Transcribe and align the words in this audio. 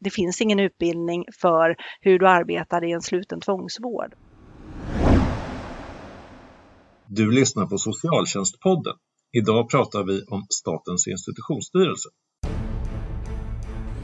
det 0.00 0.10
finns 0.10 0.40
ingen 0.40 0.60
utbildning 0.60 1.24
för 1.40 1.76
hur 2.00 2.18
du 2.18 2.28
arbetar 2.28 2.84
i 2.84 2.92
en 2.92 3.02
sluten 3.02 3.40
tvångsvård. 3.40 4.14
Du 7.06 7.30
lyssnar 7.30 7.66
på 7.66 7.78
Socialtjänstpodden. 7.78 8.94
Idag 9.32 9.70
pratar 9.70 10.04
vi 10.04 10.22
om 10.22 10.46
Statens 10.48 11.06
institutionsstyrelse. 11.06 12.08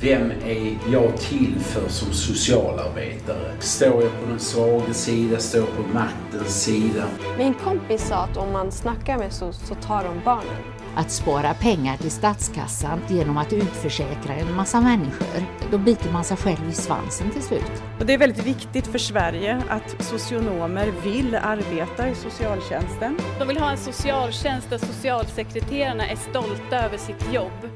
Vem 0.01 0.30
är 0.30 0.79
jag 0.93 1.17
till 1.17 1.59
för 1.59 1.88
som 1.88 2.13
socialarbetare? 2.13 3.60
Står 3.60 4.03
jag 4.03 4.21
på 4.21 4.26
den 4.28 4.38
svaga 4.38 4.94
sida? 4.94 5.38
Står 5.38 5.60
jag 5.60 5.76
på 5.76 5.83
maktens 5.83 6.63
sida? 6.65 7.08
Min 7.38 7.54
kompis 7.54 8.08
sa 8.08 8.17
att 8.17 8.37
om 8.37 8.53
man 8.53 8.72
snackar 8.72 9.19
med 9.19 9.33
SOS 9.33 9.69
så 9.69 9.74
tar 9.74 10.04
de 10.04 10.21
barnen. 10.24 10.76
Att 10.99 11.10
spara 11.10 11.54
pengar 11.54 11.97
till 11.97 12.10
statskassan 12.10 13.01
genom 13.08 13.37
att 13.37 13.53
utförsäkra 13.53 14.35
en 14.35 14.54
massa 14.54 14.81
människor, 14.81 15.69
då 15.71 15.78
biter 15.78 16.12
man 16.12 16.24
sig 16.24 16.37
själv 16.37 16.69
i 16.69 16.73
svansen 16.73 17.30
till 17.30 17.42
slut. 17.42 17.83
Och 18.00 18.06
det 18.06 18.14
är 18.14 18.19
väldigt 18.19 18.46
viktigt 18.46 18.86
för 18.86 18.98
Sverige 18.98 19.62
att 19.69 20.05
socionomer 20.05 20.92
vill 21.05 21.34
arbeta 21.34 22.09
i 22.09 22.14
socialtjänsten. 22.14 23.19
De 23.38 23.48
vill 23.48 23.59
ha 23.59 23.70
en 23.70 23.78
socialtjänst 23.78 24.70
där 24.70 24.78
socialsekreterarna 24.78 26.09
är 26.09 26.16
stolta 26.16 26.77
över 26.84 26.98
sitt 26.98 27.33
jobb. 27.33 27.70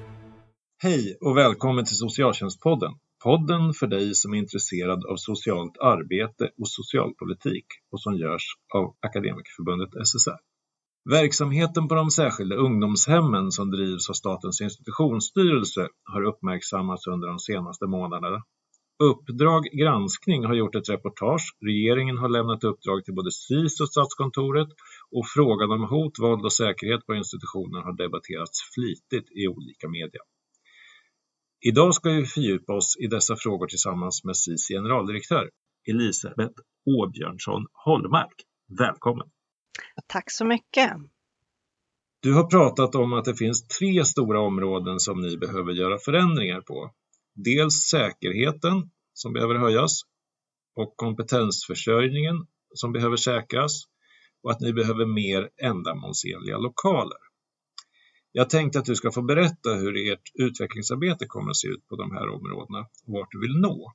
Hej 0.83 1.19
och 1.21 1.37
välkommen 1.37 1.85
till 1.85 1.97
Socialtjänstpodden. 1.97 2.93
Podden 3.25 3.73
för 3.73 3.87
dig 3.87 4.15
som 4.15 4.35
är 4.35 4.39
intresserad 4.39 5.05
av 5.05 5.17
socialt 5.17 5.79
arbete 5.79 6.45
och 6.45 6.69
socialpolitik 6.69 7.67
och 7.93 8.01
som 8.03 8.15
görs 8.15 8.45
av 8.75 8.95
Akademikerförbundet 9.01 10.07
SSR. 10.07 10.50
Verksamheten 11.05 11.89
på 11.89 11.95
de 11.95 12.11
särskilda 12.11 12.57
ungdomshemmen 12.57 13.51
som 13.51 13.71
drivs 13.71 14.11
av 14.11 14.15
Statens 14.15 14.61
institutionsstyrelse 14.61 15.89
har 16.05 16.23
uppmärksammats 16.23 17.07
under 17.07 17.29
de 17.29 17.39
senaste 17.39 17.87
månaderna. 17.87 18.43
Uppdrag 19.03 19.65
granskning 19.65 20.45
har 20.45 20.55
gjort 20.55 20.75
ett 20.75 20.89
reportage, 20.89 21.57
regeringen 21.61 22.19
har 22.19 22.29
lämnat 22.29 22.65
uppdrag 22.65 23.05
till 23.05 23.15
både 23.15 23.31
SIS 23.31 23.81
och 23.81 23.89
Statskontoret 23.89 24.69
och 25.11 25.27
frågan 25.35 25.71
om 25.71 25.85
hot, 25.85 26.19
våld 26.19 26.45
och 26.45 26.53
säkerhet 26.53 27.07
på 27.07 27.15
institutioner 27.15 27.81
har 27.81 27.93
debatterats 27.93 28.59
flitigt 28.75 29.29
i 29.31 29.49
olika 29.49 29.89
media. 29.89 30.21
Idag 31.61 31.95
ska 31.95 32.11
vi 32.11 32.27
fördjupa 32.27 32.73
oss 32.73 32.97
i 33.01 33.07
dessa 33.07 33.37
frågor 33.37 33.67
tillsammans 33.67 34.25
med 34.25 34.37
SIS 34.37 34.69
generaldirektör 34.69 35.51
Elisabeth 35.89 36.55
Åbjörnsson 36.87 37.67
Holmark. 37.73 38.35
Välkommen! 38.79 39.31
Tack 40.07 40.31
så 40.31 40.45
mycket! 40.45 40.93
Du 42.21 42.35
har 42.35 42.45
pratat 42.45 42.95
om 42.95 43.13
att 43.13 43.25
det 43.25 43.35
finns 43.35 43.67
tre 43.67 44.05
stora 44.05 44.41
områden 44.41 45.01
som 45.01 45.21
ni 45.21 45.37
behöver 45.37 45.73
göra 45.73 45.99
förändringar 45.99 46.61
på. 46.61 46.95
Dels 47.35 47.75
säkerheten 47.75 48.91
som 49.13 49.33
behöver 49.33 49.55
höjas 49.55 50.01
och 50.77 50.97
kompetensförsörjningen 50.97 52.47
som 52.75 52.93
behöver 52.93 53.17
säkras 53.17 53.73
och 54.43 54.51
att 54.51 54.61
ni 54.61 54.73
behöver 54.73 55.07
mer 55.07 55.51
ändamålsenliga 55.63 56.59
lokaler. 56.59 57.19
Jag 58.33 58.51
tänkte 58.51 58.79
att 58.79 58.85
du 58.85 58.97
ska 58.97 59.11
få 59.11 59.23
berätta 59.23 59.75
hur 59.75 60.13
ert 60.13 60.31
utvecklingsarbete 60.35 61.27
kommer 61.27 61.51
att 61.51 61.57
se 61.57 61.69
ut 61.69 61.89
på 61.89 61.97
de 61.97 62.11
här 62.11 62.29
områdena 62.29 62.81
och 63.07 63.13
vart 63.13 63.31
du 63.31 63.41
vill 63.41 63.61
nå. 63.61 63.93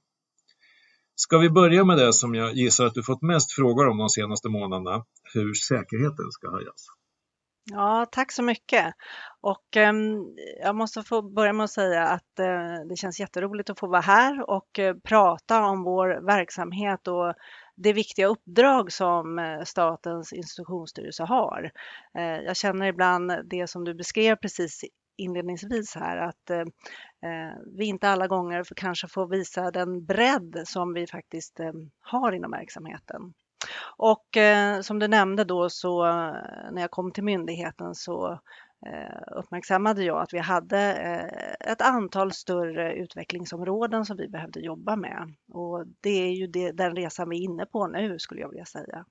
Ska 1.16 1.38
vi 1.38 1.50
börja 1.50 1.84
med 1.84 1.98
det 1.98 2.14
som 2.14 2.36
jag 2.36 2.54
gissar 2.54 2.86
att 2.86 2.94
du 2.94 3.04
fått 3.04 3.22
mest 3.22 3.52
frågor 3.52 3.88
om 3.88 3.98
de 3.98 4.10
senaste 4.10 4.50
månaderna, 4.50 5.06
hur 5.34 5.54
säkerheten 5.54 6.32
ska 6.32 6.52
höjas? 6.52 6.88
Ja, 7.72 8.06
tack 8.12 8.32
så 8.32 8.44
mycket. 8.44 8.94
Och 9.42 9.78
eh, 9.78 9.94
jag 10.64 10.76
måste 10.76 11.04
få 11.04 11.22
börja 11.22 11.54
med 11.54 11.64
att 11.64 11.72
säga 11.72 12.08
att 12.08 12.40
eh, 12.40 12.88
det 12.90 12.96
känns 12.96 13.20
jätteroligt 13.20 13.70
att 13.70 13.80
få 13.80 13.88
vara 13.88 14.02
här 14.02 14.50
och 14.50 14.80
eh, 14.80 14.96
prata 15.04 15.66
om 15.66 15.84
vår 15.84 16.26
verksamhet 16.26 17.08
och 17.08 17.34
det 17.76 17.94
viktiga 17.94 18.28
uppdrag 18.28 18.92
som 18.92 19.40
eh, 19.40 19.64
Statens 19.64 20.34
institutionsstyrelse 20.34 21.24
har. 21.24 21.72
Eh, 22.18 22.24
jag 22.24 22.58
känner 22.58 22.86
ibland 22.86 23.32
det 23.50 23.68
som 23.68 23.84
du 23.84 23.94
beskrev 23.94 24.36
precis 24.36 24.84
inledningsvis 25.18 25.96
här 25.96 26.18
att 26.18 26.50
eh, 26.50 26.64
Eh, 27.26 27.58
vi 27.66 27.86
inte 27.86 28.10
alla 28.10 28.28
gånger 28.28 28.64
kanske 28.76 29.08
får 29.08 29.28
visa 29.28 29.72
den 29.72 30.06
bredd 30.06 30.62
som 30.66 30.94
vi 30.94 31.08
faktiskt 31.08 31.60
eh, 31.60 31.74
har 32.00 32.32
inom 32.32 32.52
verksamheten. 32.52 33.34
Och 33.98 34.38
eh, 34.38 34.82
som 34.82 35.00
du 35.00 35.08
nämnde 35.08 35.44
då 35.44 35.70
så 35.70 36.06
när 36.72 36.82
jag 36.82 36.92
kom 36.92 37.12
till 37.12 37.24
myndigheten 37.24 37.96
så 37.96 38.40
uppmärksammade 39.36 40.04
jag 40.04 40.22
att 40.22 40.34
vi 40.34 40.40
hade 40.40 40.80
ett 41.60 41.82
antal 41.82 42.32
större 42.32 42.94
utvecklingsområden 42.94 44.06
som 44.06 44.18
vi 44.18 44.28
behövde 44.28 44.60
jobba 44.60 44.96
med. 44.96 45.34
Och 45.52 45.88
det 46.02 46.10
är 46.10 46.32
ju 46.32 46.48
det, 46.48 46.72
den 46.72 46.96
resan 46.96 47.30
vi 47.30 47.38
är 47.38 47.42
inne 47.42 47.66
på 47.66 47.88
nu 47.88 48.20
skulle 48.20 48.42
jag 48.42 48.50
vilja 48.50 48.66
säga. 48.66 49.06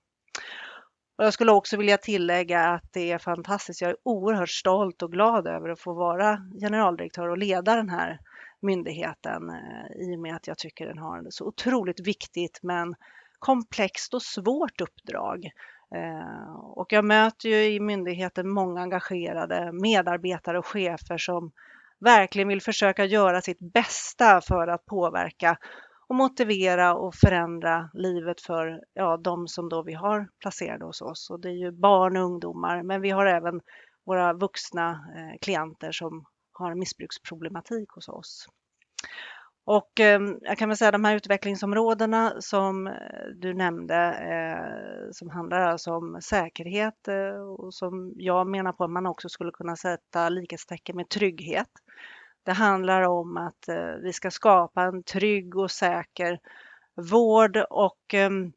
Och 1.18 1.24
jag 1.24 1.32
skulle 1.32 1.52
också 1.52 1.76
vilja 1.76 1.98
tillägga 1.98 2.60
att 2.60 2.92
det 2.92 3.12
är 3.12 3.18
fantastiskt. 3.18 3.80
Jag 3.80 3.90
är 3.90 3.96
oerhört 4.02 4.50
stolt 4.50 5.02
och 5.02 5.12
glad 5.12 5.46
över 5.46 5.68
att 5.68 5.80
få 5.80 5.92
vara 5.92 6.38
generaldirektör 6.60 7.28
och 7.28 7.38
leda 7.38 7.74
den 7.74 7.88
här 7.88 8.18
myndigheten 8.62 9.50
eh, 9.50 10.02
i 10.02 10.16
och 10.16 10.20
med 10.20 10.36
att 10.36 10.46
jag 10.46 10.58
tycker 10.58 10.86
den 10.86 10.98
har 10.98 11.26
ett 11.26 11.34
så 11.34 11.44
otroligt 11.44 12.06
viktigt 12.06 12.60
men 12.62 12.94
komplext 13.38 14.14
och 14.14 14.22
svårt 14.22 14.80
uppdrag 14.80 15.44
eh, 15.94 16.54
och 16.54 16.92
jag 16.92 17.04
möter 17.04 17.48
ju 17.48 17.64
i 17.64 17.80
myndigheten 17.80 18.48
många 18.48 18.80
engagerade 18.80 19.72
medarbetare 19.72 20.58
och 20.58 20.66
chefer 20.66 21.18
som 21.18 21.52
verkligen 22.00 22.48
vill 22.48 22.62
försöka 22.62 23.04
göra 23.04 23.40
sitt 23.40 23.72
bästa 23.72 24.40
för 24.40 24.68
att 24.68 24.86
påverka 24.86 25.58
och 26.08 26.16
motivera 26.16 26.94
och 26.94 27.14
förändra 27.14 27.90
livet 27.94 28.40
för 28.40 28.80
ja, 28.94 29.16
de 29.16 29.48
som 29.48 29.68
då 29.68 29.82
vi 29.82 29.92
har 29.94 30.28
placerade 30.40 30.84
hos 30.84 31.02
oss. 31.02 31.30
Och 31.30 31.40
det 31.40 31.48
är 31.48 31.56
ju 31.56 31.72
barn 31.72 32.16
och 32.16 32.24
ungdomar, 32.24 32.82
men 32.82 33.00
vi 33.00 33.10
har 33.10 33.26
även 33.26 33.60
våra 34.06 34.32
vuxna 34.32 34.90
eh, 34.90 35.38
klienter 35.40 35.92
som 35.92 36.24
har 36.52 36.74
missbruksproblematik 36.74 37.90
hos 37.90 38.08
oss. 38.08 38.48
Och 39.66 40.00
eh, 40.00 40.20
jag 40.40 40.58
kan 40.58 40.68
väl 40.68 40.78
säga 40.78 40.90
de 40.90 41.04
här 41.04 41.16
utvecklingsområdena 41.16 42.32
som 42.40 42.86
eh, 42.86 42.92
du 43.36 43.54
nämnde 43.54 43.96
eh, 44.12 45.10
som 45.12 45.30
handlar 45.30 45.60
alltså 45.60 45.92
om 45.92 46.18
säkerhet 46.22 47.08
eh, 47.08 47.40
och 47.58 47.74
som 47.74 48.12
jag 48.16 48.46
menar 48.46 48.72
på 48.72 48.84
att 48.84 48.90
man 48.90 49.06
också 49.06 49.28
skulle 49.28 49.52
kunna 49.52 49.76
sätta 49.76 50.28
likhetstecken 50.28 50.96
med 50.96 51.08
trygghet. 51.08 51.68
Det 52.44 52.52
handlar 52.52 53.02
om 53.02 53.36
att 53.36 53.68
eh, 53.68 53.94
vi 54.02 54.12
ska 54.12 54.30
skapa 54.30 54.82
en 54.82 55.02
trygg 55.02 55.56
och 55.56 55.70
säker 55.70 56.38
vård 57.10 57.56
och 57.70 58.14
ehm, 58.14 58.52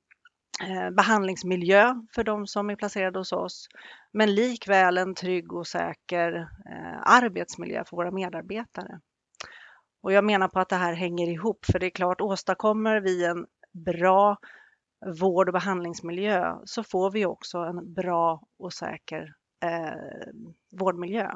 eh, 0.67 0.89
behandlingsmiljö 0.89 1.95
för 2.15 2.23
de 2.23 2.47
som 2.47 2.69
är 2.69 2.75
placerade 2.75 3.19
hos 3.19 3.31
oss. 3.31 3.67
Men 4.11 4.35
likväl 4.35 4.97
en 4.97 5.15
trygg 5.15 5.53
och 5.53 5.67
säker 5.67 6.33
eh, 6.65 7.01
arbetsmiljö 7.01 7.83
för 7.85 7.97
våra 7.97 8.11
medarbetare. 8.11 8.99
Och 10.01 10.13
jag 10.13 10.23
menar 10.23 10.47
på 10.47 10.59
att 10.59 10.69
det 10.69 10.75
här 10.75 10.93
hänger 10.93 11.27
ihop, 11.27 11.65
för 11.71 11.79
det 11.79 11.85
är 11.85 11.89
klart, 11.89 12.21
åstadkommer 12.21 12.99
vi 12.99 13.25
en 13.25 13.45
bra 13.85 14.37
vård 15.21 15.49
och 15.49 15.53
behandlingsmiljö 15.53 16.55
så 16.65 16.83
får 16.83 17.11
vi 17.11 17.25
också 17.25 17.57
en 17.57 17.93
bra 17.93 18.41
och 18.59 18.73
säker 18.73 19.33
eh, 19.63 20.31
vårdmiljö. 20.71 21.31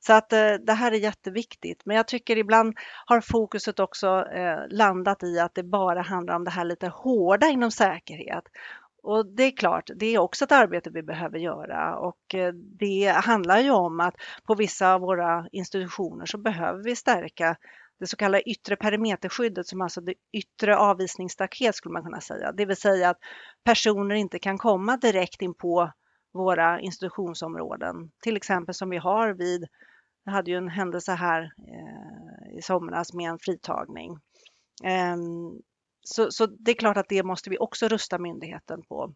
Så 0.00 0.12
att 0.12 0.32
eh, 0.32 0.54
det 0.54 0.72
här 0.72 0.92
är 0.92 0.96
jätteviktigt. 0.96 1.82
Men 1.84 1.96
jag 1.96 2.08
tycker 2.08 2.38
ibland 2.38 2.74
har 3.06 3.20
fokuset 3.20 3.80
också 3.80 4.26
eh, 4.34 4.58
landat 4.68 5.22
i 5.22 5.38
att 5.40 5.54
det 5.54 5.62
bara 5.62 6.02
handlar 6.02 6.36
om 6.36 6.44
det 6.44 6.50
här 6.50 6.64
lite 6.64 6.88
hårda 6.88 7.46
inom 7.46 7.70
säkerhet. 7.70 8.44
Och 9.02 9.26
det 9.26 9.42
är 9.42 9.56
klart, 9.56 9.90
det 9.96 10.06
är 10.06 10.18
också 10.18 10.44
ett 10.44 10.52
arbete 10.52 10.90
vi 10.90 11.02
behöver 11.02 11.38
göra 11.38 11.98
och 11.98 12.34
eh, 12.34 12.52
det 12.52 13.06
handlar 13.06 13.58
ju 13.58 13.70
om 13.70 14.00
att 14.00 14.14
på 14.44 14.54
vissa 14.54 14.94
av 14.94 15.00
våra 15.00 15.48
institutioner 15.52 16.26
så 16.26 16.38
behöver 16.38 16.84
vi 16.84 16.96
stärka 16.96 17.56
det 17.98 18.06
så 18.06 18.16
kallade 18.16 18.50
yttre 18.50 18.76
perimeterskyddet 18.76 19.66
som 19.66 19.80
alltså 19.80 20.00
det 20.00 20.14
yttre 20.32 20.76
avvisningsstaket 20.76 21.74
skulle 21.74 21.92
man 21.92 22.02
kunna 22.02 22.20
säga. 22.20 22.52
Det 22.52 22.66
vill 22.66 22.76
säga 22.76 23.10
att 23.10 23.18
personer 23.64 24.14
inte 24.14 24.38
kan 24.38 24.58
komma 24.58 24.96
direkt 24.96 25.42
in 25.42 25.54
på 25.54 25.92
våra 26.36 26.80
institutionsområden. 26.80 28.10
Till 28.22 28.36
exempel 28.36 28.74
som 28.74 28.90
vi 28.90 28.96
har 28.96 29.32
vid, 29.32 29.66
vi 30.24 30.32
hade 30.32 30.50
ju 30.50 30.56
en 30.56 30.68
händelse 30.68 31.12
här 31.12 31.42
eh, 31.42 32.58
i 32.58 32.62
somras 32.62 33.12
med 33.12 33.30
en 33.30 33.38
fritagning. 33.38 34.18
Eh, 34.84 35.16
så, 36.04 36.30
så 36.30 36.46
det 36.46 36.70
är 36.70 36.74
klart 36.74 36.96
att 36.96 37.08
det 37.08 37.22
måste 37.22 37.50
vi 37.50 37.58
också 37.58 37.88
rusta 37.88 38.18
myndigheten 38.18 38.82
på. 38.82 39.14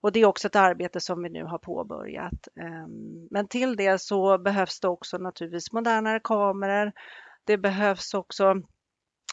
Och 0.00 0.12
det 0.12 0.20
är 0.20 0.26
också 0.26 0.48
ett 0.48 0.56
arbete 0.56 1.00
som 1.00 1.22
vi 1.22 1.30
nu 1.30 1.44
har 1.44 1.58
påbörjat. 1.58 2.48
Ehm, 2.60 3.28
men 3.30 3.48
till 3.48 3.76
det 3.76 4.00
så 4.00 4.38
behövs 4.38 4.80
det 4.80 4.88
också 4.88 5.18
naturligtvis 5.18 5.72
modernare 5.72 6.20
kameror 6.24 6.92
det 7.44 7.58
behövs 7.58 8.14
också 8.14 8.62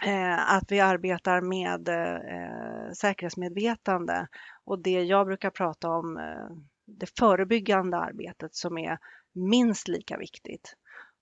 eh, 0.05 0.53
att 0.53 0.71
vi 0.71 0.79
arbetar 0.79 1.41
med 1.41 1.89
eh, 1.89 2.91
säkerhetsmedvetande 2.91 4.27
och 4.65 4.79
det 4.79 5.03
jag 5.03 5.27
brukar 5.27 5.49
prata 5.49 5.89
om, 5.89 6.17
eh, 6.17 6.57
det 6.87 7.17
förebyggande 7.19 7.97
arbetet 7.97 8.55
som 8.55 8.77
är 8.77 8.99
minst 9.33 9.87
lika 9.87 10.17
viktigt. 10.17 10.75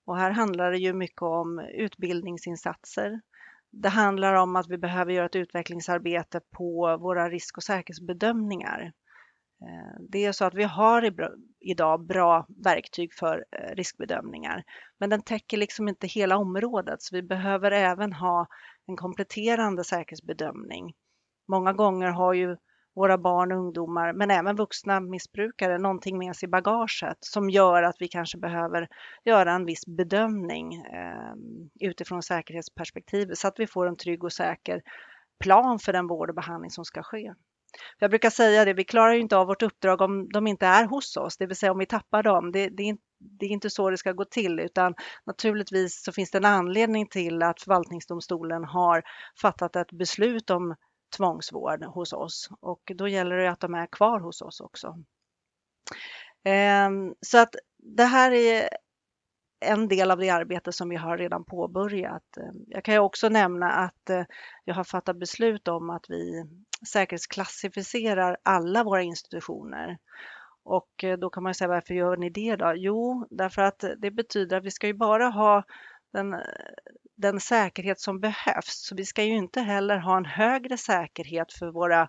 Och 0.04 0.18
här 0.18 0.30
handlar 0.30 0.70
det 0.70 0.78
ju 0.78 0.92
mycket 0.92 1.22
om 1.22 1.58
utbildningsinsatser. 1.58 3.20
det 3.70 3.88
handlar 3.88 4.34
om 4.34 4.56
att 4.56 4.68
vi 4.68 4.78
behöver 4.78 5.12
göra 5.12 5.26
ett 5.26 5.36
utvecklingsarbete 5.36 6.40
på 6.50 6.96
våra 6.96 7.30
risk 7.30 7.56
och 7.56 7.62
säkerhetsbedömningar. 7.62 8.92
Eh, 9.62 10.00
det 10.08 10.24
är 10.24 10.32
så 10.32 10.44
att 10.44 10.54
vi 10.54 10.64
har 10.64 11.14
idag 11.60 12.06
bra 12.06 12.46
verktyg 12.64 13.14
för 13.14 13.44
eh, 13.52 13.74
riskbedömningar, 13.74 14.64
men 14.98 15.10
den 15.10 15.22
täcker 15.22 15.56
liksom 15.56 15.88
inte 15.88 16.06
hela 16.06 16.36
området, 16.36 17.02
så 17.02 17.16
vi 17.16 17.22
behöver 17.22 17.70
även 17.70 18.12
ha 18.12 18.46
en 18.86 18.96
kompletterande 18.96 19.84
säkerhetsbedömning. 19.84 20.94
Många 21.48 21.72
gånger 21.72 22.08
har 22.08 22.32
ju 22.32 22.56
våra 22.96 23.18
barn 23.18 23.52
och 23.52 23.58
ungdomar, 23.58 24.12
men 24.12 24.30
även 24.30 24.56
vuxna 24.56 25.00
missbrukare, 25.00 25.78
någonting 25.78 26.18
med 26.18 26.36
sig 26.36 26.46
i 26.46 26.50
bagaget 26.50 27.18
som 27.20 27.50
gör 27.50 27.82
att 27.82 27.96
vi 27.98 28.08
kanske 28.08 28.38
behöver 28.38 28.88
göra 29.24 29.52
en 29.52 29.64
viss 29.64 29.86
bedömning 29.86 30.74
eh, 30.74 31.34
utifrån 31.80 32.22
säkerhetsperspektivet 32.22 33.38
så 33.38 33.48
att 33.48 33.60
vi 33.60 33.66
får 33.66 33.86
en 33.86 33.96
trygg 33.96 34.24
och 34.24 34.32
säker 34.32 34.82
plan 35.40 35.78
för 35.78 35.92
den 35.92 36.06
vård 36.06 36.28
och 36.28 36.34
behandling 36.34 36.70
som 36.70 36.84
ska 36.84 37.02
ske. 37.02 37.34
Jag 37.98 38.10
brukar 38.10 38.30
säga 38.30 38.64
det, 38.64 38.72
vi 38.72 38.84
klarar 38.84 39.12
ju 39.12 39.20
inte 39.20 39.36
av 39.36 39.46
vårt 39.46 39.62
uppdrag 39.62 40.00
om 40.00 40.28
de 40.28 40.46
inte 40.46 40.66
är 40.66 40.84
hos 40.84 41.16
oss, 41.16 41.36
det 41.36 41.46
vill 41.46 41.56
säga 41.56 41.72
om 41.72 41.78
vi 41.78 41.86
tappar 41.86 42.22
dem. 42.22 42.52
Det, 42.52 42.68
det, 42.68 42.88
är, 42.88 42.96
det 43.18 43.46
är 43.46 43.50
inte 43.50 43.70
så 43.70 43.90
det 43.90 43.96
ska 43.96 44.12
gå 44.12 44.24
till, 44.24 44.60
utan 44.60 44.94
naturligtvis 45.26 46.02
så 46.04 46.12
finns 46.12 46.30
det 46.30 46.38
en 46.38 46.44
anledning 46.44 47.06
till 47.06 47.42
att 47.42 47.60
förvaltningsdomstolen 47.60 48.64
har 48.64 49.02
fattat 49.42 49.76
ett 49.76 49.92
beslut 49.92 50.50
om 50.50 50.74
tvångsvård 51.16 51.84
hos 51.84 52.12
oss 52.12 52.50
och 52.60 52.92
då 52.94 53.08
gäller 53.08 53.36
det 53.36 53.50
att 53.50 53.60
de 53.60 53.74
är 53.74 53.86
kvar 53.86 54.20
hos 54.20 54.42
oss 54.42 54.60
också. 54.60 55.02
Ehm, 56.44 57.14
så 57.20 57.38
att 57.38 57.54
det 57.78 58.04
här 58.04 58.32
är 58.32 58.68
en 59.60 59.88
del 59.88 60.10
av 60.10 60.18
det 60.18 60.30
arbete 60.30 60.72
som 60.72 60.88
vi 60.88 60.96
har 60.96 61.18
redan 61.18 61.44
påbörjat. 61.44 62.38
Jag 62.66 62.84
kan 62.84 62.94
ju 62.94 63.00
också 63.00 63.28
nämna 63.28 63.70
att 63.70 64.10
eh, 64.10 64.24
jag 64.64 64.74
har 64.74 64.84
fattat 64.84 65.16
beslut 65.16 65.68
om 65.68 65.90
att 65.90 66.04
vi 66.08 66.44
säkerhetsklassificerar 66.92 68.36
alla 68.42 68.84
våra 68.84 69.02
institutioner. 69.02 69.98
Och 70.64 71.04
eh, 71.04 71.18
då 71.18 71.30
kan 71.30 71.42
man 71.42 71.54
säga 71.54 71.68
varför 71.68 71.94
gör 71.94 72.16
ni 72.16 72.30
det 72.30 72.56
då? 72.56 72.72
Jo, 72.76 73.26
därför 73.30 73.62
att 73.62 73.84
det 73.98 74.10
betyder 74.10 74.56
att 74.56 74.64
vi 74.64 74.70
ska 74.70 74.86
ju 74.86 74.94
bara 74.94 75.28
ha 75.28 75.62
den, 76.16 76.36
den 77.16 77.40
säkerhet 77.40 78.00
som 78.00 78.20
behövs. 78.20 78.86
Så 78.86 78.94
vi 78.94 79.04
ska 79.04 79.24
ju 79.24 79.36
inte 79.36 79.60
heller 79.60 79.98
ha 79.98 80.16
en 80.16 80.24
högre 80.24 80.76
säkerhet 80.76 81.52
för 81.52 81.72
våra 81.72 82.08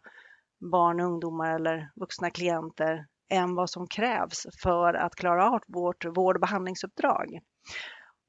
barn, 0.71 1.00
ungdomar 1.00 1.56
eller 1.56 1.92
vuxna 1.95 2.30
klienter 2.30 3.06
än 3.30 3.56
vad 3.56 3.69
som 3.69 3.88
krävs 3.88 4.48
för 4.63 4.94
att 4.94 5.15
klara 5.15 5.51
av 5.51 5.62
vårt 5.68 6.06
vård 6.06 6.36
och 6.36 6.42
behandlingsuppdrag. 6.42 7.39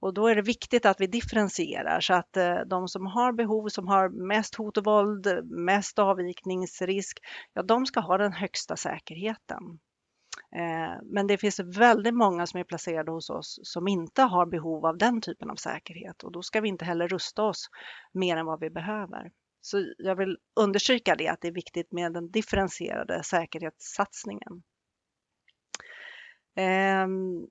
Och 0.01 0.15
då 0.15 0.27
är 0.27 0.35
det 0.35 0.43
viktigt 0.43 0.87
att 0.87 1.01
vi 1.01 1.07
differentierar 1.07 2.01
så 2.01 2.15
att 2.15 2.37
eh, 2.37 2.57
de 2.67 2.89
som 2.89 3.07
har 3.07 3.33
behov, 3.33 3.69
som 3.69 3.89
har 3.89 4.09
mest 4.09 4.55
hot 4.55 4.77
och 4.77 4.85
våld, 4.85 5.27
mest 5.45 5.99
avvikningsrisk, 5.99 7.19
ja, 7.53 7.63
de 7.63 7.87
ska 7.87 8.01
ha 8.01 8.19
den 8.19 8.33
högsta 8.33 8.77
säkerheten. 8.77 9.79
Eh, 10.57 11.03
men 11.03 11.27
det 11.27 11.39
finns 11.39 11.61
väldigt 11.61 12.15
många 12.15 12.47
som 12.47 12.61
är 12.61 12.65
placerade 12.65 13.11
hos 13.11 13.31
oss 13.31 13.59
som 13.63 13.89
inte 13.89 14.23
har 14.23 14.47
behov 14.47 14.87
av 14.87 14.99
den 14.99 15.21
typen 15.21 15.51
av 15.51 15.57
säkerhet 15.57 16.23
och 16.23 16.33
då 16.33 16.43
ska 16.43 16.61
vi 16.61 16.69
inte 16.69 16.85
heller 16.85 17.09
rusta 17.09 17.43
oss 17.43 17.69
mer 18.13 18.37
än 18.37 18.47
vad 18.47 18.61
vi 18.61 18.71
behöver. 18.71 19.31
Så 19.61 19.95
jag 19.99 20.17
vill 20.17 20.37
understryka 20.61 21.15
det, 21.15 21.29
att 21.29 21.41
det 21.41 21.49
är 21.49 21.53
viktigt 21.53 21.93
med 21.93 22.13
den 22.13 22.31
differentierade 22.31 23.23
säkerhetssatsningen. 23.23 24.63
Ehm, 26.57 27.47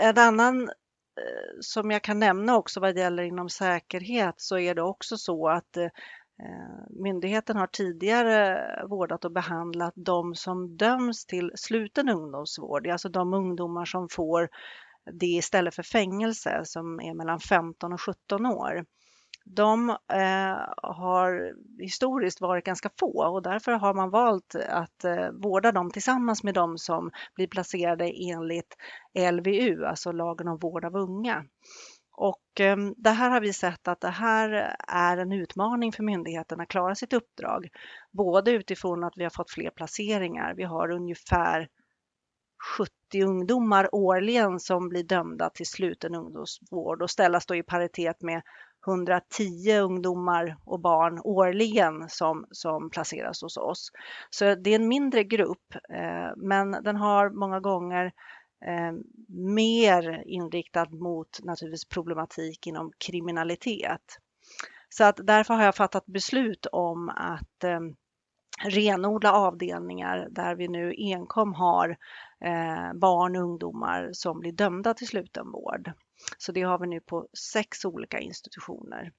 en 0.00 0.18
annan 0.18 0.62
eh, 0.62 1.58
som 1.60 1.90
jag 1.90 2.02
kan 2.02 2.18
nämna 2.18 2.56
också 2.56 2.80
vad 2.80 2.98
gäller 2.98 3.22
inom 3.22 3.48
säkerhet 3.48 4.34
så 4.36 4.58
är 4.58 4.74
det 4.74 4.82
också 4.82 5.16
så 5.16 5.48
att 5.48 5.76
Eh, 5.76 5.90
Eh, 6.42 6.86
myndigheten 6.90 7.56
har 7.56 7.66
tidigare 7.66 8.60
vårdat 8.88 9.24
och 9.24 9.32
behandlat 9.32 9.92
de 9.96 10.34
som 10.34 10.76
döms 10.76 11.26
till 11.26 11.52
sluten 11.54 12.08
ungdomsvård, 12.08 12.86
alltså 12.86 13.08
de 13.08 13.34
ungdomar 13.34 13.84
som 13.84 14.08
får 14.08 14.48
det 15.12 15.26
istället 15.26 15.74
för 15.74 15.82
fängelse 15.82 16.60
som 16.64 17.00
är 17.00 17.14
mellan 17.14 17.40
15 17.40 17.92
och 17.92 18.00
17 18.00 18.46
år. 18.46 18.84
De 19.44 19.90
eh, 19.90 20.58
har 20.82 21.54
historiskt 21.82 22.40
varit 22.40 22.64
ganska 22.64 22.90
få 23.00 23.34
och 23.34 23.42
därför 23.42 23.72
har 23.72 23.94
man 23.94 24.10
valt 24.10 24.54
att 24.68 25.04
eh, 25.04 25.30
vårda 25.32 25.72
dem 25.72 25.90
tillsammans 25.90 26.42
med 26.42 26.54
de 26.54 26.78
som 26.78 27.10
blir 27.34 27.46
placerade 27.46 28.12
enligt 28.32 28.76
LVU, 29.32 29.84
alltså 29.84 30.12
lagen 30.12 30.48
om 30.48 30.58
vård 30.58 30.84
av 30.84 30.96
unga. 30.96 31.44
Och 32.22 32.60
ehm, 32.60 32.94
det 32.96 33.10
här 33.10 33.30
har 33.30 33.40
vi 33.40 33.52
sett 33.52 33.88
att 33.88 34.00
det 34.00 34.08
här 34.08 34.76
är 34.88 35.16
en 35.16 35.32
utmaning 35.32 35.92
för 35.92 36.02
myndigheten 36.02 36.60
att 36.60 36.68
klara 36.68 36.94
sitt 36.94 37.12
uppdrag. 37.12 37.68
Både 38.12 38.50
utifrån 38.50 39.04
att 39.04 39.12
vi 39.16 39.22
har 39.22 39.30
fått 39.30 39.50
fler 39.50 39.70
placeringar. 39.70 40.54
Vi 40.56 40.62
har 40.62 40.90
ungefär 40.90 41.68
70 42.78 43.24
ungdomar 43.24 43.94
årligen 43.94 44.60
som 44.60 44.88
blir 44.88 45.02
dömda 45.02 45.50
till 45.50 45.66
sluten 45.66 46.14
ungdomsvård 46.14 47.02
och 47.02 47.10
ställas 47.10 47.46
då 47.46 47.54
i 47.54 47.62
paritet 47.62 48.22
med 48.22 48.42
110 48.86 49.78
ungdomar 49.82 50.56
och 50.64 50.80
barn 50.80 51.20
årligen 51.24 52.08
som, 52.08 52.46
som 52.50 52.90
placeras 52.90 53.42
hos 53.42 53.56
oss. 53.56 53.90
Så 54.30 54.54
det 54.54 54.70
är 54.70 54.80
en 54.80 54.88
mindre 54.88 55.24
grupp, 55.24 55.74
eh, 55.94 56.36
men 56.36 56.70
den 56.70 56.96
har 56.96 57.30
många 57.30 57.60
gånger 57.60 58.12
eh, 58.66 58.92
mer 59.28 60.22
inriktad 60.26 60.90
mot 60.90 61.40
naturligtvis 61.42 61.84
problematik 61.84 62.66
inom 62.66 62.92
kriminalitet. 62.98 64.18
Så 64.88 65.04
att 65.04 65.20
därför 65.22 65.54
har 65.54 65.64
jag 65.64 65.76
fattat 65.76 66.06
beslut 66.06 66.66
om 66.72 67.08
att 67.08 67.64
eh, 67.64 67.80
renodla 68.64 69.32
avdelningar 69.32 70.28
där 70.30 70.54
vi 70.54 70.68
nu 70.68 70.94
enkom 70.96 71.54
har 71.54 71.88
eh, 72.44 72.92
barn 72.94 73.36
och 73.36 73.42
ungdomar 73.42 74.10
som 74.12 74.40
blir 74.40 74.52
dömda 74.52 74.94
till 74.94 75.06
slutenvård. 75.08 75.92
Så 76.38 76.52
det 76.52 76.62
har 76.62 76.78
vi 76.78 76.86
nu 76.86 77.00
på 77.00 77.28
sex 77.52 77.84
olika 77.84 78.18
institutioner. 78.18 79.12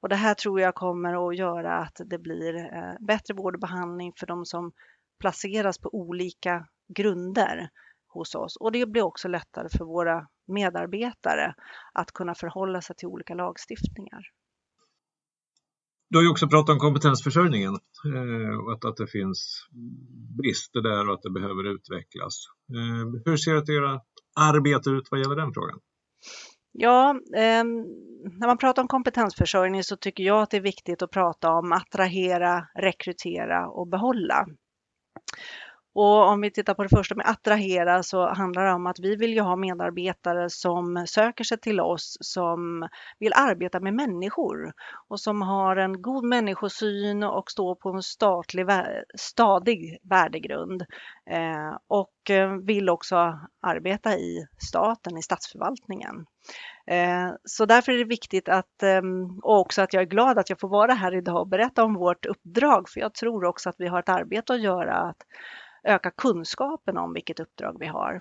Och 0.00 0.08
det 0.08 0.16
här 0.16 0.34
tror 0.34 0.60
jag 0.60 0.74
kommer 0.74 1.28
att 1.28 1.36
göra 1.36 1.74
att 1.74 2.00
det 2.04 2.18
blir 2.18 2.56
eh, 2.56 2.94
bättre 3.00 3.34
vård 3.34 3.54
och 3.54 3.60
behandling 3.60 4.12
för 4.16 4.26
de 4.26 4.44
som 4.44 4.72
placeras 5.20 5.78
på 5.78 5.94
olika 5.94 6.66
grunder 6.88 7.70
hos 8.08 8.34
oss 8.34 8.56
och 8.56 8.72
det 8.72 8.86
blir 8.86 9.02
också 9.02 9.28
lättare 9.28 9.68
för 9.78 9.84
våra 9.84 10.26
medarbetare 10.46 11.54
att 11.92 12.12
kunna 12.12 12.34
förhålla 12.34 12.80
sig 12.80 12.96
till 12.96 13.08
olika 13.08 13.34
lagstiftningar. 13.34 14.22
Du 16.10 16.18
har 16.18 16.22
ju 16.22 16.30
också 16.30 16.48
pratat 16.48 16.72
om 16.72 16.78
kompetensförsörjningen 16.78 17.74
eh, 18.14 18.58
och 18.64 18.72
att, 18.72 18.84
att 18.84 18.96
det 18.96 19.06
finns 19.06 19.66
brister 20.38 20.80
där 20.80 21.08
och 21.08 21.14
att 21.14 21.22
det 21.22 21.30
behöver 21.30 21.74
utvecklas. 21.74 22.44
Eh, 22.74 23.22
hur 23.24 23.36
ser 23.36 23.54
ert 23.54 24.02
arbete 24.36 24.90
ut 24.90 25.08
vad 25.10 25.20
gäller 25.20 25.36
den 25.36 25.52
frågan? 25.54 25.80
Ja, 26.72 27.10
eh, 27.36 27.64
när 28.40 28.46
man 28.46 28.58
pratar 28.58 28.82
om 28.82 28.88
kompetensförsörjning 28.88 29.82
så 29.82 29.96
tycker 29.96 30.24
jag 30.24 30.42
att 30.42 30.50
det 30.50 30.56
är 30.56 30.60
viktigt 30.60 31.02
att 31.02 31.10
prata 31.10 31.50
om 31.50 31.72
attrahera, 31.72 32.68
rekrytera 32.78 33.68
och 33.68 33.88
behålla. 33.88 34.46
Och 36.00 36.28
om 36.28 36.40
vi 36.40 36.50
tittar 36.50 36.74
på 36.74 36.82
det 36.82 36.88
första 36.88 37.14
med 37.14 37.28
attrahera 37.28 38.02
så 38.02 38.28
handlar 38.28 38.64
det 38.64 38.72
om 38.72 38.86
att 38.86 38.98
vi 38.98 39.16
vill 39.16 39.34
ju 39.34 39.40
ha 39.40 39.56
medarbetare 39.56 40.50
som 40.50 41.04
söker 41.08 41.44
sig 41.44 41.58
till 41.58 41.80
oss 41.80 42.16
som 42.20 42.88
vill 43.18 43.32
arbeta 43.36 43.80
med 43.80 43.94
människor 43.94 44.72
och 45.08 45.20
som 45.20 45.42
har 45.42 45.76
en 45.76 46.02
god 46.02 46.24
människosyn 46.24 47.22
och 47.22 47.50
står 47.50 47.74
på 47.74 47.90
en 47.90 48.02
statlig, 48.02 48.66
stadig 49.18 49.98
värdegrund 50.02 50.82
eh, 51.30 51.76
och 51.88 52.30
eh, 52.30 52.52
vill 52.52 52.88
också 52.88 53.40
arbeta 53.62 54.16
i 54.16 54.46
staten, 54.58 55.18
i 55.18 55.22
statsförvaltningen. 55.22 56.26
Eh, 56.86 57.30
så 57.44 57.66
därför 57.66 57.92
är 57.92 57.98
det 57.98 58.04
viktigt 58.04 58.48
att, 58.48 58.82
ehm, 58.82 59.38
och 59.42 59.60
också 59.60 59.82
att 59.82 59.92
jag 59.92 60.02
är 60.02 60.06
glad 60.06 60.38
att 60.38 60.50
jag 60.50 60.60
får 60.60 60.68
vara 60.68 60.92
här 60.92 61.14
idag 61.14 61.40
och 61.40 61.48
berätta 61.48 61.84
om 61.84 61.94
vårt 61.94 62.26
uppdrag, 62.26 62.88
för 62.88 63.00
jag 63.00 63.14
tror 63.14 63.44
också 63.44 63.68
att 63.68 63.76
vi 63.78 63.88
har 63.88 63.98
ett 63.98 64.08
arbete 64.08 64.52
att 64.52 64.60
göra 64.60 64.94
att 64.94 65.16
öka 65.84 66.10
kunskapen 66.10 66.98
om 66.98 67.12
vilket 67.12 67.40
uppdrag 67.40 67.76
vi 67.80 67.86
har. 67.86 68.20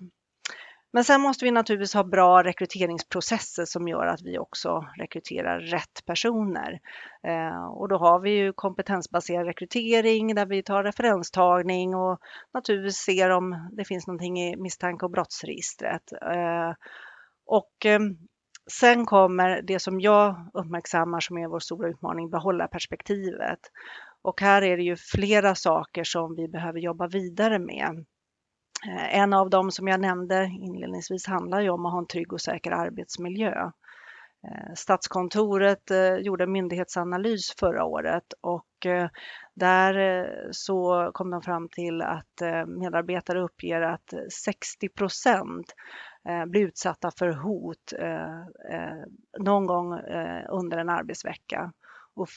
Men 0.94 1.04
sen 1.04 1.22
måste 1.22 1.46
vi 1.46 1.52
naturligtvis 1.52 1.94
ha 1.94 2.04
bra 2.04 2.44
rekryteringsprocesser 2.44 3.66
som 3.66 3.88
gör 3.88 4.06
att 4.06 4.22
vi 4.22 4.40
också 4.40 4.86
rekryterar 4.98 5.60
rätt 5.60 6.06
personer. 6.06 6.80
Eh, 7.24 7.66
och 7.66 7.90
då 7.90 7.98
har 7.98 8.20
vi 8.20 8.30
ju 8.30 8.54
kompetensbaserad 8.54 9.46
rekrytering 9.46 10.36
där 10.36 10.46
vi 10.46 10.64
tar 10.64 10.84
referenstagning 10.84 11.96
och 11.96 12.20
naturligtvis 12.54 12.98
ser 12.98 13.30
om 13.30 13.70
det 13.72 13.86
finns 13.86 14.08
någonting 14.08 14.40
i 14.40 14.56
misstanke 14.56 15.04
eh, 15.04 15.06
och 15.06 15.12
brottsregistret. 15.12 16.04
Och 17.46 17.86
sen 18.72 19.06
kommer 19.06 19.62
det 19.62 19.80
som 19.80 20.02
jag 20.02 20.50
uppmärksammar 20.54 21.20
som 21.20 21.38
är 21.38 21.48
vår 21.48 21.60
stora 21.60 21.90
utmaning, 21.90 22.30
behålla 22.30 22.68
perspektivet. 22.68 23.60
Och 24.28 24.42
här 24.42 24.62
är 24.62 24.78
det 24.78 24.84
ju 24.84 24.96
flera 24.96 25.56
saker 25.56 26.04
som 26.04 26.36
vi 26.36 26.48
behöver 26.48 26.80
jobba 26.80 27.08
vidare 27.08 27.60
med. 27.60 28.06
Eh, 28.88 29.20
en 29.20 29.34
av 29.34 29.50
dem 29.50 29.72
som 29.72 29.88
jag 29.88 30.00
nämnde 30.00 30.46
inledningsvis 30.62 31.28
handlar 31.28 31.62
ju 31.62 31.70
om 31.70 31.86
att 31.86 31.92
ha 31.92 32.00
en 32.00 32.08
trygg 32.08 32.34
och 32.34 32.42
säker 32.42 32.72
arbetsmiljö. 32.72 33.72
Eh, 34.48 34.74
Statskontoret 34.76 35.92
eh, 35.92 36.16
gjorde 36.16 36.44
en 36.44 36.52
myndighetsanalys 36.52 37.56
förra 37.60 37.86
året 37.86 38.34
och 38.42 38.66
där 39.54 40.30
så 40.52 41.12
kom 41.14 41.30
de 41.30 41.42
fram 41.42 41.70
till 41.70 42.02
att 42.02 42.42
medarbetare 42.68 43.42
uppger 43.44 43.82
att 43.82 44.14
60 44.44 44.90
procent 44.90 45.74
blir 46.48 46.62
utsatta 46.62 47.12
för 47.12 47.30
hot 47.30 47.94
någon 49.40 49.66
gång 49.66 49.94
under 50.50 50.78
en 50.78 50.90
arbetsvecka 50.90 51.72
och 52.16 52.30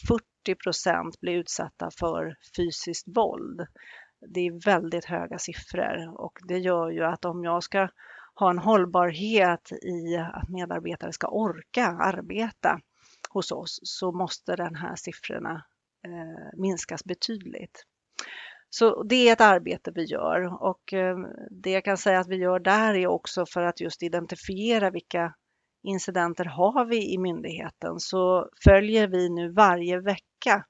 40 0.47 0.55
procent 0.55 1.21
blir 1.21 1.33
utsatta 1.33 1.91
för 1.99 2.37
fysiskt 2.57 3.09
våld. 3.17 3.67
Det 4.35 4.41
är 4.41 4.65
väldigt 4.65 5.05
höga 5.05 5.39
siffror 5.39 6.21
och 6.21 6.39
det 6.49 6.59
gör 6.59 6.91
ju 6.91 7.05
att 7.05 7.25
om 7.25 7.45
jag 7.45 7.63
ska 7.63 7.89
ha 8.35 8.51
en 8.51 8.59
hållbarhet 8.59 9.73
i 9.73 10.17
att 10.17 10.49
medarbetare 10.49 11.13
ska 11.13 11.29
orka 11.29 11.87
arbeta 11.87 12.81
hos 13.31 13.53
oss 13.53 13.81
så 13.83 14.13
måste 14.13 14.57
den 14.57 14.75
här 14.75 14.97
siffrorna 14.97 15.65
eh, 16.07 16.59
minskas 16.59 17.05
betydligt. 17.05 17.85
Så 18.71 19.03
det 19.03 19.29
är 19.29 19.33
ett 19.33 19.41
arbete 19.41 19.93
vi 19.95 20.05
gör 20.05 20.63
och 20.63 20.93
eh, 20.93 21.19
det 21.51 21.71
jag 21.71 21.85
kan 21.85 21.97
säga 21.97 22.21
att 22.21 22.29
vi 22.29 22.37
gör 22.37 22.61
där 22.61 22.95
är 22.95 23.07
också 23.07 23.47
för 23.47 23.63
att 23.63 23.81
just 23.81 24.03
identifiera 24.03 24.91
vilka 24.91 25.35
incidenter 25.83 26.45
har 26.45 26.85
vi 26.85 27.13
i 27.15 27.19
myndigheten 27.19 28.01
så 28.01 28.49
följer 28.65 29.09
vi 29.09 29.29
nu 29.29 29.53
varje 29.53 30.01
vecka 30.01 30.65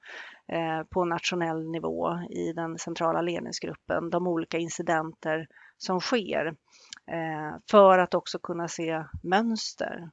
eh, 0.47 0.83
på 0.89 1.05
nationell 1.05 1.69
nivå 1.69 2.19
i 2.29 2.53
den 2.53 2.77
centrala 2.77 3.21
ledningsgruppen 3.21 4.09
de 4.09 4.27
olika 4.27 4.57
incidenter 4.57 5.47
som 5.77 5.99
sker 5.99 6.47
eh, 7.11 7.57
för 7.71 7.99
att 7.99 8.13
också 8.13 8.39
kunna 8.39 8.67
se 8.67 9.03
mönster. 9.23 10.09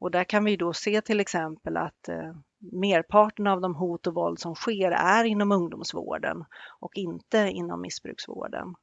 Och 0.00 0.10
där 0.10 0.24
kan 0.24 0.44
vi 0.44 0.56
då 0.56 0.72
se 0.72 1.00
till 1.00 1.20
exempel 1.20 1.76
att 1.76 2.08
eh, 2.08 2.34
merparten 2.72 3.46
av 3.46 3.60
de 3.60 3.74
hot 3.74 4.06
och 4.06 4.14
våld 4.14 4.38
som 4.38 4.54
sker 4.54 4.90
är 4.90 5.24
inom 5.24 5.52
ungdomsvården 5.52 6.44
och 6.80 6.92
inte 6.94 7.38
inom 7.38 7.80
missbruksvården. 7.80 8.74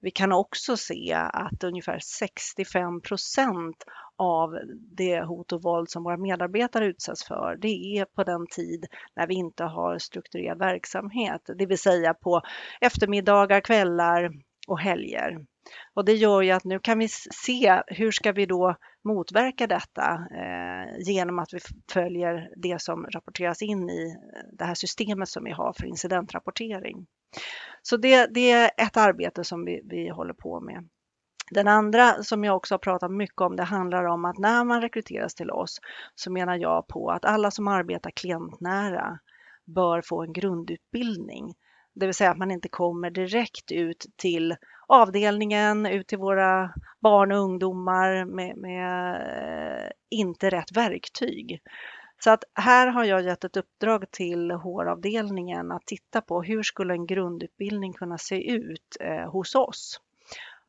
Vi 0.00 0.10
kan 0.10 0.32
också 0.32 0.76
se 0.76 1.12
att 1.32 1.64
ungefär 1.64 1.98
65 1.98 3.00
procent 3.00 3.84
av 4.16 4.58
det 4.96 5.20
hot 5.20 5.52
och 5.52 5.62
våld 5.62 5.90
som 5.90 6.04
våra 6.04 6.16
medarbetare 6.16 6.86
utsätts 6.86 7.24
för, 7.24 7.58
det 7.60 7.98
är 7.98 8.04
på 8.04 8.24
den 8.24 8.46
tid 8.46 8.86
när 9.16 9.26
vi 9.26 9.34
inte 9.34 9.64
har 9.64 9.98
strukturerad 9.98 10.58
verksamhet, 10.58 11.40
det 11.58 11.66
vill 11.66 11.78
säga 11.78 12.14
på 12.14 12.42
eftermiddagar, 12.80 13.60
kvällar 13.60 14.30
och 14.66 14.80
helger. 14.80 15.44
Och 15.94 16.04
det 16.04 16.12
gör 16.12 16.42
ju 16.42 16.50
att 16.50 16.64
nu 16.64 16.78
kan 16.78 16.98
vi 16.98 17.08
se 17.08 17.82
hur 17.86 18.10
ska 18.10 18.32
vi 18.32 18.46
då 18.46 18.76
motverka 19.04 19.66
detta 19.66 20.26
eh, 20.34 20.98
genom 20.98 21.38
att 21.38 21.54
vi 21.54 21.58
följer 21.92 22.50
det 22.56 22.82
som 22.82 23.06
rapporteras 23.06 23.62
in 23.62 23.90
i 23.90 24.06
eh, 24.06 24.56
det 24.58 24.64
här 24.64 24.74
systemet 24.74 25.28
som 25.28 25.44
vi 25.44 25.52
har 25.52 25.72
för 25.72 25.86
incidentrapportering. 25.86 27.06
Så 27.82 27.96
det, 27.96 28.26
det 28.34 28.50
är 28.50 28.70
ett 28.76 28.96
arbete 28.96 29.44
som 29.44 29.64
vi, 29.64 29.80
vi 29.84 30.08
håller 30.08 30.34
på 30.34 30.60
med. 30.60 30.88
Den 31.50 31.68
andra 31.68 32.22
som 32.22 32.44
jag 32.44 32.56
också 32.56 32.74
har 32.74 32.78
pratat 32.78 33.10
mycket 33.10 33.40
om, 33.40 33.56
det 33.56 33.62
handlar 33.62 34.04
om 34.04 34.24
att 34.24 34.38
när 34.38 34.64
man 34.64 34.80
rekryteras 34.80 35.34
till 35.34 35.50
oss 35.50 35.80
så 36.14 36.32
menar 36.32 36.56
jag 36.56 36.88
på 36.88 37.10
att 37.10 37.24
alla 37.24 37.50
som 37.50 37.68
arbetar 37.68 38.10
klientnära 38.10 39.18
bör 39.64 40.02
få 40.02 40.22
en 40.22 40.32
grundutbildning. 40.32 41.54
Det 41.94 42.06
vill 42.06 42.14
säga 42.14 42.30
att 42.30 42.38
man 42.38 42.50
inte 42.50 42.68
kommer 42.68 43.10
direkt 43.10 43.72
ut 43.72 44.06
till 44.16 44.56
avdelningen, 44.88 45.86
ut 45.86 46.06
till 46.06 46.18
våra 46.18 46.74
barn 47.00 47.32
och 47.32 47.38
ungdomar 47.38 48.24
med, 48.24 48.56
med 48.56 49.14
eh, 49.14 49.90
inte 50.10 50.50
rätt 50.50 50.76
verktyg. 50.76 51.60
Så 52.18 52.30
att 52.30 52.44
här 52.54 52.86
har 52.86 53.04
jag 53.04 53.22
gett 53.22 53.44
ett 53.44 53.56
uppdrag 53.56 54.10
till 54.10 54.50
HR-avdelningen 54.50 55.72
att 55.72 55.86
titta 55.86 56.20
på 56.20 56.42
hur 56.42 56.62
skulle 56.62 56.94
en 56.94 57.06
grundutbildning 57.06 57.92
kunna 57.92 58.18
se 58.18 58.50
ut 58.50 58.96
eh, 59.00 59.30
hos 59.30 59.54
oss? 59.54 60.00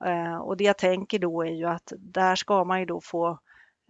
Eh, 0.06 0.38
och 0.38 0.58
det 0.58 0.64
jag 0.64 0.78
tänker 0.78 1.20
då 1.20 1.42
är 1.42 1.52
ju 1.52 1.66
att 1.66 1.94
där 1.98 2.36
ska 2.36 2.64
man 2.64 2.80
ju 2.80 2.86
då 2.86 3.02
få 3.02 3.40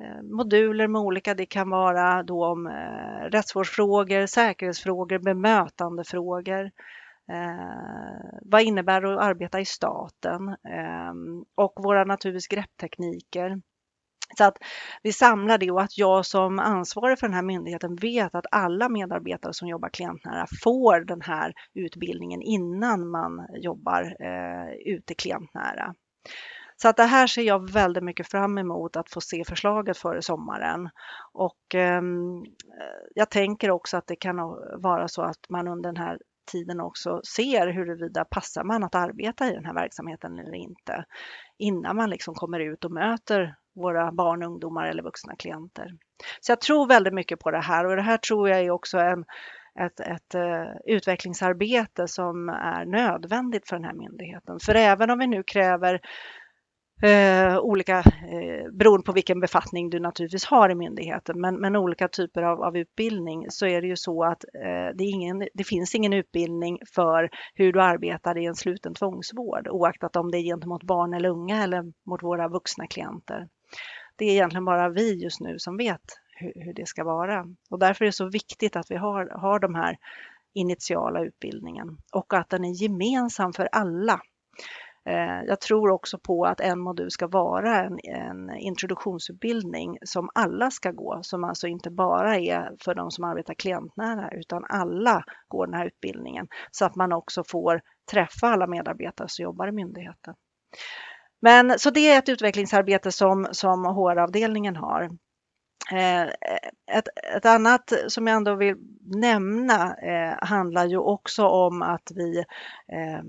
eh, 0.04 0.22
moduler 0.24 0.88
med 0.88 1.02
olika, 1.02 1.34
det 1.34 1.46
kan 1.46 1.70
vara 1.70 2.24
då 2.24 2.46
om 2.46 2.68
eh, 2.68 3.30
rättsvårdsfrågor, 3.30 4.26
säkerhetsfrågor, 4.26 5.20
bemötandefrågor. 5.20 6.72
Eh, 7.32 8.40
vad 8.42 8.62
innebär 8.62 9.02
det 9.02 9.14
att 9.14 9.22
arbeta 9.22 9.60
i 9.60 9.66
staten? 9.66 10.48
Eh, 10.50 11.14
och 11.56 11.74
våra 11.76 12.04
naturligtvis 12.04 12.48
grepptekniker. 12.48 13.62
Så 14.38 14.44
att 14.44 14.58
vi 15.04 15.14
samlar 15.14 15.58
det 15.58 15.72
och 15.72 15.82
att 15.82 15.98
jag 15.98 16.26
som 16.26 16.60
ansvarig 16.60 17.20
för 17.20 17.28
den 17.28 17.34
här 17.34 17.42
myndigheten 17.42 17.96
vet 17.96 18.36
att 18.36 18.46
alla 18.52 18.90
medarbetare 18.90 19.54
som 19.54 19.68
jobbar 19.68 19.90
klientnära 19.90 20.46
får 20.64 21.00
den 21.00 21.22
här 21.22 21.54
utbildningen 21.74 22.42
innan 22.42 23.10
man 23.10 23.48
jobbar 23.54 24.16
eh, 24.20 24.94
ute 24.94 25.14
klientnära. 25.14 25.94
Så 26.82 26.88
att 26.88 26.98
det 26.98 27.04
här 27.04 27.28
ser 27.28 27.42
jag 27.42 27.72
väldigt 27.72 28.04
mycket 28.04 28.28
fram 28.28 28.58
emot 28.58 28.96
att 28.96 29.10
få 29.10 29.22
se 29.22 29.44
förslaget 29.48 29.98
före 29.98 30.22
sommaren. 30.22 30.90
Och 31.34 31.76
eh, 31.76 32.02
jag 33.16 33.30
tänker 33.30 33.72
också 33.72 33.98
att 33.98 34.08
det 34.08 34.16
kan 34.16 34.38
vara 34.82 35.08
så 35.08 35.22
att 35.22 35.50
man 35.50 35.68
under 35.68 35.90
den 35.90 36.04
här 36.04 36.20
tiden 36.52 36.82
också 36.82 37.22
ser 37.36 37.68
huruvida 37.68 38.26
passar 38.26 38.64
man 38.64 38.84
att 38.84 38.96
arbeta 38.96 39.48
i 39.48 39.54
den 39.54 39.66
här 39.66 39.74
verksamheten 39.74 40.40
eller 40.40 40.56
inte 40.56 41.06
innan 41.58 41.96
man 41.96 42.10
liksom 42.10 42.36
kommer 42.36 42.60
ut 42.60 42.86
och 42.86 42.92
möter 42.92 43.56
våra 43.78 44.12
barn, 44.12 44.44
ungdomar 44.44 44.88
eller 44.88 45.04
vuxna 45.04 45.36
klienter. 45.36 45.92
Så 46.42 46.52
jag 46.52 46.62
tror 46.62 46.88
väldigt 46.88 47.14
mycket 47.14 47.40
på 47.40 47.52
det 47.52 47.62
här 47.62 47.86
och 47.86 47.96
det 47.96 48.02
här 48.02 48.18
tror 48.18 48.50
jag 48.50 48.60
är 48.60 48.72
också 48.72 48.98
en, 48.98 49.26
ett, 49.80 50.00
ett 50.00 50.36
uh, 50.36 50.96
utvecklingsarbete 50.96 52.08
som 52.08 52.50
är 52.50 52.86
nödvändigt 52.86 53.70
för 53.70 53.76
den 53.76 53.86
här 53.86 53.94
myndigheten. 53.94 54.60
För 54.60 54.76
även 54.76 55.10
om 55.10 55.20
vi 55.20 55.28
nu 55.28 55.44
kräver 55.44 56.02
eh, 57.04 57.58
olika, 57.60 57.98
eh, 57.98 58.72
beroende 58.72 59.04
på 59.04 59.12
vilken 59.12 59.40
befattning 59.40 59.90
du 59.90 60.00
naturligtvis 60.00 60.46
har 60.46 60.70
i 60.70 60.76
myndigheten, 60.76 61.42
men, 61.42 61.56
men 61.56 61.76
olika 61.76 62.08
typer 62.08 62.44
av, 62.44 62.62
av, 62.64 62.78
utbildning 62.78 63.46
så 63.50 63.66
är 63.66 63.82
det 63.82 63.88
ju 63.88 63.96
så 63.96 64.24
att 64.24 64.44
eh, 64.44 64.96
det, 64.96 65.04
ingen, 65.04 65.48
det, 65.54 65.64
finns 65.64 65.96
ingen 65.96 66.14
utbildning 66.14 66.80
för 66.96 67.30
hur 67.54 67.74
du 67.74 67.82
arbetar 67.82 68.38
i 68.38 68.46
en 68.46 68.56
sluten 68.56 68.94
tvångsvård 68.94 69.68
oaktat 69.68 70.16
om 70.16 70.32
det 70.32 70.38
är 70.38 70.44
gentemot 70.44 70.84
barn 70.84 71.14
eller 71.14 71.30
unga 71.30 71.64
eller 71.64 71.84
mot 72.10 72.24
våra 72.24 72.48
vuxna 72.48 72.88
klienter. 72.88 73.48
Det 74.16 74.26
är 74.26 74.32
egentligen 74.32 74.66
bara 74.66 74.90
vi 74.90 75.24
just 75.24 75.40
nu 75.40 75.60
som 75.60 75.78
vet 75.78 76.02
hur, 76.36 76.54
hur 76.56 76.74
det 76.74 76.88
ska 76.88 77.04
vara 77.04 77.46
och 77.70 77.80
därför 77.80 78.06
är 78.06 78.08
det 78.08 78.14
så 78.14 78.30
viktigt 78.30 78.76
att 78.76 78.92
vi 78.92 78.96
har, 78.96 79.26
har 79.26 79.60
de 79.60 79.76
här 79.76 79.98
initiala 80.54 81.22
utbildningen 81.22 81.98
och 82.14 82.34
att 82.34 82.50
den 82.50 82.66
är 82.66 82.82
gemensam 82.84 83.54
för 83.54 83.70
alla. 83.72 84.22
Eh, 85.06 85.44
jag 85.48 85.62
tror 85.62 85.90
också 85.90 86.20
på 86.20 86.46
att 86.46 86.60
en 86.60 86.80
modul 86.80 87.12
ska 87.12 87.28
vara 87.28 87.86
en, 87.86 88.00
en, 88.04 88.56
introduktionsutbildning 88.58 89.98
som 90.02 90.30
alla 90.36 90.72
ska 90.72 90.92
gå, 90.92 91.20
som 91.22 91.44
alltså 91.44 91.68
inte 91.68 91.92
bara 91.92 92.38
är 92.38 92.72
för 92.84 92.96
de 92.96 93.12
som 93.12 93.24
arbetar 93.24 93.54
klientnära 93.54 94.32
utan 94.32 94.66
alla 94.70 95.24
går 95.48 95.66
den 95.68 95.74
här 95.74 95.86
utbildningen 95.86 96.48
så 96.72 96.86
att 96.86 96.96
man 96.96 97.14
också 97.14 97.44
får 97.44 97.82
träffa 98.12 98.48
alla 98.48 98.68
medarbetare 98.68 99.30
som 99.30 99.44
jobbar 99.44 99.68
i 99.68 99.72
myndigheten. 99.72 100.34
Men 101.42 101.80
så 101.80 101.90
det 101.90 102.00
är 102.00 102.18
ett 102.18 102.30
utvecklingsarbete 102.30 103.12
som, 103.12 103.48
som 103.52 103.86
HR-avdelningen 103.86 104.76
har. 104.76 105.10
Eh, 105.92 106.24
ett, 106.98 107.08
ett, 107.36 107.46
annat 107.46 107.94
som 108.08 108.28
jag 108.28 108.38
ändå 108.38 108.56
vill 108.56 108.76
nämna 109.16 109.96
eh, 109.96 110.36
handlar 110.42 110.86
ju 110.86 110.98
också 110.98 111.46
om 111.48 111.82
att 111.82 112.12
vi 112.16 112.38
eh, 112.94 113.24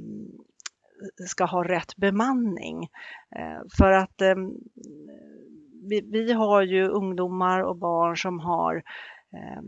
ska 1.27 1.45
ha 1.45 1.65
rätt 1.65 1.97
bemanning. 1.97 2.89
Eh, 3.37 3.61
för 3.79 3.93
att 3.93 4.21
eh, 4.21 4.35
vi, 5.89 6.01
vi 6.13 6.33
har 6.33 6.63
ju 6.63 6.89
ungdomar 6.89 7.61
och 7.61 7.77
barn 7.77 8.17
som 8.17 8.41
har 8.41 8.77
eh, 9.33 9.63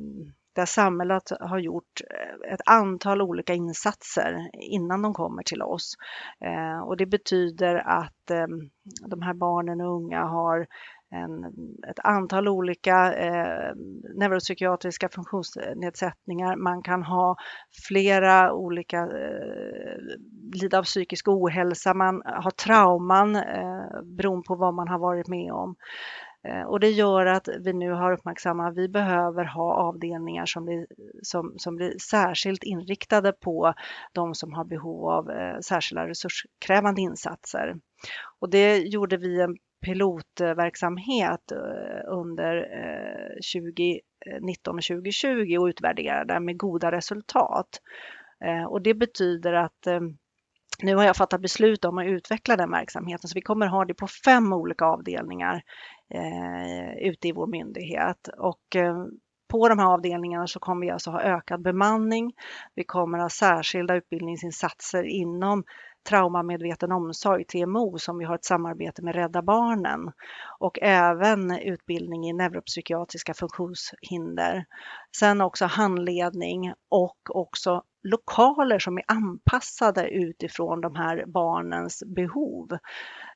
där 0.52 0.66
samhället 0.66 1.22
har 1.40 1.58
gjort 1.58 2.00
eh, 2.10 2.52
ett 2.52 2.60
antal 2.66 3.22
olika 3.22 3.54
insatser 3.54 4.50
innan 4.52 5.02
de 5.02 5.14
kommer 5.14 5.42
till 5.42 5.62
oss. 5.62 5.94
Eh, 6.44 6.80
och 6.80 6.96
det 6.96 7.06
betyder 7.06 7.74
att 7.74 8.30
ehm, 8.30 8.70
de 9.06 9.22
här 9.22 9.34
barnen 9.34 9.80
och 9.80 9.94
unga 9.96 10.24
har 10.24 10.66
en, 11.10 11.44
ett 11.90 11.98
antal 12.04 12.48
olika 12.48 13.14
eh, 13.14 13.74
neuropsykiatriska 14.14 15.08
funktionsnedsättningar. 15.08 16.56
Man 16.56 16.82
kan 16.82 17.02
ha 17.02 17.36
flera 17.88 18.52
olika, 18.52 18.98
eh, 18.98 19.98
lida 20.52 20.78
av 20.78 20.82
psykisk 20.82 21.28
ohälsa, 21.28 21.94
man 21.94 22.22
har 22.24 22.50
trauman 22.50 23.36
eh, 23.36 24.02
beroende 24.04 24.46
på 24.46 24.54
vad 24.54 24.74
man 24.74 24.88
har 24.88 24.98
varit 24.98 25.28
med 25.28 25.52
om. 25.52 25.76
Eh, 26.48 26.62
och 26.62 26.80
det 26.80 26.90
gör 26.90 27.26
att 27.26 27.48
vi 27.60 27.72
nu 27.72 27.90
har 27.90 28.12
uppmärksammat 28.12 28.70
att 28.70 28.76
vi 28.76 28.88
behöver 28.88 29.44
ha 29.44 29.74
avdelningar 29.74 30.46
som 30.46 30.64
blir, 30.64 30.86
som, 31.22 31.54
som 31.56 31.76
blir 31.76 31.98
särskilt 31.98 32.62
inriktade 32.62 33.32
på 33.32 33.74
de 34.12 34.34
som 34.34 34.52
har 34.52 34.64
behov 34.64 35.08
av 35.08 35.30
eh, 35.30 35.58
särskilda 35.60 36.08
resurskrävande 36.08 37.00
insatser. 37.00 37.76
Och 38.38 38.50
det 38.50 38.78
gjorde 38.78 39.16
vi 39.16 39.40
en 39.40 39.56
pilotverksamhet 39.84 41.52
eh, 41.52 42.12
under 42.12 42.66
2019 43.54 44.76
och 44.76 44.82
2020 44.82 45.56
och 45.58 45.66
utvärderade 45.66 46.40
med 46.40 46.58
goda 46.58 46.92
resultat. 46.92 47.80
Och 48.68 48.82
det 48.82 48.94
betyder 48.94 49.52
att 49.52 49.86
nu 50.82 50.94
har 50.94 51.04
jag 51.04 51.16
fattat 51.16 51.40
beslut 51.40 51.84
om 51.84 51.98
att 51.98 52.06
utveckla 52.06 52.56
den 52.56 52.70
verksamheten 52.70 53.28
så 53.28 53.34
vi 53.34 53.40
kommer 53.40 53.66
ha 53.66 53.84
det 53.84 53.94
på 53.94 54.06
fem 54.06 54.52
olika 54.52 54.84
avdelningar 54.84 55.62
eh, 56.14 57.08
ute 57.08 57.28
i 57.28 57.32
vår 57.32 57.46
myndighet. 57.46 58.28
Och 58.38 58.76
eh, 58.76 59.04
på 59.50 59.68
de 59.68 59.78
här 59.78 59.86
avdelningarna 59.86 60.46
så 60.46 60.60
kommer 60.60 60.86
vi 60.86 60.92
alltså 60.92 61.10
ha 61.10 61.22
ökad 61.22 61.62
bemanning. 61.62 62.32
Vi 62.74 62.84
kommer 62.84 63.18
ha 63.18 63.28
särskilda 63.28 63.94
utbildningsinsatser 63.94 65.04
inom 65.04 65.64
traumamedveten 66.08 66.92
omsorg, 66.92 67.44
TMO, 67.44 67.98
som 67.98 68.18
vi 68.18 68.24
har 68.24 68.34
ett 68.34 68.44
samarbete 68.44 69.02
med 69.02 69.14
Rädda 69.14 69.42
Barnen 69.42 70.12
och 70.58 70.78
även 70.82 71.58
utbildning 71.58 72.28
i 72.28 72.32
neuropsykiatriska 72.32 73.34
funktionshinder. 73.34 74.64
Sen 75.16 75.40
också 75.40 75.64
handledning 75.64 76.72
och 76.88 77.36
också 77.36 77.82
lokaler 78.02 78.78
som 78.78 78.98
är 78.98 79.04
anpassade 79.06 80.08
utifrån 80.08 80.80
de 80.80 80.96
här 80.96 81.24
barnens 81.26 82.02
behov. 82.06 82.72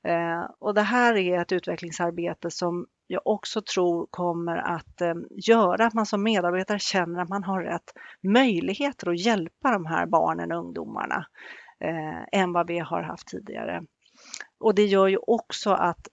Eh, 0.04 0.50
och 0.58 0.74
det 0.74 0.82
här 0.82 1.16
är 1.16 1.40
ett 1.40 1.52
utvecklingsarbete 1.52 2.50
som 2.50 2.86
jag 3.06 3.22
också 3.24 3.62
tror 3.62 4.06
kommer 4.10 4.56
att 4.56 5.00
eh, 5.00 5.14
göra 5.30 5.86
att 5.86 5.94
man 5.94 6.06
som 6.06 6.22
medarbetare 6.22 6.78
känner 6.78 7.22
att 7.22 7.28
man 7.28 7.44
har 7.44 7.62
rätt 7.62 7.92
möjligheter 8.22 9.10
att 9.10 9.20
hjälpa 9.20 9.72
de 9.72 9.86
här 9.86 10.06
barnen 10.06 10.52
och 10.52 10.58
ungdomarna 10.58 11.26
eh, 11.84 12.40
än 12.40 12.52
vad 12.52 12.66
vi 12.66 12.78
har 12.78 13.02
haft 13.02 13.28
tidigare. 13.28 13.82
Och 14.60 14.74
det 14.74 14.84
gör 14.84 15.08
ju 15.08 15.16
också 15.16 15.70
att 15.70 16.08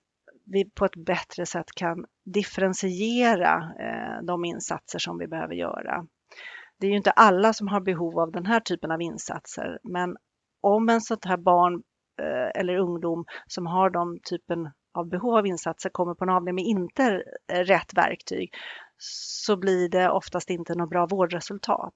vi 0.46 0.70
på 0.70 0.86
ett 0.86 0.96
bättre 0.96 1.46
sätt 1.46 1.72
kan 1.76 2.06
differentiera 2.26 3.74
eh, 3.80 4.26
de 4.26 4.46
insatser 4.46 5.00
som 5.00 5.18
vi 5.18 5.28
behöver 5.28 5.54
göra. 5.54 6.06
Det 6.80 6.88
är 6.88 6.92
ju 6.92 6.98
inte 6.98 7.12
alla 7.12 7.54
som 7.54 7.68
har 7.68 7.82
behov 7.82 8.20
av 8.20 8.32
den 8.32 8.46
här 8.46 8.60
typen 8.60 8.92
av 8.92 9.02
insatser, 9.02 9.80
men 9.84 10.18
om 10.62 10.90
en 10.90 11.02
sånt 11.02 11.26
här 11.26 11.38
barn 11.38 11.74
eh, 12.22 12.62
eller 12.62 12.78
ungdom 12.78 13.26
som 13.48 13.66
har 13.66 13.90
de 13.90 14.20
typen 14.30 14.70
av 14.94 15.10
behov 15.10 15.36
av 15.36 15.48
insatser 15.48 15.90
kommer 15.90 16.14
på 16.14 16.24
en 16.24 16.30
avdelning 16.30 16.56
med 16.56 16.66
inte 16.66 17.24
eh, 17.52 17.60
rätt 17.60 17.94
verktyg 17.94 18.54
så 18.98 19.58
blir 19.58 19.90
det 19.90 20.10
oftast 20.10 20.50
inte 20.50 20.76
något 20.76 20.90
bra 20.90 21.06
vårdresultat. 21.06 21.94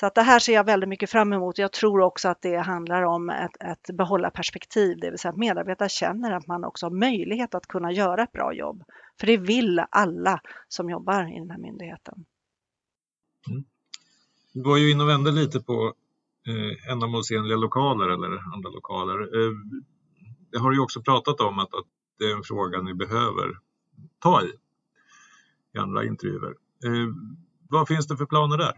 Så 0.00 0.06
att 0.06 0.14
det 0.14 0.22
här 0.22 0.38
ser 0.38 0.52
jag 0.52 0.64
väldigt 0.64 0.88
mycket 0.88 1.10
fram 1.10 1.32
emot. 1.32 1.58
Jag 1.58 1.72
tror 1.72 2.00
också 2.00 2.28
att 2.28 2.42
det 2.42 2.56
handlar 2.56 3.02
om 3.02 3.30
ett, 3.30 3.56
ett 3.60 3.96
behålla 3.96 4.30
perspektiv, 4.30 4.98
det 5.00 5.10
vill 5.10 5.18
säga 5.18 5.32
att 5.32 5.38
medarbetare 5.38 5.88
känner 5.88 6.32
att 6.32 6.46
man 6.46 6.64
också 6.64 6.86
har 6.86 6.90
möjlighet 6.90 7.54
att 7.54 7.66
kunna 7.66 7.92
göra 7.92 8.22
ett 8.22 8.32
bra 8.32 8.54
jobb. 8.54 8.82
För 9.20 9.26
det 9.26 9.36
vill 9.36 9.84
alla 9.90 10.40
som 10.68 10.90
jobbar 10.90 11.36
i 11.36 11.38
den 11.38 11.50
här 11.50 11.58
myndigheten. 11.58 12.24
Mm. 13.50 13.64
Du 14.52 14.62
var 14.62 14.76
ju 14.76 14.90
inne 14.90 15.02
och 15.02 15.08
vände 15.08 15.30
lite 15.30 15.60
på 15.60 15.94
eh, 16.46 16.92
ändamålsenliga 16.92 17.56
lokaler 17.56 18.08
eller 18.08 18.54
andra 18.54 18.70
lokaler. 18.70 19.20
Eh, 19.20 19.52
det 20.52 20.58
har 20.58 20.72
ju 20.72 20.80
också 20.80 21.02
pratat 21.02 21.40
om 21.40 21.58
att, 21.58 21.74
att 21.74 21.86
det 22.18 22.24
är 22.24 22.36
en 22.36 22.42
fråga 22.42 22.80
ni 22.80 22.94
behöver 22.94 23.58
ta 24.18 24.42
i 24.42 24.52
i 25.74 25.78
andra 25.78 26.04
intervjuer. 26.04 26.54
Eh, 26.84 27.14
vad 27.68 27.88
finns 27.88 28.06
det 28.06 28.16
för 28.16 28.26
planer 28.26 28.58
där? 28.58 28.72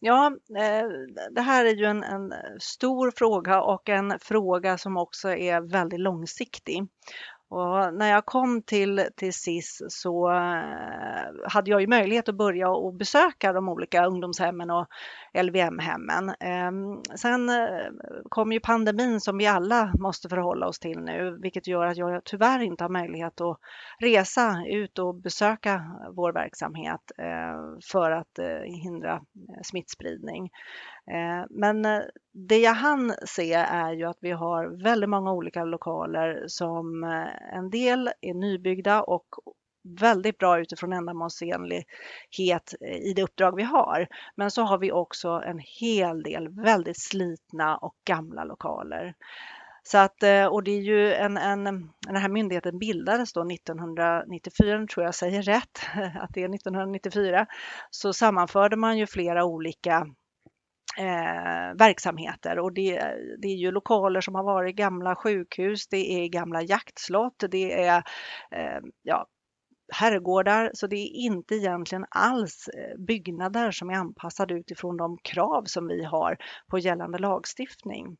Ja, 0.00 0.26
eh, 0.58 0.88
det 1.30 1.40
här 1.40 1.64
är 1.64 1.74
ju 1.74 1.84
en, 1.84 2.02
en, 2.02 2.32
stor 2.60 3.12
fråga 3.16 3.62
och 3.62 3.88
en 3.88 4.18
fråga 4.20 4.78
som 4.78 4.96
också 4.96 5.28
är 5.28 5.60
väldigt 5.60 6.00
långsiktig. 6.00 6.86
Och 7.50 7.94
när 7.94 8.10
jag 8.10 8.26
kom 8.26 8.62
till, 8.62 9.04
till 9.16 9.32
SIS 9.32 9.82
så 9.88 10.30
eh, 10.30 11.48
hade 11.48 11.70
jag 11.70 11.80
ju 11.80 11.86
möjlighet 11.86 12.28
att 12.28 12.34
börja 12.34 12.68
och 12.68 12.94
besöka 12.94 13.52
de 13.52 13.68
olika 13.68 14.06
ungdomshemmen 14.06 14.70
och 14.70 14.86
LVM-hemmen. 15.42 16.34
Ehm, 16.40 17.02
sen 17.16 17.48
eh, 17.48 17.86
kom 18.28 18.52
ju 18.52 18.60
pandemin 18.60 19.20
som 19.20 19.38
vi 19.38 19.46
alla 19.46 19.92
måste 19.98 20.28
förhålla 20.28 20.66
oss 20.66 20.78
till 20.78 20.98
nu, 20.98 21.38
vilket 21.42 21.66
gör 21.66 21.86
att 21.86 21.96
jag 21.96 22.24
tyvärr 22.24 22.62
inte 22.62 22.84
har 22.84 22.88
möjlighet 22.88 23.40
att 23.40 23.58
resa 24.00 24.64
ut 24.66 24.98
och 24.98 25.14
besöka 25.14 25.82
vår 26.16 26.32
verksamhet 26.32 27.00
eh, 27.18 27.78
för 27.92 28.10
att 28.10 28.38
eh, 28.38 28.82
hindra 28.82 29.20
smittspridning. 29.62 30.50
Ehm, 31.12 31.46
men 31.50 31.82
det 32.48 32.58
jag 32.58 32.74
hann 32.74 33.12
se 33.26 33.52
är 33.54 33.92
ju 33.92 34.04
att 34.04 34.18
vi 34.20 34.30
har 34.30 34.82
väldigt 34.82 35.10
många 35.10 35.32
olika 35.32 35.64
lokaler 35.64 36.44
som 36.46 37.04
en 37.52 37.70
del 37.70 38.10
är 38.20 38.34
nybyggda 38.34 39.02
och 39.02 39.26
väldigt 40.00 40.38
bra 40.38 40.60
utifrån 40.60 40.92
ändamålsenlighet 40.92 42.74
eh, 42.80 42.96
i 42.96 43.12
det 43.16 43.22
uppdrag 43.22 43.56
vi 43.56 43.62
har. 43.62 44.06
Men 44.36 44.50
så 44.50 44.62
har 44.62 44.78
vi 44.78 44.92
också 44.92 45.28
en 45.28 45.60
hel 45.80 46.22
del 46.22 46.48
väldigt 46.48 47.00
slitna 47.00 47.76
och 47.76 47.94
gamla 48.04 48.44
lokaler. 48.44 49.14
Så 49.82 49.98
att, 49.98 50.22
eh, 50.22 50.46
och 50.46 50.62
det 50.62 50.70
är 50.70 50.80
ju 50.80 51.14
en, 51.14 51.36
en, 51.36 51.64
den 52.06 52.16
här 52.16 52.28
myndigheten 52.28 52.78
bildades 52.78 53.32
då 53.32 53.50
1994, 53.50 54.86
tror 54.86 55.04
jag 55.04 55.14
säger 55.14 55.42
rätt, 55.42 55.80
att 56.20 56.30
det 56.34 56.42
är 56.42 56.54
1994, 56.54 57.46
så 57.90 58.12
sammanförde 58.12 58.76
man 58.76 58.98
ju 58.98 59.06
flera 59.06 59.44
olika 59.44 60.06
eh, 60.98 61.74
verksamheter 61.78 62.58
och 62.58 62.72
det, 62.72 62.94
det, 63.38 63.48
är 63.48 63.56
ju 63.56 63.70
lokaler 63.70 64.20
som 64.20 64.34
har 64.34 64.44
varit 64.44 64.76
gamla 64.76 65.16
sjukhus, 65.16 65.88
det 65.88 66.12
är 66.12 66.28
gamla 66.28 66.62
jaktslott, 66.62 67.44
det 67.50 67.84
är 67.84 68.02
eh, 68.50 68.80
ja, 69.02 69.26
herrgårdar, 69.92 70.70
så 70.74 70.86
det 70.86 70.96
är 70.96 71.12
inte 71.14 71.54
egentligen 71.54 72.06
alls 72.10 72.68
eh, 72.68 72.98
byggnader 72.98 73.70
som 73.70 73.90
är 73.90 73.94
anpassade 73.94 74.54
utifrån 74.54 74.96
de 74.96 75.18
krav 75.18 75.64
som 75.64 75.86
vi 75.86 76.04
har 76.04 76.36
på 76.70 76.78
gällande 76.78 77.18
lagstiftning. 77.18 78.16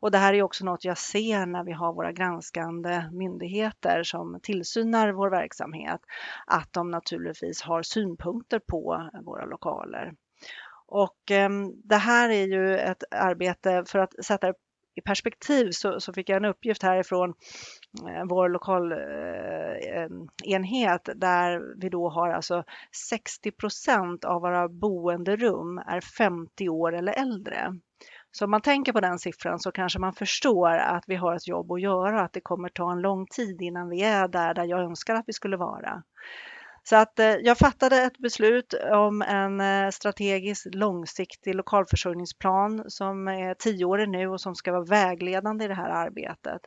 Och 0.00 0.10
det 0.10 0.18
här 0.18 0.34
är 0.34 0.42
också 0.42 0.64
något 0.64 0.84
jag 0.84 0.98
ser 0.98 1.46
när 1.46 1.64
vi 1.64 1.72
har 1.72 1.92
våra 1.92 2.12
granskande 2.12 3.04
myndigheter 3.12 4.02
som 4.02 4.40
tillsynar 4.42 5.12
vår 5.12 5.30
verksamhet, 5.30 6.00
att 6.46 6.72
de 6.72 6.90
naturligtvis 6.90 7.62
har 7.62 7.82
synpunkter 7.82 8.58
på 8.58 9.10
våra 9.24 9.44
lokaler. 9.44 10.14
Och 10.86 11.30
eh, 11.30 11.50
det 11.84 11.96
här 11.96 12.30
är 12.30 12.46
ju 12.46 12.78
ett 12.78 13.02
arbete 13.10 13.84
för 13.86 13.98
att 13.98 14.24
sätta 14.24 14.46
det 14.46 14.54
i 15.00 15.02
perspektiv 15.02 15.70
så, 15.70 16.00
så, 16.00 16.12
fick 16.12 16.28
jag 16.28 16.36
en 16.36 16.44
uppgift 16.44 16.82
härifrån 16.82 17.34
eh, 18.08 18.24
vår 18.28 18.48
lokalenhet 18.48 21.08
eh, 21.08 21.14
där 21.14 21.80
vi 21.80 21.88
då 21.88 22.08
har 22.08 22.30
alltså 22.30 22.64
60% 23.12 24.24
av 24.24 24.40
våra 24.40 24.68
boenderum 24.68 25.78
är 25.78 26.00
50 26.00 26.68
år 26.68 26.94
eller 26.94 27.12
äldre. 27.12 27.78
Så 28.32 28.44
om 28.44 28.50
man 28.50 28.60
tänker 28.60 28.92
på 28.92 29.00
den 29.00 29.18
siffran 29.18 29.58
så 29.58 29.72
kanske 29.72 29.98
man 29.98 30.12
förstår 30.12 30.70
att 30.70 31.04
vi 31.06 31.16
har 31.16 31.34
ett 31.34 31.48
jobb 31.48 31.72
att 31.72 31.80
göra, 31.80 32.22
att 32.22 32.32
det 32.32 32.40
kommer 32.40 32.68
ta 32.68 32.92
en 32.92 33.00
lång 33.00 33.26
tid 33.26 33.62
innan 33.62 33.88
vi 33.88 34.02
är 34.02 34.28
där, 34.28 34.54
där 34.54 34.64
jag 34.64 34.80
önskar 34.80 35.14
att 35.14 35.24
vi 35.26 35.32
skulle 35.32 35.56
vara. 35.56 36.02
Så 36.82 36.96
att 36.96 37.18
eh, 37.18 37.26
jag 37.26 37.58
fattade 37.58 37.96
ett 37.96 38.18
beslut 38.18 38.74
om 38.92 39.22
en 39.22 39.60
eh, 39.60 39.90
strategisk 39.90 40.66
långsiktig 40.74 41.54
lokalförsörjningsplan 41.54 42.84
som 42.88 43.28
är 43.28 43.54
tioårig 43.54 44.08
nu 44.08 44.28
och 44.28 44.40
som 44.40 44.54
ska 44.54 44.72
vara 44.72 44.84
vägledande 44.84 45.64
i 45.64 45.68
det 45.68 45.74
här 45.74 45.90
arbetet. 45.90 46.60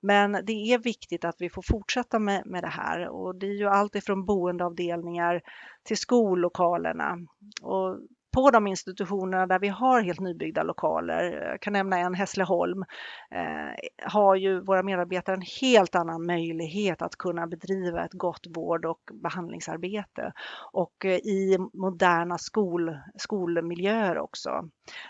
Men 0.00 0.32
det 0.32 0.52
är 0.52 0.78
viktigt 0.78 1.24
att 1.24 1.36
vi 1.38 1.50
får 1.50 1.62
fortsätta 1.62 2.18
med, 2.18 2.46
med 2.46 2.62
det 2.62 2.68
här 2.68 3.08
och 3.08 3.38
det 3.38 3.46
är 3.46 3.58
ju 3.58 3.66
allt 3.66 3.94
ifrån 3.94 4.26
boendeavdelningar 4.26 5.40
till 5.84 5.96
skollokalerna. 5.96 7.16
Och 7.62 7.98
på 8.36 8.50
de 8.50 8.66
institutionerna 8.66 9.46
där 9.46 9.58
vi 9.58 9.68
har 9.68 10.00
helt 10.00 10.20
nybyggda 10.20 10.62
lokaler, 10.62 11.22
jag 11.50 11.60
kan 11.60 11.72
nämna 11.72 11.98
en 11.98 12.14
Hässleholm, 12.14 12.84
eh, 13.30 14.08
har 14.10 14.34
ju 14.34 14.60
våra 14.60 14.82
medarbetare 14.82 15.36
en 15.36 15.42
helt 15.60 15.94
annan 15.94 16.26
möjlighet 16.26 17.02
att 17.02 17.16
kunna 17.16 17.46
bedriva 17.46 18.04
ett 18.04 18.12
gott 18.12 18.46
vård 18.54 18.84
och 18.84 19.00
behandlingsarbete 19.22 20.32
och 20.72 21.04
eh, 21.04 21.16
i 21.16 21.58
moderna 21.72 22.38
skol, 22.38 22.96
skolmiljöer 23.18 24.18
också. 24.18 24.50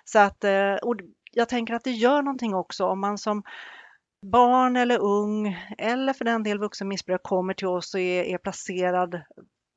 Så 0.05 0.19
att, 0.19 0.45
eh, 0.45 0.75
och 0.75 0.97
jag 1.33 1.49
tänker 1.49 1.75
att 1.75 1.85
det 1.85 1.91
gör 1.91 2.23
någonting 2.23 2.55
också 2.55 2.85
om 2.85 3.01
man 3.01 3.19
som 3.19 3.43
barn 4.23 4.77
eller 4.77 4.99
ung 4.99 5.57
eller 5.79 6.13
för 6.13 6.25
den 6.25 6.43
del 6.43 6.59
vuxen 6.59 6.89
missbrukare 6.89 7.21
kommer 7.23 7.55
till 7.55 7.69
oss 7.69 7.95
och 7.95 8.01
är, 8.01 8.25
är 8.25 8.39
placerad 8.39 9.21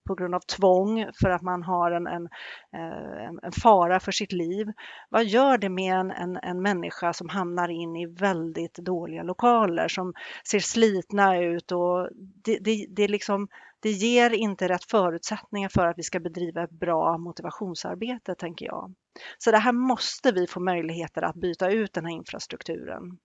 på 0.10 0.16
grund 0.16 0.36
av 0.36 0.40
tvång 0.40 1.06
för 1.22 1.30
att 1.30 1.42
man 1.42 1.64
har 1.64 1.92
en, 1.92 2.08
eh, 2.08 3.28
en, 3.28 3.40
en, 3.44 3.52
fara 3.52 4.00
för 4.00 4.12
sitt 4.12 4.32
liv. 4.32 4.68
Vad 5.10 5.26
gör 5.26 5.58
det 5.58 5.70
med 5.70 5.96
en, 5.96 6.12
en, 6.12 6.38
en 6.38 6.62
människa 6.62 7.14
som 7.14 7.30
hamnar 7.30 7.70
in 7.70 7.96
i 7.96 8.06
väldigt 8.06 8.76
dåliga 8.76 9.24
lokaler 9.24 9.88
som 9.88 10.14
ser 10.50 10.60
slitna 10.60 11.38
ut 11.38 11.72
och 11.72 12.10
det, 12.46 12.58
det, 12.62 12.86
det, 12.90 13.08
liksom, 13.08 13.48
det 13.80 13.92
ger 13.92 14.30
inte 14.30 14.68
rätt 14.68 14.84
förutsättningar 14.84 15.70
för 15.70 15.88
att 15.88 15.98
vi 15.98 16.04
ska 16.04 16.20
bedriva 16.20 16.64
ett 16.64 16.80
bra 16.80 17.18
motivationsarbete, 17.18 18.36
tänker 18.36 18.66
jag. 18.66 18.94
Så 19.38 19.52
det 19.52 19.58
här 19.58 19.72
måste 19.72 20.32
vi 20.32 20.48
få 20.48 20.60
möjligheter 20.60 21.22
att 21.22 21.36
byta 21.36 21.70
ut 21.70 21.94
den 21.94 22.06
här 22.06 22.14
infrastrukturen. 22.14 23.18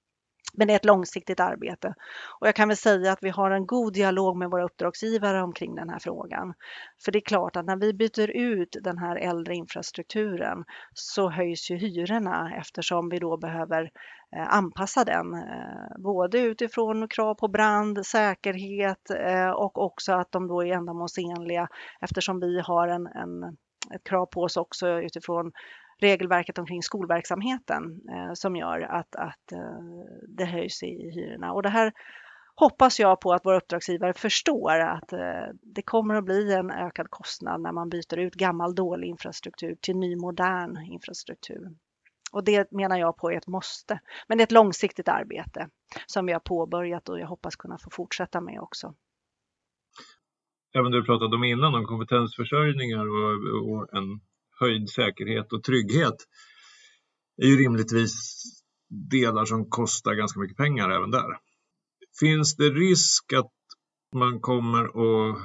Men 0.53 0.67
det 0.67 0.73
är 0.73 0.77
ett 0.77 0.85
långsiktigt 0.85 1.41
arbete. 1.41 1.95
Och 2.41 2.47
jag 2.47 2.55
kan 2.55 2.69
väl 2.69 2.77
säga 2.77 3.13
att 3.13 3.23
vi 3.23 3.31
har 3.31 3.51
en 3.51 3.67
god 3.67 3.93
dialog 3.93 4.37
med 4.37 4.51
våra 4.51 4.65
uppdragsgivare 4.65 5.43
omkring 5.43 5.75
den 5.75 5.91
här 5.91 5.99
frågan. 5.99 6.55
För 7.05 7.13
det 7.13 7.19
är 7.19 7.21
klart 7.21 7.57
att 7.57 7.67
när 7.67 7.77
vi 7.77 7.95
byter 7.95 8.31
ut 8.31 8.77
den 8.81 8.99
här 8.99 9.17
äldre 9.17 9.55
infrastrukturen 9.55 10.65
så 10.95 11.31
höjs 11.31 11.71
ju 11.71 11.77
hyrorna 11.77 12.53
eftersom 12.57 13.09
vi 13.09 13.19
då 13.19 13.37
behöver 13.37 13.91
eh, 14.37 14.55
anpassa 14.55 15.05
den. 15.05 15.35
Eh, 15.35 16.03
både 16.03 16.39
utifrån 16.39 17.09
krav 17.09 17.35
på 17.35 17.49
brand, 17.49 18.07
säkerhet 18.07 19.11
eh, 19.11 19.51
och 19.51 19.79
också 19.79 20.13
att 20.13 20.33
de 20.33 20.49
då 20.49 20.65
är 20.65 20.73
ändamålsenliga 20.73 21.69
eftersom 22.01 22.41
vi 22.41 22.61
har 22.61 22.89
en, 22.89 23.07
en 23.07 23.57
ett 23.95 24.05
krav 24.05 24.27
på 24.27 24.43
oss 24.43 24.57
också 24.57 24.89
utifrån 24.89 25.53
regelverket 25.99 26.59
omkring 26.59 26.83
skolverksamheten 26.83 28.01
eh, 28.11 28.33
som 28.35 28.57
gör 28.57 28.81
att, 28.81 29.17
att 29.17 29.53
eh, 29.53 30.05
det 30.29 30.45
höjs 30.45 30.83
i 30.83 31.11
hyrorna. 31.11 31.53
Och 31.53 31.63
det 31.63 31.69
här 31.69 31.93
hoppas 32.55 33.01
jag 33.01 33.21
på 33.21 33.33
att 33.33 33.47
våra 33.47 33.57
uppdragsgivare 33.57 34.15
förstår 34.15 34.81
att 34.81 35.13
eh, 35.13 35.47
det 35.63 35.83
kommer 35.83 36.15
att 36.15 36.25
bli 36.25 36.53
en 36.53 36.71
ökad 36.71 37.07
kostnad 37.11 37.61
när 37.61 37.73
man 37.73 37.89
byter 37.89 38.19
ut 38.19 38.35
gammal 38.35 38.75
dålig 38.75 39.09
infrastruktur 39.09 39.77
till 39.81 39.97
ny 39.97 40.17
modern 40.17 40.93
infrastruktur. 40.93 41.71
Och 42.33 42.45
det 42.45 42.73
menar 42.73 42.99
jag 42.99 43.17
på 43.17 43.31
är 43.31 43.37
ett 43.37 43.47
måste. 43.47 44.01
Men 44.29 44.39
det 44.39 44.43
är 44.43 44.47
ett 44.47 44.53
långsiktigt 44.53 45.09
arbete 45.09 45.69
som 46.07 46.27
vi 46.27 46.33
har 46.33 46.41
påbörjat 46.41 47.09
och 47.09 47.21
jag 47.21 47.27
hoppas 47.27 47.57
kunna 47.57 47.79
få 47.79 47.91
fortsätta 47.91 48.41
med 48.41 48.61
också. 48.61 48.95
Även 50.77 50.93
du 50.93 51.05
pratade 51.05 51.37
om 51.37 51.45
innan 51.45 51.75
om 51.75 51.85
kompetensförsörjningar 51.85 53.05
och, 53.17 53.71
och 53.71 53.97
en 53.97 54.21
höjd 54.65 54.91
säkerhet 54.91 55.53
och 55.53 55.63
trygghet 55.63 56.17
är 57.43 57.47
ju 57.47 57.57
rimligtvis 57.57 58.43
delar 59.11 59.45
som 59.45 59.71
kostar 59.71 60.15
ganska 60.15 60.41
mycket 60.41 60.57
pengar 60.57 60.91
även 60.91 61.11
där. 61.11 61.39
Finns 62.21 62.57
det 62.57 62.71
risk 62.71 63.33
att 63.33 63.53
man 64.15 64.41
kommer 64.41 64.85
att 64.85 65.39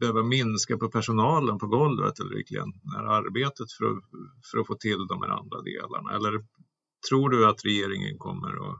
behöva 0.00 0.22
minska 0.22 0.78
på 0.78 0.88
personalen 0.88 1.58
på 1.58 1.66
golvet 1.66 2.20
eller 2.20 2.38
i 2.38 2.58
arbetet 3.08 3.72
för 3.72 3.84
att, 3.84 4.04
för 4.50 4.58
att 4.58 4.66
få 4.66 4.74
till 4.74 5.06
de 5.06 5.22
här 5.22 5.30
andra 5.30 5.62
delarna? 5.62 6.16
Eller 6.16 6.44
tror 7.08 7.30
du 7.30 7.46
att 7.46 7.64
regeringen 7.64 8.18
kommer 8.18 8.70
att, 8.70 8.76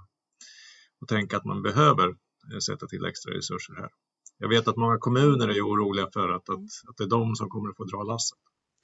att 1.00 1.08
tänka 1.08 1.36
att 1.36 1.44
man 1.44 1.62
behöver 1.62 2.08
eh, 2.08 2.58
sätta 2.66 2.86
till 2.86 3.04
extra 3.04 3.34
resurser 3.34 3.74
här? 3.74 3.90
Jag 4.38 4.48
vet 4.48 4.68
att 4.68 4.76
många 4.76 4.98
kommuner 4.98 5.48
är 5.48 5.60
oroliga 5.60 6.08
för 6.12 6.28
att, 6.28 6.48
att, 6.48 6.64
att 6.88 6.96
det 6.96 7.04
är 7.04 7.08
de 7.08 7.36
som 7.36 7.48
kommer 7.48 7.70
att 7.70 7.76
få 7.76 7.84
dra 7.84 8.02
lasset. 8.02 8.38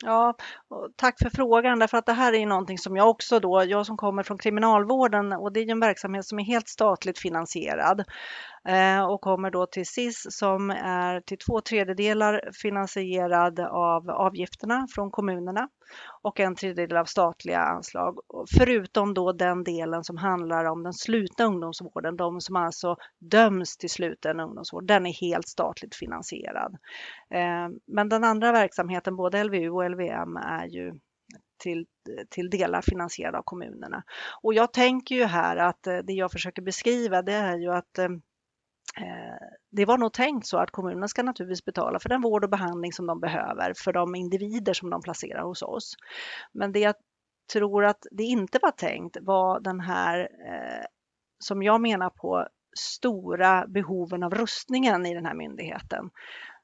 Ja, 0.05 0.35
tack 0.97 1.19
för 1.23 1.31
frågan 1.31 1.79
därför 1.79 1.99
att 1.99 2.07
det 2.07 2.13
här 2.13 2.33
är 2.33 2.47
någonting 2.47 2.79
som 2.79 2.97
jag 2.97 3.11
också 3.11 3.41
då, 3.41 3.65
jag 3.65 3.87
som 3.87 3.97
kommer 3.97 4.23
från 4.23 4.39
kriminalvården 4.39 5.33
och 5.33 5.53
det 5.53 5.61
är 5.61 5.65
ju 5.65 5.71
en 5.71 5.81
verksamhet 5.81 6.27
som 6.27 6.39
är 6.39 6.45
helt 6.45 6.69
statligt 6.69 7.19
finansierad. 7.19 8.05
Eh, 8.69 9.05
och 9.05 9.21
kommer 9.21 9.51
då 9.51 9.67
till 9.67 9.87
SIS 9.87 10.27
som 10.31 10.71
är 10.71 11.21
till 11.21 11.39
två 11.39 11.61
tredjedelar 11.61 12.51
finansierad 12.63 13.61
av 13.61 14.11
avgifterna 14.11 14.87
från 14.95 15.11
kommunerna 15.11 15.69
och 16.23 16.41
en 16.41 16.55
tredjedel 16.55 16.97
av 16.97 17.05
statliga 17.05 17.61
anslag. 17.61 18.19
Förutom 18.59 19.15
då 19.15 19.33
den 19.33 19.65
delen 19.65 20.05
som 20.05 20.17
handlar 20.17 20.65
om 20.65 20.83
den 20.83 20.93
slutna 20.93 21.45
ungdomsvården, 21.45 22.17
de 22.17 22.41
som 22.41 22.57
alltså 22.57 22.97
döms 23.19 23.77
till 23.77 23.91
sluten 23.91 24.41
ungdomsvård, 24.41 24.87
den 24.87 25.07
är 25.07 25.13
helt 25.21 25.49
statligt 25.49 25.95
finansierad. 25.95 26.77
Eh, 27.35 27.69
men 27.87 28.09
den 28.09 28.25
andra 28.25 28.53
verksamheten, 28.53 29.17
både 29.17 29.45
LVU 29.45 29.71
och 29.71 29.91
LVM, 29.91 30.37
är 30.37 30.67
ju 30.67 30.93
till, 31.63 31.87
till 32.31 32.51
delar 32.51 32.83
finansierad 32.83 33.35
av 33.35 33.43
kommunerna. 33.45 34.03
Och 34.43 34.55
jag 34.55 34.73
tänker 34.73 35.15
ju 35.15 35.25
här 35.25 35.57
att 35.57 35.87
eh, 35.87 35.97
det 35.97 36.13
jag 36.13 36.33
försöker 36.33 36.63
beskriva 36.63 37.23
det 37.23 37.35
är 37.35 37.57
ju 37.57 37.73
att 37.73 37.99
Eh, 37.99 38.09
Eh, 38.97 39.47
det 39.71 39.85
var 39.85 39.99
nog 39.99 40.13
tänkt 40.13 40.47
så 40.47 40.59
att 40.59 40.71
kommunen 40.71 41.09
ska 41.09 41.23
naturligtvis 41.23 41.65
betala 41.65 41.99
för 41.99 42.09
den 42.09 42.21
vård 42.21 42.45
och 42.45 42.51
behandling 42.51 42.93
som 42.93 43.07
de 43.07 43.21
behöver 43.21 43.73
för 43.77 43.93
de 43.93 44.15
individer 44.15 44.73
som 44.73 44.91
de 44.91 45.03
placerar 45.03 45.43
hos 45.43 45.63
oss. 45.63 45.95
Men 46.53 46.73
det 46.73 46.81
jag 46.81 46.95
tror 47.53 47.85
att 47.85 48.07
det 48.11 48.23
inte 48.23 48.59
var 48.63 48.71
tänkt 48.71 49.17
var 49.21 49.61
den 49.61 49.81
här, 49.81 50.21
eh, 50.21 50.85
som 51.39 51.63
jag 51.63 51.81
menar 51.81 52.11
på, 52.11 52.47
stora 52.79 53.67
behoven 53.67 54.23
av 54.23 54.35
rustningen 54.35 55.07
i 55.07 55.15
den 55.15 55.27
här 55.27 55.35
myndigheten 55.35 56.11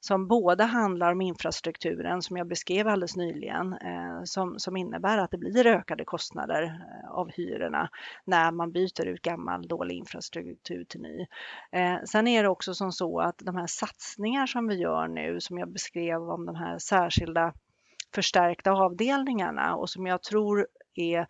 som 0.06 0.28
både 0.28 0.64
handlar 0.64 1.12
om 1.12 1.20
infrastrukturen 1.20 2.22
som 2.22 2.36
jag 2.36 2.46
beskrev 2.46 2.88
alldeles 2.88 3.16
nyligen 3.16 3.72
eh, 3.72 4.22
som, 4.24 4.58
som 4.58 4.76
innebär 4.76 5.18
att 5.18 5.30
det 5.30 5.38
blir 5.38 5.66
ökade 5.66 6.04
kostnader 6.04 6.62
eh, 6.62 7.10
av 7.10 7.30
hyrorna 7.30 7.90
när 8.24 8.52
man 8.52 8.72
byter 8.72 9.06
ut 9.06 9.22
gammal 9.22 9.68
dålig 9.68 9.96
infrastruktur 9.96 10.84
till 10.84 11.00
ny. 11.00 11.26
Eh, 11.72 11.96
sen 12.04 12.28
är 12.28 12.42
det 12.42 12.48
också 12.48 12.74
som 12.74 12.92
så 12.92 13.20
att 13.20 13.38
de 13.38 13.56
här 13.56 13.66
satsningar 13.66 14.46
som 14.46 14.68
vi 14.68 14.74
gör 14.74 15.08
nu 15.08 15.40
som 15.40 15.58
jag 15.58 15.72
beskrev 15.72 16.30
om 16.30 16.46
de 16.46 16.54
här 16.56 16.78
särskilda 16.78 17.52
förstärkta 18.14 18.72
avdelningarna 18.72 19.76
och 19.76 19.90
som 19.90 20.06
jag 20.06 20.22
tror 20.22 20.66
är 20.94 21.26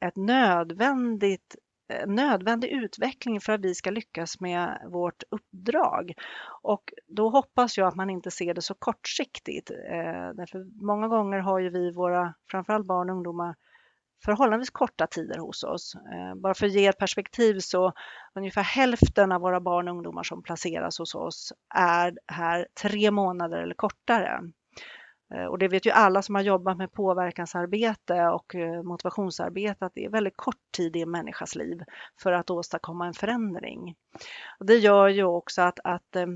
ett 0.00 0.16
nödvändigt 0.16 1.56
nödvändig 2.06 2.68
utveckling 2.68 3.40
för 3.40 3.52
att 3.52 3.60
vi 3.60 3.74
ska 3.74 3.90
lyckas 3.90 4.40
med 4.40 4.88
vårt 4.92 5.22
uppdrag. 5.30 6.12
Och 6.62 6.92
då 7.08 7.28
hoppas 7.28 7.78
jag 7.78 7.88
att 7.88 7.96
man 7.96 8.10
inte 8.10 8.30
ser 8.30 8.54
det 8.54 8.62
så 8.62 8.74
kortsiktigt. 8.74 9.70
Eh, 9.70 10.30
därför 10.34 10.84
många 10.84 11.08
gånger 11.08 11.38
har 11.38 11.58
ju 11.58 11.70
vi 11.70 11.92
våra, 11.92 12.34
framförallt 12.50 12.86
barn 12.86 13.10
och 13.10 13.16
ungdomar, 13.16 13.54
förhållandevis 14.24 14.70
korta 14.70 15.06
tider 15.06 15.38
hos 15.38 15.64
oss. 15.64 15.94
Eh, 15.94 16.34
bara 16.34 16.54
för 16.54 16.66
att 16.66 16.72
ge 16.72 16.86
ett 16.86 16.98
perspektiv 16.98 17.58
så 17.58 17.92
ungefär 18.34 18.62
hälften 18.62 19.32
av 19.32 19.40
våra 19.40 19.60
barn 19.60 19.88
och 19.88 19.94
ungdomar 19.94 20.22
som 20.22 20.42
placeras 20.42 20.98
hos 20.98 21.14
oss 21.14 21.52
är 21.74 22.18
här 22.32 22.66
tre 22.82 23.10
månader 23.10 23.62
eller 23.62 23.74
kortare. 23.74 24.40
Eh, 25.34 25.44
och 25.44 25.58
det 25.58 25.68
vet 25.68 25.86
ju 25.86 25.90
alla 25.90 26.22
som 26.22 26.34
har 26.34 26.42
jobbat 26.42 26.76
med 26.76 26.92
påverkansarbete 26.92 28.28
och 28.28 28.54
eh, 28.54 28.82
motivationsarbete 28.82 29.86
att 29.86 29.94
det 29.94 30.04
är 30.04 30.10
väldigt 30.10 30.36
kort 30.36 30.72
tid 30.76 30.96
i 30.96 31.02
en 31.02 31.10
människas 31.10 31.54
liv 31.54 31.82
för 32.22 32.32
att 32.32 32.50
åstadkomma 32.50 33.06
en 33.06 33.14
förändring. 33.14 33.96
Och 34.58 34.66
det 34.66 34.76
gör 34.76 35.08
ju 35.08 35.24
också 35.24 35.62
att, 35.62 35.78
att 35.84 36.16
eh, 36.16 36.26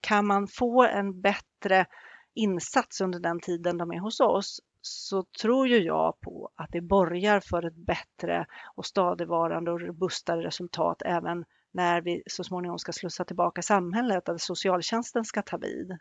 kan 0.00 0.26
man 0.26 0.48
få 0.48 0.82
en 0.84 1.20
bättre 1.20 1.86
insats 2.34 3.00
under 3.00 3.20
den 3.20 3.40
tiden 3.40 3.78
de 3.78 3.90
är 3.90 4.00
hos 4.00 4.20
oss 4.20 4.60
så 4.80 5.24
tror 5.42 5.68
ju 5.68 5.78
jag 5.78 6.20
på 6.20 6.50
att 6.54 6.72
det 6.72 6.80
borgar 6.80 7.40
för 7.40 7.66
ett 7.66 7.76
bättre 7.76 8.46
och 8.74 8.86
stadigvarande 8.86 9.70
och 9.70 9.80
robustare 9.80 10.42
resultat 10.42 11.02
även 11.04 11.44
när 11.72 12.00
vi 12.00 12.22
så 12.26 12.44
småningom 12.44 12.78
ska 12.78 12.92
slussa 12.92 13.24
tillbaka 13.24 13.62
samhället, 13.62 14.28
att 14.28 14.40
socialtjänsten 14.40 15.24
ska 15.24 15.42
ta 15.42 15.56
vid. 15.56 15.98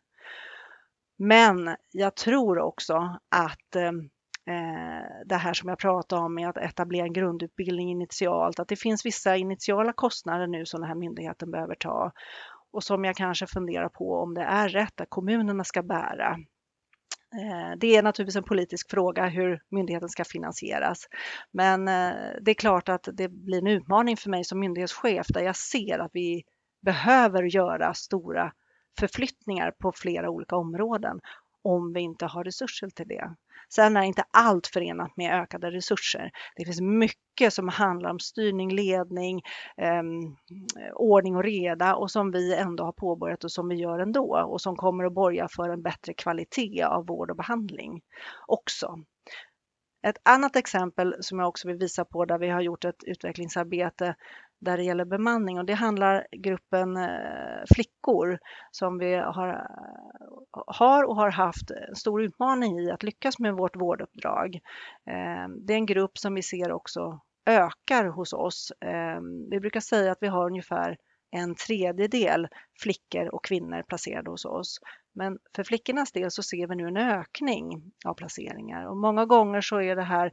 Men 1.18 1.76
jag 1.92 2.16
tror 2.16 2.60
också 2.60 3.20
att 3.36 3.76
ehm, 3.76 4.00
eh, 4.50 5.26
det 5.26 5.36
här 5.36 5.54
som 5.54 5.70
jag 5.70 5.80
pratade 5.80 6.22
om 6.22 6.36
med 6.36 6.50
att 6.50 6.58
etablera 6.58 7.06
en 7.06 7.14
grundutbildning 7.14 7.92
initialt, 7.92 8.60
att 8.60 8.68
det 8.68 8.76
finns 8.76 9.06
vissa 9.06 9.36
initiala 9.36 9.94
kostnader 9.94 10.48
nu 10.48 10.66
som 10.66 10.82
den 10.82 10.88
här 10.88 10.96
myndigheten 10.96 11.52
behöver 11.52 11.76
ta 11.76 12.12
och 12.72 12.84
som 12.84 13.06
jag 13.06 13.16
kanske 13.16 13.48
funderar 13.48 13.90
på 13.90 14.16
om 14.16 14.34
det 14.34 14.44
är 14.44 14.70
rätt 14.70 15.02
att 15.02 15.10
kommunerna 15.10 15.64
ska 15.64 15.84
bära. 15.84 16.38
Eh, 17.42 17.78
det 17.78 17.96
är 17.96 18.04
naturligtvis 18.04 18.36
en 18.36 18.44
politisk 18.44 18.92
fråga 18.92 19.28
hur 19.28 19.62
myndigheten 19.70 20.10
ska 20.10 20.24
finansieras. 20.24 21.08
Men 21.52 21.88
eh, 21.88 22.14
det 22.42 22.52
är 22.52 22.56
klart 22.56 22.90
att 22.90 23.10
det 23.14 23.30
blir 23.30 23.58
en 23.58 23.68
utmaning 23.68 24.18
för 24.18 24.30
mig 24.30 24.44
som 24.44 24.60
myndighetschef 24.60 25.28
där 25.28 25.42
jag 25.42 25.56
ser 25.56 26.00
att 26.00 26.12
vi 26.14 26.44
behöver 26.82 27.44
göra 27.44 27.94
stora 27.94 28.52
förflyttningar 29.00 29.72
på 29.72 29.92
flera 29.96 30.30
olika 30.30 30.56
områden 30.56 31.20
om 31.62 31.94
vi 31.94 32.00
inte 32.00 32.26
har 32.26 32.44
resurser 32.44 32.90
till 32.90 33.08
det. 33.08 33.36
Sen 33.70 33.98
är 33.98 34.02
inte 34.02 34.24
allt 34.32 34.68
förenat 34.68 35.18
med 35.18 35.42
ökade 35.42 35.72
resurser. 35.72 36.32
Det 36.56 36.66
finns 36.66 36.82
mycket 36.82 37.54
som 37.54 37.70
handlar 37.70 38.10
om 38.10 38.20
styrning, 38.20 38.76
ledning, 38.76 39.42
eh, 39.78 40.04
ordning 40.94 41.36
och 41.36 41.44
reda 41.44 41.96
och 41.96 42.12
som 42.12 42.32
vi 42.32 42.56
ändå 42.56 42.84
har 42.84 42.92
påbörjat 42.92 43.44
och 43.44 43.52
som 43.52 43.68
vi 43.68 43.76
gör 43.76 44.00
ändå 44.00 44.46
och 44.52 44.62
som 44.62 44.76
kommer 44.76 45.04
att 45.04 45.14
borga 45.14 45.48
för 45.56 45.70
en 45.70 45.82
bättre 45.82 46.14
kvalitet 46.14 46.84
av 46.84 47.06
vård 47.06 47.32
och 47.32 47.38
behandling 47.38 48.02
också. 48.48 49.00
Ett 50.08 50.18
annat 50.24 50.56
exempel 50.56 51.16
som 51.20 51.40
jag 51.40 51.48
också 51.48 51.68
vill 51.68 51.78
visa 51.78 52.06
på 52.06 52.26
där 52.26 52.38
vi 52.38 52.50
har 52.50 52.62
gjort 52.62 52.86
ett 52.86 53.04
utvecklingsarbete 53.04 54.16
där 54.66 54.78
det 54.78 54.84
gäller 54.84 55.06
bemanning 55.06 55.60
och 55.60 55.66
det 55.66 55.74
handlar 55.74 56.28
gruppen 56.32 56.98
eh, 56.98 57.64
flickor 57.76 58.40
som 58.72 58.98
vi 58.98 59.16
har, 59.16 59.48
eh, 59.50 60.64
har 60.68 61.04
och 61.04 61.16
har 61.16 61.32
haft 61.32 61.72
en 61.72 61.96
stor 61.96 62.24
utmaning 62.24 62.80
i 62.80 62.92
att 62.92 63.04
lyckas 63.04 63.40
med 63.40 63.54
vårt 63.54 63.76
vårduppdrag. 63.76 64.60
Ehm, 65.06 65.66
det 65.66 65.74
är 65.74 65.78
en 65.78 65.86
grupp 65.86 66.18
som 66.18 66.34
vi 66.34 66.42
ser 66.42 66.72
också 66.72 67.20
ökar 67.46 68.06
hos 68.06 68.34
oss. 68.34 68.72
Ehm, 68.82 69.50
vi 69.50 69.60
brukar 69.60 69.80
säga 69.80 70.12
att 70.12 70.22
vi 70.22 70.28
har 70.28 70.46
ungefär 70.46 70.98
en 71.36 71.56
tredjedel 71.56 72.48
flickor 72.80 73.36
och 73.36 73.46
kvinnor 73.46 73.84
placerade 73.84 74.30
hos 74.30 74.46
oss. 74.46 74.80
Men 75.16 75.38
för 75.56 75.64
flickornas 75.64 76.12
del 76.12 76.32
så 76.32 76.44
ser 76.44 76.68
vi 76.68 76.76
nu 76.76 76.88
en 76.88 76.98
ökning 76.98 77.92
av 78.06 78.14
placeringar 78.14 78.86
och 78.86 78.98
många 78.98 79.26
gånger 79.26 79.62
så 79.62 79.82
är 79.82 79.96
det 79.96 80.04
här 80.04 80.32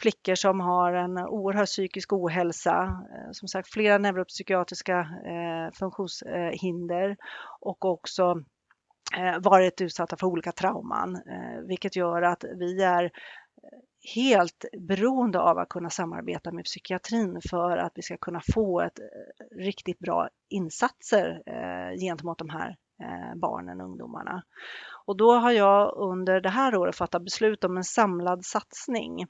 flickor 0.00 0.34
som 0.34 0.60
har 0.60 0.92
en 0.92 1.18
oerhörd 1.18 1.66
psykisk 1.66 2.12
ohälsa, 2.12 2.82
eh, 2.82 3.30
som 3.32 3.48
sagt 3.48 3.68
flera 3.68 3.98
neuropsykiatriska 3.98 4.98
eh, 5.00 5.72
funktionshinder 5.74 7.16
och 7.60 7.84
också 7.84 8.42
eh, 9.16 9.38
varit 9.40 9.80
utsatta 9.80 10.16
för 10.16 10.26
olika 10.26 10.52
trauman, 10.52 11.22
vilket 11.68 11.96
gör 11.96 12.22
att 12.22 12.44
vi 12.58 12.82
är 12.82 13.10
helt 14.00 14.64
beroende 14.78 15.40
av 15.40 15.58
att 15.58 15.68
kunna 15.68 15.90
samarbeta 15.90 16.52
med 16.52 16.64
psykiatrin 16.64 17.40
för 17.50 17.76
att 17.76 17.92
vi 17.94 18.02
ska 18.02 18.16
kunna 18.16 18.40
få 18.54 18.80
ett 18.80 18.98
eh, 18.98 19.56
riktigt 19.56 19.98
bra 19.98 20.28
insatser 20.48 21.42
eh, 21.46 21.98
gentemot 22.00 22.38
de 22.38 22.48
här 22.48 22.76
eh, 23.02 23.36
barnen 23.36 23.80
och 23.80 23.86
ungdomarna. 23.86 24.42
Och 25.06 25.16
då 25.16 25.32
har 25.32 25.50
jag 25.50 25.96
under 25.96 26.40
det 26.40 26.48
här 26.48 26.76
året 26.76 26.96
fattat 26.96 27.24
beslut 27.24 27.64
om 27.64 27.76
en 27.76 27.84
samlad 27.84 28.44
satsning 28.44 29.26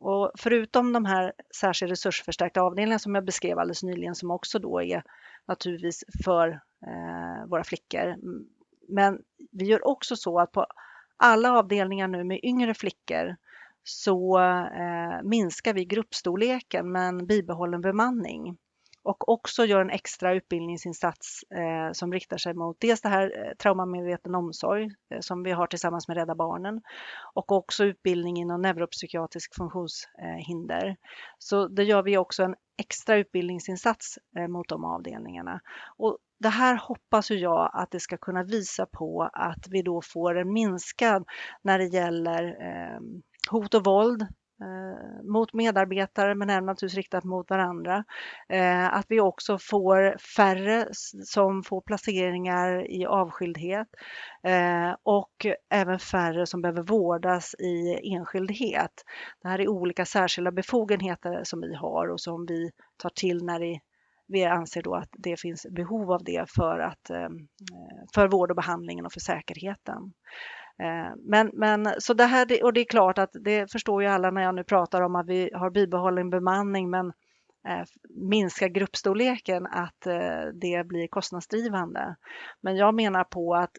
och 0.00 0.30
förutom 0.38 0.92
de 0.92 1.04
här 1.04 1.32
särskilt 1.60 1.92
resursförstärkta 1.92 2.60
avdelningarna 2.60 2.98
som 2.98 3.14
jag 3.14 3.24
beskrev 3.24 3.58
alldeles 3.58 3.82
nyligen 3.82 4.14
som 4.14 4.30
också 4.30 4.58
då 4.58 4.82
är 4.82 5.02
naturligtvis 5.46 6.04
för 6.24 6.60
våra 7.48 7.64
flickor. 7.64 8.16
Men 8.88 9.18
vi 9.50 9.64
gör 9.64 9.88
också 9.88 10.16
så 10.16 10.38
att 10.38 10.52
på 10.52 10.66
alla 11.16 11.58
avdelningar 11.58 12.08
nu 12.08 12.24
med 12.24 12.40
yngre 12.42 12.74
flickor 12.74 13.36
så 13.88 14.38
eh, 14.38 15.22
minskar 15.22 15.74
vi 15.74 15.84
gruppstorleken 15.84 16.92
men 16.92 17.26
bibehållen 17.26 17.80
bemanning 17.80 18.58
och 19.08 19.28
också 19.28 19.64
gör 19.64 19.80
en 19.80 19.90
extra 19.90 20.34
utbildningsinsats 20.34 21.42
eh, 21.42 21.92
som 21.92 22.12
riktar 22.12 22.36
sig 22.36 22.54
mot 22.54 22.76
dels 22.80 23.00
det 23.00 23.08
här 23.08 23.46
eh, 23.46 23.54
traumamedveten 23.54 24.34
omsorg 24.34 24.84
eh, 24.84 25.20
som 25.20 25.42
vi 25.42 25.50
har 25.50 25.66
tillsammans 25.66 26.08
med 26.08 26.16
Rädda 26.16 26.34
Barnen 26.34 26.80
och 27.34 27.52
också 27.52 27.84
utbildning 27.84 28.36
inom 28.36 28.62
neuropsykiatrisk 28.62 29.54
funktionshinder. 29.54 30.96
Så 31.38 31.68
det 31.68 31.84
gör 31.84 32.02
vi 32.02 32.18
också 32.18 32.42
en 32.42 32.54
extra 32.78 33.16
utbildningsinsats 33.16 34.18
eh, 34.36 34.48
mot 34.48 34.68
de 34.68 34.84
avdelningarna. 34.84 35.60
Och 35.96 36.18
det 36.40 36.48
här 36.48 36.76
hoppas 36.76 37.30
jag 37.30 37.70
att 37.72 37.90
det 37.90 38.00
ska 38.00 38.16
kunna 38.16 38.42
visa 38.42 38.86
på 38.86 39.30
att 39.32 39.68
vi 39.70 39.82
då 39.82 40.02
får 40.02 40.38
en 40.38 40.52
minskad 40.52 41.24
när 41.62 41.78
det 41.78 41.86
gäller 41.86 42.44
eh, 42.44 43.00
hot 43.48 43.74
och 43.74 43.84
våld 43.84 44.26
Eh, 44.60 45.22
mot 45.24 45.52
medarbetare 45.52 46.34
men 46.34 46.50
även 46.50 46.66
naturligtvis 46.66 46.96
riktat 46.96 47.24
mot 47.24 47.50
varandra. 47.50 48.04
Eh, 48.48 48.94
att 48.94 49.06
vi 49.08 49.20
också 49.20 49.58
får 49.58 50.18
färre 50.36 50.88
som 51.24 51.62
får 51.62 51.80
placeringar 51.80 52.90
i 52.90 53.06
avskildhet 53.06 53.88
eh, 54.42 54.96
och 55.02 55.46
även 55.70 55.98
färre 55.98 56.46
som 56.46 56.62
behöver 56.62 56.82
vårdas 56.82 57.54
i 57.58 58.00
enskildhet. 58.14 59.04
Det 59.42 59.48
här 59.48 59.60
är 59.60 59.68
olika 59.68 60.04
särskilda 60.04 60.50
befogenheter 60.50 61.40
som 61.44 61.60
vi 61.60 61.74
har 61.74 62.08
och 62.08 62.20
som 62.20 62.46
vi 62.46 62.70
tar 62.96 63.10
till 63.10 63.44
när 63.44 63.60
det 63.60 63.80
vi 64.28 64.44
anser 64.44 64.82
då 64.82 64.94
att 64.94 65.08
det 65.12 65.40
finns 65.40 65.66
behov 65.70 66.12
av 66.12 66.24
det 66.24 66.50
för, 66.50 66.78
att, 66.78 67.10
eh, 67.10 67.28
för 68.14 68.28
vård 68.28 68.50
och 68.50 68.56
behandlingen 68.56 69.06
och 69.06 69.12
för 69.12 69.20
säkerheten. 69.20 70.12
Eh, 70.82 71.12
men, 71.16 71.50
men 71.54 71.94
så 71.98 72.14
det 72.14 72.24
här, 72.24 72.64
och 72.64 72.72
det 72.72 72.80
är 72.80 72.84
klart 72.84 73.18
att 73.18 73.30
det 73.32 73.72
förstår 73.72 74.02
ju 74.02 74.08
alla 74.08 74.30
när 74.30 74.42
jag 74.42 74.54
nu 74.54 74.64
pratar 74.64 75.02
om 75.02 75.16
att 75.16 75.26
vi 75.26 75.50
har 75.54 75.70
bibehållen 75.70 76.30
bemanning 76.30 76.90
men 76.90 77.06
eh, 77.68 77.84
minska 78.10 78.68
gruppstorleken 78.68 79.66
att 79.66 80.06
eh, 80.06 80.44
det 80.54 80.86
blir 80.86 81.08
kostnadsdrivande. 81.08 82.16
Men 82.60 82.76
jag 82.76 82.94
menar 82.94 83.24
på 83.24 83.54
att 83.54 83.72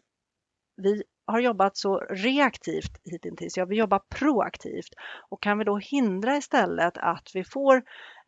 vi 0.76 1.02
har 1.26 1.40
jobbat 1.40 1.76
så 1.76 1.98
reaktivt 1.98 3.00
hittills. 3.04 3.56
Ja, 3.56 3.64
vi 3.64 3.76
jobbar 3.76 4.00
proaktivt 4.08 4.94
och 5.28 5.42
kan 5.42 5.58
vi 5.58 5.64
då 5.64 5.76
hindra 5.76 6.36
istället 6.36 6.98
att 6.98 7.30
vi 7.34 7.44
får, 7.44 7.76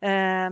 eh, 0.01 0.49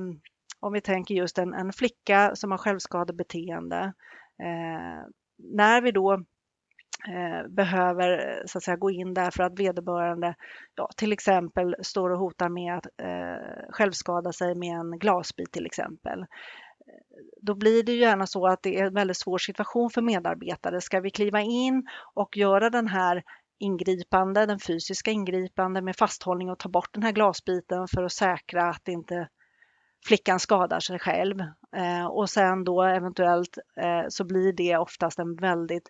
om 0.60 0.74
vi 0.74 0.82
tänker 0.82 1.16
just 1.16 1.38
en, 1.38 1.54
en 1.54 1.74
flicka 1.74 2.36
som 2.36 2.52
har 2.52 2.58
självskadebeteende, 2.58 3.94
eh, 4.40 5.08
när 5.38 5.82
vi 5.82 5.92
då 5.92 6.24
Eh, 7.08 7.48
behöver 7.48 8.30
eh, 8.30 8.46
så 8.46 8.58
att 8.58 8.64
säga, 8.64 8.78
gå 8.78 8.92
in 8.92 9.14
där 9.14 9.32
för 9.32 9.44
att 9.44 9.60
vederbörande 9.60 10.36
ja, 10.76 10.90
till 10.98 11.14
exempel 11.14 11.76
står 11.82 12.10
och 12.10 12.20
hotar 12.20 12.50
med 12.50 12.74
att 12.74 12.86
eh, 12.86 13.70
självskada 13.70 14.34
sig 14.34 14.56
med 14.56 14.76
en 14.76 15.00
glasbit 15.00 15.52
till 15.52 15.66
exempel. 15.66 16.20
Eh, 16.20 16.26
då 17.42 17.56
blir 17.56 17.84
det 17.84 17.92
ju 17.92 18.00
gärna 18.00 18.28
så 18.28 18.48
att 18.48 18.64
det 18.64 18.80
är 18.80 18.86
en 18.86 18.94
väldigt 18.94 19.18
svår 19.18 19.38
situation 19.38 19.90
för 19.90 20.02
medarbetare. 20.02 20.82
Ska 20.82 21.00
vi 21.00 21.10
kliva 21.10 21.42
in 21.42 21.88
och 22.14 22.38
göra 22.38 22.70
den 22.70 22.88
här 22.88 23.24
ingripande, 23.60 24.46
den 24.46 24.60
fysiska 24.60 25.12
ingripande 25.12 25.82
med 25.82 25.96
fasthållning 25.96 26.50
och 26.50 26.60
ta 26.60 26.70
bort 26.70 26.94
den 26.94 27.04
här 27.04 27.12
glasbiten 27.12 27.88
för 27.88 28.04
att 28.04 28.12
säkra 28.12 28.70
att 28.70 28.88
inte 28.88 29.28
flickan 30.06 30.40
skadar 30.40 30.80
sig 30.80 31.00
själv. 31.00 31.40
Eh, 31.76 32.06
och 32.06 32.30
sen 32.30 32.64
då 32.64 32.84
eventuellt 32.84 33.58
eh, 33.82 34.04
så 34.10 34.24
blir 34.24 34.54
det 34.54 34.78
oftast 34.78 35.20
en 35.20 35.36
väldigt 35.36 35.90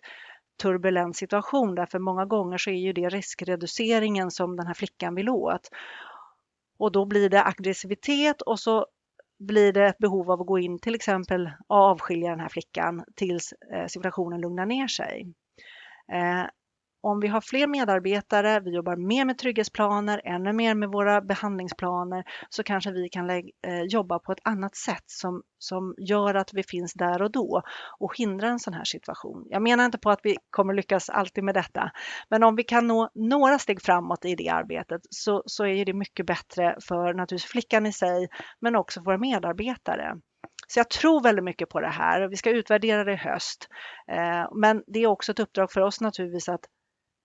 turbulent 0.62 1.16
situation 1.16 1.74
därför 1.74 1.98
många 1.98 2.24
gånger 2.24 2.58
så 2.58 2.70
är 2.70 2.74
ju 2.74 2.92
det 2.92 3.08
riskreduceringen 3.08 4.30
som 4.30 4.56
den 4.56 4.66
här 4.66 4.74
flickan 4.74 5.14
vill 5.14 5.28
åt. 5.28 5.68
Och 6.78 6.92
då 6.92 7.04
blir 7.04 7.30
det 7.30 7.44
aggressivitet 7.44 8.42
och 8.42 8.60
så 8.60 8.86
blir 9.38 9.72
det 9.72 9.86
ett 9.86 9.98
behov 9.98 10.30
av 10.30 10.40
att 10.40 10.46
gå 10.46 10.58
in 10.58 10.78
till 10.78 10.94
exempel 10.94 11.50
avskilja 11.66 12.30
den 12.30 12.40
här 12.40 12.48
flickan 12.48 13.04
tills 13.16 13.52
eh, 13.52 13.86
situationen 13.86 14.40
lugnar 14.40 14.66
ner 14.66 14.88
sig. 14.88 15.34
Eh, 16.12 16.44
om 17.02 17.20
vi 17.20 17.28
har 17.28 17.40
fler 17.40 17.66
medarbetare, 17.66 18.60
vi 18.60 18.70
jobbar 18.70 18.96
mer 18.96 19.24
med 19.24 19.38
trygghetsplaner, 19.38 20.20
ännu 20.24 20.52
mer 20.52 20.74
med 20.74 20.88
våra 20.88 21.20
behandlingsplaner, 21.20 22.24
så 22.48 22.62
kanske 22.62 22.92
vi 22.92 23.08
kan 23.08 23.30
eh, 23.30 23.42
jobba 23.88 24.18
på 24.18 24.32
ett 24.32 24.38
annat 24.44 24.76
sätt 24.76 25.04
som, 25.06 25.42
som 25.58 25.94
gör 25.98 26.34
att 26.34 26.54
vi 26.54 26.62
finns 26.62 26.92
där 26.94 27.22
och 27.22 27.32
då 27.32 27.62
och 27.98 28.18
hindra 28.18 28.48
en 28.48 28.58
sån 28.58 28.74
här 28.74 28.84
situation. 28.84 29.46
Jag 29.50 29.62
menar 29.62 29.84
inte 29.84 29.98
på 29.98 30.10
att 30.10 30.20
vi 30.22 30.36
kommer 30.50 30.74
lyckas 30.74 31.10
alltid 31.10 31.44
med 31.44 31.54
detta, 31.54 31.90
men 32.28 32.42
om 32.42 32.56
vi 32.56 32.62
kan 32.62 32.86
nå 32.86 33.10
några 33.14 33.58
steg 33.58 33.82
framåt 33.82 34.24
i 34.24 34.34
det 34.34 34.48
arbetet 34.48 35.00
så, 35.10 35.42
så 35.46 35.66
är 35.66 35.84
det 35.84 35.92
mycket 35.92 36.26
bättre 36.26 36.76
för 36.88 37.14
naturligtvis 37.14 37.50
flickan 37.50 37.86
i 37.86 37.92
sig, 37.92 38.28
men 38.60 38.76
också 38.76 39.00
våra 39.00 39.18
medarbetare. 39.18 40.14
Så 40.68 40.78
jag 40.78 40.90
tror 40.90 41.22
väldigt 41.22 41.44
mycket 41.44 41.68
på 41.68 41.80
det 41.80 41.88
här. 41.88 42.20
och 42.20 42.32
Vi 42.32 42.36
ska 42.36 42.50
utvärdera 42.50 43.04
det 43.04 43.12
i 43.12 43.16
höst. 43.16 43.68
Eh, 44.08 44.48
men 44.54 44.82
det 44.86 44.98
är 44.98 45.06
också 45.06 45.32
ett 45.32 45.40
uppdrag 45.40 45.72
för 45.72 45.80
oss 45.80 46.00
naturligtvis 46.00 46.48
att 46.48 46.64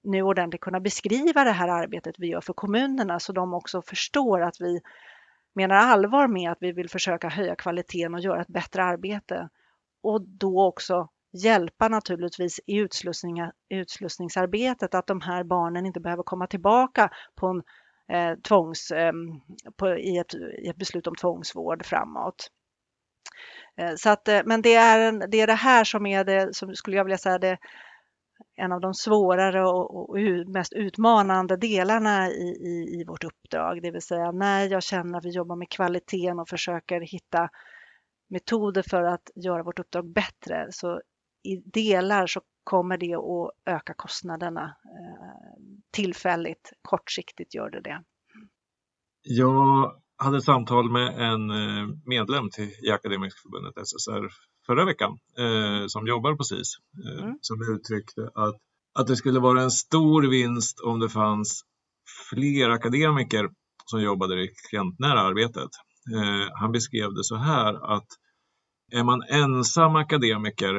nu 0.07 0.21
ordentligt 0.21 0.61
kunna 0.61 0.79
beskriva 0.79 1.43
det 1.43 1.51
här 1.51 1.67
arbetet 1.67 2.15
vi 2.17 2.27
gör 2.27 2.41
för 2.41 2.53
kommunerna 2.53 3.19
så 3.19 3.33
de 3.33 3.53
också 3.53 3.81
förstår 3.81 4.41
att 4.41 4.61
vi 4.61 4.81
menar 5.55 5.75
allvar 5.75 6.27
med 6.27 6.51
att 6.51 6.57
vi 6.61 6.71
vill 6.71 6.89
försöka 6.89 7.29
höja 7.29 7.55
kvaliteten 7.55 8.13
och 8.13 8.19
göra 8.19 8.41
ett 8.41 8.47
bättre 8.47 8.83
arbete. 8.83 9.49
Och 10.03 10.21
då 10.21 10.67
också 10.67 11.09
hjälpa 11.43 11.87
naturligtvis 11.87 12.59
i 12.65 12.87
utslussningsarbetet 13.69 14.95
att 14.95 15.07
de 15.07 15.21
här 15.21 15.43
barnen 15.43 15.85
inte 15.85 15.99
behöver 15.99 16.23
komma 16.23 16.47
tillbaka 16.47 17.09
på 17.35 17.47
en 17.47 17.63
eh, 18.11 18.37
tvångs, 18.39 18.91
eh, 18.91 19.13
på, 19.77 19.97
i, 19.97 20.17
ett, 20.17 20.33
i, 20.33 20.67
ett, 20.67 20.75
beslut 20.77 21.07
om 21.07 21.15
tvångsvård 21.15 21.85
framåt. 21.85 22.51
Eh, 23.77 23.95
så 23.95 24.09
att, 24.09 24.27
eh, 24.27 24.41
men 24.45 24.61
det 24.61 24.75
är, 24.75 24.99
en, 24.99 25.23
det 25.29 25.41
är 25.41 25.47
det 25.47 25.53
här 25.53 25.83
som 25.83 26.05
är 26.05 26.23
det, 26.23 26.55
som 26.55 26.75
skulle 26.75 26.97
jag 26.97 27.03
vilja 27.03 27.17
säga, 27.17 27.39
det 27.39 27.57
en 28.55 28.71
av 28.71 28.81
de 28.81 28.93
svårare 28.93 29.65
och, 29.67 30.09
och 30.09 30.17
mest 30.47 30.73
utmanande 30.73 31.57
delarna 31.57 32.29
i, 32.29 32.47
i, 32.47 32.99
i, 32.99 33.03
vårt 33.07 33.23
uppdrag. 33.23 33.81
Det 33.81 33.91
vill 33.91 34.01
säga 34.01 34.31
när 34.31 34.69
jag 34.69 34.83
känner 34.83 35.17
att 35.17 35.25
vi 35.25 35.29
jobbar 35.29 35.55
med 35.55 35.69
kvaliteten 35.69 36.39
och 36.39 36.49
försöker 36.49 37.01
hitta 37.01 37.49
metoder 38.29 38.83
för 38.89 39.03
att 39.03 39.29
göra 39.35 39.63
vårt 39.63 39.79
uppdrag 39.79 40.13
bättre. 40.13 40.67
Så 40.69 41.01
i 41.43 41.55
delar 41.55 42.27
så 42.27 42.41
kommer 42.63 42.97
det 42.97 43.13
att 43.15 43.75
öka 43.75 43.93
kostnaderna 43.93 44.63
eh, 44.63 45.63
tillfälligt, 45.91 46.73
kortsiktigt 46.81 47.55
gör 47.55 47.69
det 47.69 47.81
det. 47.81 48.03
Jag 49.21 49.91
hade 50.17 50.41
samtal 50.41 50.91
med 50.91 51.07
en 51.07 51.49
eh, 51.49 51.87
medlem 52.05 52.49
till, 52.49 52.69
i 52.83 52.91
Akademiska 52.91 53.39
förbundet 53.43 53.87
SSR 53.87 54.27
förra 54.67 54.85
veckan 54.85 55.17
eh, 55.37 55.87
som 55.87 56.07
jobbar 56.07 56.35
på 56.35 56.43
SIS 56.43 56.77
eh, 57.05 57.23
mm. 57.23 57.37
som 57.41 57.75
uttryckte 57.75 58.21
att, 58.35 58.55
att 58.99 59.07
det 59.07 59.15
skulle 59.15 59.39
vara 59.39 59.61
en 59.61 59.71
stor 59.71 60.23
vinst 60.23 60.79
om 60.79 60.99
det 60.99 61.09
fanns 61.09 61.63
fler 62.29 62.69
akademiker 62.69 63.49
som 63.85 64.01
jobbade 64.01 64.43
i 64.43 64.49
klientnära 64.69 65.19
arbetet. 65.19 65.69
Eh, 66.15 66.47
han 66.59 66.71
beskrev 66.71 67.13
det 67.13 67.23
så 67.23 67.35
här 67.35 67.95
att 67.95 68.07
är 68.91 69.03
man 69.03 69.23
ensam 69.29 69.95
akademiker 69.95 70.75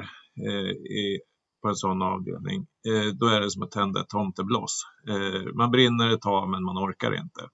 eh, 0.48 0.70
i, 0.70 1.20
på 1.62 1.68
en 1.68 1.77
sån 1.77 2.03
avdelning, 2.03 2.66
eh, 2.88 3.14
då 3.14 3.27
är 3.27 3.40
det 3.40 3.51
som 3.51 3.62
att 3.62 3.70
tända 3.70 4.01
ett 4.01 4.09
tomtebloss. 4.09 4.83
Eh, 5.09 5.55
man 5.55 5.70
brinner 5.70 6.14
ett 6.14 6.20
tag 6.20 6.51
men 6.51 6.64
man 6.64 6.79
orkar 6.79 7.14
inte. 7.14 7.48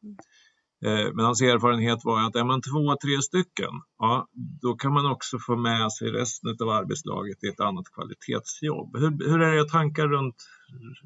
Eh, 0.85 1.13
men 1.15 1.25
hans 1.25 1.43
erfarenhet 1.43 2.05
var 2.05 2.27
att 2.27 2.37
är 2.37 2.45
man 2.45 2.61
två, 2.63 2.97
tre 3.03 3.23
stycken, 3.23 3.73
ja, 3.99 4.29
då 4.63 4.75
kan 4.75 4.93
man 4.93 5.07
också 5.07 5.39
få 5.39 5.57
med 5.57 5.93
sig 5.93 6.11
resten 6.11 6.57
av 6.63 6.69
arbetslaget 6.69 7.45
i 7.45 7.49
ett 7.49 7.61
annat 7.61 7.85
kvalitetsjobb. 7.95 8.97
Hur, 8.97 9.31
hur 9.31 9.43
är 9.43 9.55
era 9.55 9.65
tankar 9.65 10.09
runt, 10.09 10.37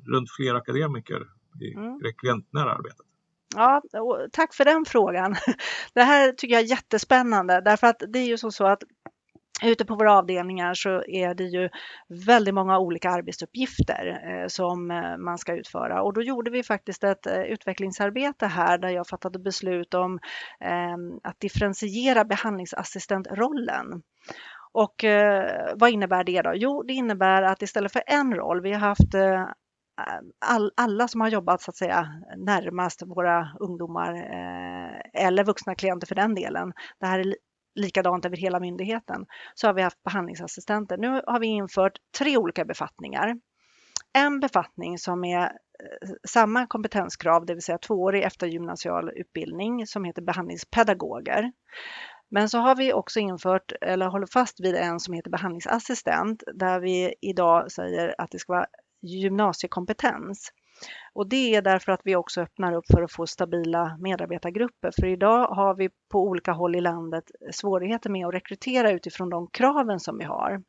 runt 0.06 0.30
fler 0.36 0.54
akademiker 0.54 1.22
i 1.60 1.74
mm. 1.74 1.98
det 2.02 2.12
klientnära 2.12 2.72
arbetet? 2.72 3.06
Ja, 3.54 3.82
tack 4.32 4.54
för 4.54 4.64
den 4.64 4.84
frågan. 4.84 5.36
Det 5.94 6.02
här 6.02 6.32
tycker 6.32 6.54
jag 6.54 6.62
är 6.62 6.68
jättespännande 6.68 7.60
därför 7.64 7.86
att 7.86 8.02
det 8.08 8.18
är 8.18 8.26
ju 8.26 8.38
så 8.38 8.66
att 8.66 8.82
Ute 9.62 9.84
på 9.84 9.94
våra 9.94 10.18
avdelningar 10.18 10.74
så 10.74 11.02
är 11.06 11.34
det 11.34 11.44
ju 11.44 11.68
väldigt 12.26 12.54
många 12.54 12.78
olika 12.78 13.10
arbetsuppgifter 13.10 14.20
eh, 14.30 14.46
som 14.46 14.90
eh, 14.90 15.16
man 15.16 15.38
ska 15.38 15.56
utföra 15.56 16.02
och 16.02 16.12
då 16.12 16.22
gjorde 16.22 16.50
vi 16.50 16.62
faktiskt 16.62 17.04
ett 17.04 17.26
eh, 17.26 17.42
utvecklingsarbete 17.42 18.46
här 18.46 18.78
där 18.78 18.88
jag 18.88 19.06
fattade 19.08 19.38
beslut 19.38 19.94
om 19.94 20.18
ehm, 20.60 21.20
att 21.22 21.40
differentiera 21.40 22.24
behandlingsassistentrollen. 22.24 24.02
Och 24.72 25.04
vad 25.74 25.90
innebär 25.90 26.24
det 26.24 26.42
då? 26.42 26.52
Jo, 26.54 26.82
det 26.82 26.92
innebär 26.92 27.42
att 27.42 27.62
istället 27.62 27.92
för 27.92 28.02
en 28.06 28.34
roll, 28.34 28.62
vi 28.62 28.72
har 28.72 28.80
haft 28.80 29.14
all, 30.46 30.72
alla 30.76 31.08
som 31.08 31.20
har 31.20 31.28
jobbat 31.28 31.62
så 31.62 31.70
att 31.70 31.76
säga 31.76 32.08
närmast 32.36 33.02
våra 33.06 33.48
ungdomar 33.60 34.14
eh, 34.14 35.24
eller 35.24 35.44
vuxna 35.44 35.74
klienter 35.74 36.06
för 36.06 36.14
den 36.14 36.34
delen. 36.34 36.72
Det 37.00 37.06
här 37.06 37.18
är 37.18 37.34
likadant 37.78 38.24
över 38.24 38.36
hela 38.36 38.60
myndigheten. 38.60 39.26
Så 39.54 39.66
har 39.66 39.74
vi 39.74 39.82
haft 39.82 40.02
behandlingsassistenter. 40.02 40.96
Nu 40.96 41.22
har 41.26 41.40
vi 41.40 41.46
infört 41.46 41.98
tre 42.18 42.36
olika 42.36 42.64
befattningar. 42.64 43.36
En 44.12 44.40
befattning 44.40 44.98
som 44.98 45.24
är 45.24 45.44
eh, 45.44 46.08
samma 46.28 46.66
kompetenskrav, 46.66 47.46
det 47.46 47.54
vill 47.54 47.62
säga 47.62 47.78
tvåårig 47.78 48.22
eftergymnasial 48.22 49.10
utbildning 49.16 49.86
som 49.86 50.04
heter 50.04 50.22
behandlingspedagoger. 50.22 51.52
Men 52.30 52.48
så 52.48 52.58
har 52.58 52.76
vi 52.76 52.92
också 52.92 53.20
infört, 53.20 53.72
eller 53.80 54.06
håller 54.06 54.26
fast 54.26 54.60
vid 54.60 54.74
en 54.74 55.00
som 55.00 55.14
heter 55.14 55.30
behandlingsassistent, 55.30 56.42
där 56.54 56.80
vi 56.80 57.14
idag 57.20 57.72
säger 57.72 58.14
att 58.18 58.30
det 58.30 58.38
ska 58.38 58.52
vara 58.52 58.66
gymnasiekompetens. 59.02 60.52
Och 61.12 61.28
det 61.28 61.54
är 61.54 61.62
därför 61.62 61.92
att 61.92 62.00
vi 62.04 62.16
också 62.16 62.40
öppnar 62.40 62.72
upp 62.72 62.84
för 62.92 63.02
att 63.02 63.12
få 63.12 63.26
stabila 63.26 63.96
medarbetargrupper. 64.00 64.90
För 65.00 65.06
idag 65.06 65.46
har 65.46 65.74
vi 65.74 65.90
på 66.12 66.22
olika 66.22 66.52
håll 66.52 66.76
i 66.76 66.80
landet 66.80 67.24
svårigheter 67.52 68.10
med 68.10 68.26
att 68.26 68.34
rekrytera 68.34 68.90
utifrån 68.90 69.30
de 69.30 69.48
kraven 69.52 70.00
som 70.00 70.18
vi 70.18 70.24
har. 70.24 70.62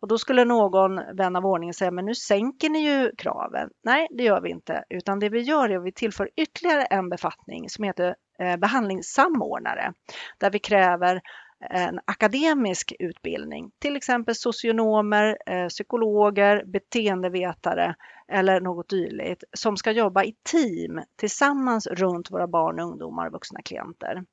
Och 0.00 0.08
då 0.08 0.18
skulle 0.18 0.44
någon 0.44 1.16
vän 1.16 1.36
av 1.36 1.46
ordning 1.46 1.74
säga, 1.74 1.90
men 1.90 2.04
nu 2.04 2.14
sänker 2.14 2.70
ni 2.70 2.78
ju 2.78 3.10
kraven. 3.18 3.70
Nej, 3.84 4.08
det 4.10 4.22
gör 4.22 4.40
vi 4.40 4.50
inte, 4.50 4.84
utan 4.90 5.18
det 5.18 5.28
vi 5.28 5.40
gör 5.40 5.68
är 5.68 5.78
att 5.78 5.84
vi 5.84 5.92
tillför 5.92 6.30
ytterligare 6.36 6.84
en 6.84 7.08
befattning 7.08 7.68
som 7.68 7.84
heter 7.84 8.14
eh, 8.38 8.56
behandlingssamordnare, 8.56 9.92
där 10.38 10.50
vi 10.50 10.58
kräver 10.58 11.20
en 11.60 12.00
akademisk 12.04 12.92
utbildning, 12.98 13.70
till 13.78 13.96
exempel 13.96 14.34
socionomer, 14.34 15.38
eh, 15.46 15.66
psykologer, 15.66 16.64
beteendevetare 16.64 17.94
eller 18.32 18.60
något 18.60 18.88
dylikt 18.88 19.44
som 19.52 19.76
ska 19.76 19.90
jobba 19.90 20.24
i 20.24 20.34
team 20.50 21.02
tillsammans 21.16 21.86
runt 21.86 22.30
våra 22.30 22.48
barn, 22.48 22.80
ungdomar 22.80 23.26
och 23.26 23.32
vuxna 23.32 23.62
klienter. 23.62 24.24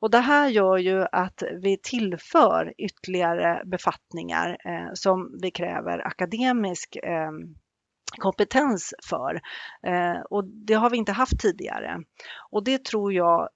Och 0.00 0.10
det 0.10 0.18
här 0.18 0.48
gör 0.48 0.78
ju 0.78 1.06
att 1.12 1.42
vi 1.62 1.78
tillför 1.82 2.74
ytterligare 2.78 3.62
befattningar 3.64 4.56
eh, 4.64 4.90
som 4.94 5.38
vi 5.42 5.50
kräver 5.50 6.06
akademisk 6.06 6.96
eh, 6.96 7.30
kompetens 8.18 8.94
för. 9.08 9.40
Eh, 9.86 10.20
och 10.30 10.44
det 10.44 10.74
har 10.74 10.90
vi 10.90 10.96
inte 10.96 11.12
haft 11.12 11.40
tidigare. 11.40 11.98
Och 12.50 12.64
det 12.64 12.84
tror 12.84 13.12
jag 13.12 13.48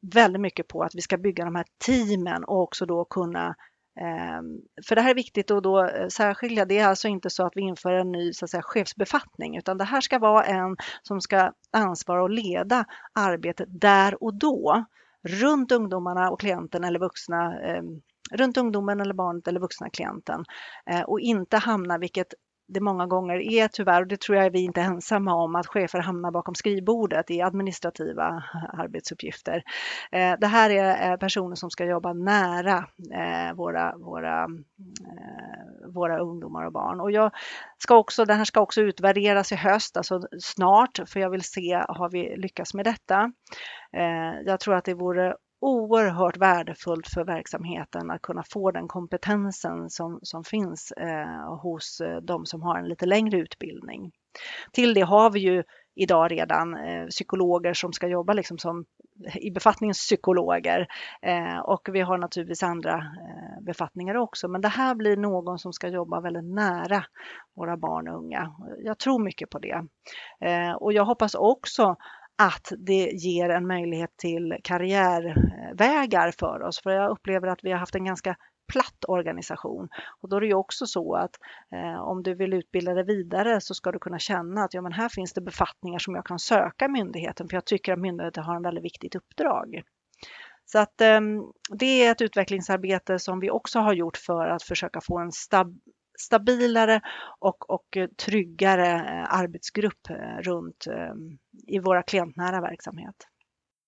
väldigt 0.00 0.40
mycket 0.40 0.68
på 0.68 0.82
att 0.82 0.94
vi 0.94 1.00
ska 1.00 1.16
bygga 1.16 1.44
de 1.44 1.54
här 1.54 1.66
teamen 1.86 2.44
och 2.44 2.62
också 2.62 2.86
då 2.86 3.04
kunna 3.04 3.54
ehm, 4.00 4.60
för 4.88 4.94
det 4.94 5.00
här 5.00 5.10
är 5.10 5.14
viktigt 5.14 5.50
att 5.50 5.62
då 5.62 5.84
eh, 5.84 6.08
särskilja. 6.08 6.64
Det 6.64 6.78
är 6.78 6.86
alltså 6.86 7.08
inte 7.08 7.30
så 7.30 7.46
att 7.46 7.52
vi 7.56 7.62
inför 7.62 7.92
en 7.92 8.12
ny 8.12 8.32
så 8.32 8.44
att 8.44 8.50
säga, 8.50 8.62
chefsbefattning, 8.62 9.56
utan 9.56 9.78
det 9.78 9.84
här 9.84 10.00
ska 10.00 10.18
vara 10.18 10.44
en 10.44 10.76
som 11.02 11.20
ska 11.20 11.52
ansvara 11.72 12.22
och 12.22 12.30
leda 12.30 12.84
arbetet 13.12 13.68
där 13.80 14.22
och 14.22 14.34
då 14.34 14.84
runt 15.22 15.72
ungdomarna 15.72 16.30
och 16.30 16.40
klienten 16.40 16.84
eller 16.84 16.98
vuxna 16.98 17.60
ehm, 17.60 18.00
runt 18.30 18.56
ungdomen 18.56 19.00
eller 19.00 19.14
barnet 19.14 19.48
eller 19.48 19.60
vuxna 19.60 19.90
klienten 19.90 20.44
eh, 20.90 21.02
och 21.02 21.20
inte 21.20 21.56
hamna, 21.56 21.98
vilket 21.98 22.34
det 22.68 22.80
många 22.80 23.06
gånger 23.06 23.52
är 23.52 23.68
tyvärr, 23.68 24.00
och 24.00 24.06
det 24.06 24.20
tror 24.20 24.38
jag 24.38 24.50
vi 24.50 24.60
inte 24.60 24.80
är 24.80 24.84
ensamma 24.84 25.34
om, 25.34 25.56
att 25.56 25.66
chefer 25.66 25.98
hamnar 25.98 26.30
bakom 26.30 26.54
skrivbordet 26.54 27.30
i 27.30 27.42
administrativa 27.42 28.44
arbetsuppgifter. 28.72 29.62
Eh, 30.12 30.34
det 30.40 30.46
här 30.46 30.70
är 30.70 31.10
eh, 31.10 31.16
personer 31.16 31.56
som 31.56 31.70
ska 31.70 31.84
jobba 31.84 32.12
nära 32.12 32.76
eh, 33.14 33.54
våra, 33.54 33.96
våra, 33.96 34.46
våra 35.94 36.18
ungdomar 36.18 36.66
och 36.66 36.72
barn. 36.72 37.00
Och 37.00 37.10
jag 37.10 37.30
ska 37.78 37.96
också, 37.96 38.24
det 38.24 38.34
här 38.34 38.44
ska 38.44 38.60
också 38.60 38.80
utvärderas 38.80 39.52
i 39.52 39.56
höst, 39.56 39.96
alltså 39.96 40.20
snart, 40.40 41.00
för 41.06 41.20
jag 41.20 41.30
vill 41.30 41.42
se, 41.42 41.84
har 41.88 42.10
vi 42.10 42.36
lyckats 42.36 42.74
med 42.74 42.84
detta? 42.84 43.32
Jag 44.44 44.60
tror 44.60 44.74
att 44.74 44.84
det 44.84 44.94
vore 44.94 45.34
oerhört 45.60 46.36
värdefullt 46.36 47.08
för 47.08 47.24
verksamheten 47.24 48.10
att 48.10 48.22
kunna 48.22 48.42
få 48.52 48.70
den 48.70 48.88
kompetensen 48.88 49.90
som, 49.90 50.18
som 50.22 50.44
finns 50.44 50.92
eh, 50.92 51.56
hos 51.62 52.00
eh, 52.00 52.16
de 52.16 52.46
som 52.46 52.62
har 52.62 52.78
en 52.78 52.88
lite 52.88 53.06
längre 53.06 53.38
utbildning. 53.38 54.12
Till 54.72 54.94
det 54.94 55.00
har 55.00 55.30
vi 55.30 55.40
ju 55.40 55.62
idag 55.94 56.32
redan 56.32 56.76
eh, 56.76 57.06
psykologer 57.06 57.74
som 57.74 57.92
ska 57.92 58.08
jobba 58.08 58.32
liksom 58.32 58.58
som 58.58 58.84
eh, 59.26 59.36
i 59.36 59.50
befattningen 59.50 59.94
psykologer 59.94 60.86
eh, 61.22 61.58
och 61.58 61.88
vi 61.92 62.00
har 62.00 62.18
naturligtvis 62.18 62.62
andra 62.62 62.94
eh, 62.94 63.62
befattningar 63.62 64.14
också. 64.14 64.48
Men 64.48 64.60
det 64.60 64.68
här 64.68 64.94
blir 64.94 65.16
någon 65.16 65.58
som 65.58 65.72
ska 65.72 65.88
jobba 65.88 66.20
väldigt 66.20 66.54
nära 66.54 67.04
våra 67.56 67.76
barn 67.76 68.08
och 68.08 68.18
unga. 68.18 68.54
Jag 68.78 68.98
tror 68.98 69.24
mycket 69.24 69.50
på 69.50 69.58
det 69.58 69.86
eh, 70.40 70.72
och 70.72 70.92
jag 70.92 71.04
hoppas 71.04 71.34
också 71.34 71.96
att 72.38 72.72
det 72.78 73.10
ger 73.12 73.48
en 73.48 73.66
möjlighet 73.66 74.16
till 74.16 74.56
karriärvägar 74.62 76.32
för 76.38 76.62
oss. 76.62 76.82
För 76.82 76.90
jag 76.90 77.10
upplever 77.10 77.48
att 77.48 77.64
vi 77.64 77.70
har 77.70 77.78
haft 77.78 77.94
en 77.94 78.04
ganska 78.04 78.36
platt 78.72 79.04
organisation. 79.08 79.88
Och 80.20 80.28
då 80.28 80.36
är 80.36 80.40
det 80.40 80.46
ju 80.46 80.54
också 80.54 80.86
så 80.86 81.14
att 81.14 81.30
eh, 81.72 82.00
om 82.00 82.22
du 82.22 82.34
vill 82.34 82.54
utbilda 82.54 82.94
dig 82.94 83.04
vidare 83.04 83.60
så 83.60 83.74
ska 83.74 83.92
du 83.92 83.98
kunna 83.98 84.18
känna 84.18 84.64
att 84.64 84.74
ja, 84.74 84.82
men 84.82 84.92
här 84.92 85.08
finns 85.08 85.32
det 85.32 85.40
befattningar 85.40 85.98
som 85.98 86.14
jag 86.14 86.26
kan 86.26 86.38
söka 86.38 86.88
myndigheten 86.88 87.48
för 87.48 87.56
jag 87.56 87.64
tycker 87.64 87.92
att 87.92 87.98
myndigheten 87.98 88.44
har 88.44 88.56
en 88.56 88.62
väldigt 88.62 88.84
viktigt 88.84 89.14
uppdrag. 89.14 89.82
Så 90.64 90.78
att 90.78 91.00
eh, 91.00 91.20
det 91.70 92.04
är 92.04 92.10
ett 92.10 92.20
utvecklingsarbete 92.20 93.18
som 93.18 93.40
vi 93.40 93.50
också 93.50 93.78
har 93.78 93.92
gjort 93.92 94.16
för 94.16 94.46
att 94.46 94.62
försöka 94.62 95.00
få 95.00 95.18
en 95.18 95.32
stab 95.32 95.78
stabilare 96.20 97.00
och, 97.38 97.70
och 97.70 97.96
eh, 97.96 98.08
tryggare 98.08 98.94
eh, 98.94 99.34
arbetsgrupp 99.34 100.10
eh, 100.10 100.42
runt 100.42 100.86
ehm, 100.86 101.38
i 101.66 101.78
våra 101.78 102.02
klientnära 102.02 102.60
verksamhet. 102.60 103.14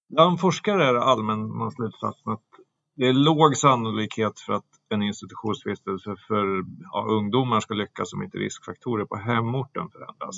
Bland 0.08 0.40
forskare 0.40 0.84
är 0.84 0.92
det 0.92 1.02
allmänna 1.02 1.70
slutsatsen 1.70 2.32
att 2.32 2.44
det 2.96 3.06
är 3.06 3.12
låg 3.12 3.56
sannolikhet 3.56 4.40
för 4.40 4.52
att 4.52 4.66
en 4.88 5.02
institutionsvistelse 5.02 6.16
för 6.28 6.64
ja, 6.92 7.06
ungdomar 7.10 7.60
ska 7.60 7.74
lyckas 7.74 8.12
om 8.12 8.22
inte 8.22 8.38
riskfaktorer 8.38 9.04
på 9.04 9.16
hemorten 9.16 9.90
förändras. 9.90 10.36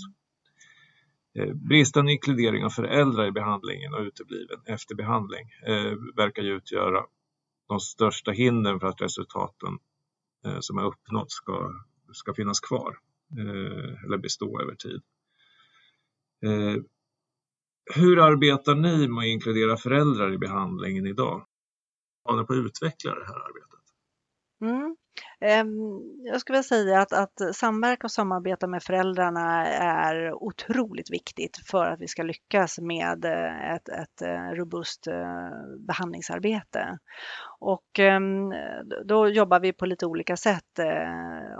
Bristande 1.54 2.12
inkludering 2.12 2.64
av 2.64 2.70
föräldrar 2.70 3.26
i 3.26 3.32
behandlingen 3.32 3.94
och 3.94 4.00
utebliven 4.00 4.60
efterbehandling 4.66 5.50
eh, 5.66 5.92
verkar 6.16 6.42
ju 6.42 6.56
utgöra 6.56 7.04
de 7.68 7.80
största 7.80 8.30
hindren 8.30 8.80
för 8.80 8.86
att 8.86 9.00
resultaten 9.00 9.78
Eh, 10.44 10.60
som 10.60 10.78
har 10.78 10.86
uppnåtts 10.86 11.34
ska, 11.34 11.72
ska 12.12 12.34
finnas 12.34 12.60
kvar 12.60 12.98
eh, 13.38 14.04
eller 14.04 14.18
bestå 14.18 14.60
över 14.60 14.74
tid. 14.74 15.02
Eh, 16.44 16.82
hur 17.94 18.18
arbetar 18.18 18.74
ni 18.74 19.08
med 19.08 19.18
att 19.18 19.26
inkludera 19.26 19.76
föräldrar 19.76 20.32
i 20.32 20.38
behandlingen 20.38 21.06
idag? 21.06 21.46
Har 22.24 22.36
ni 22.36 22.46
på 22.46 22.52
att 22.52 22.58
utveckla 22.58 23.14
det 23.14 23.26
här 23.26 23.46
arbetet? 23.46 23.80
Mm. 24.60 24.96
Ehm, 25.40 26.00
jag 26.24 26.40
skulle 26.40 26.56
vilja 26.56 26.62
säga 26.62 27.00
att, 27.00 27.12
att 27.12 27.56
samverka 27.56 28.06
och 28.06 28.10
samarbeta 28.10 28.66
med 28.66 28.82
föräldrarna 28.82 29.66
är 29.66 30.32
otroligt 30.32 31.10
viktigt 31.10 31.56
för 31.70 31.86
att 31.86 32.00
vi 32.00 32.08
ska 32.08 32.22
lyckas 32.22 32.78
med 32.78 33.24
eh, 33.24 33.74
ett, 33.74 33.88
ett 33.88 34.22
eh, 34.22 34.56
robust 34.56 35.06
eh, 35.06 35.86
behandlingsarbete. 35.86 36.98
Och 37.60 37.98
ehm, 37.98 38.52
då 39.04 39.28
jobbar 39.28 39.60
vi 39.60 39.72
på 39.72 39.86
lite 39.86 40.06
olika 40.06 40.36
sätt 40.36 40.78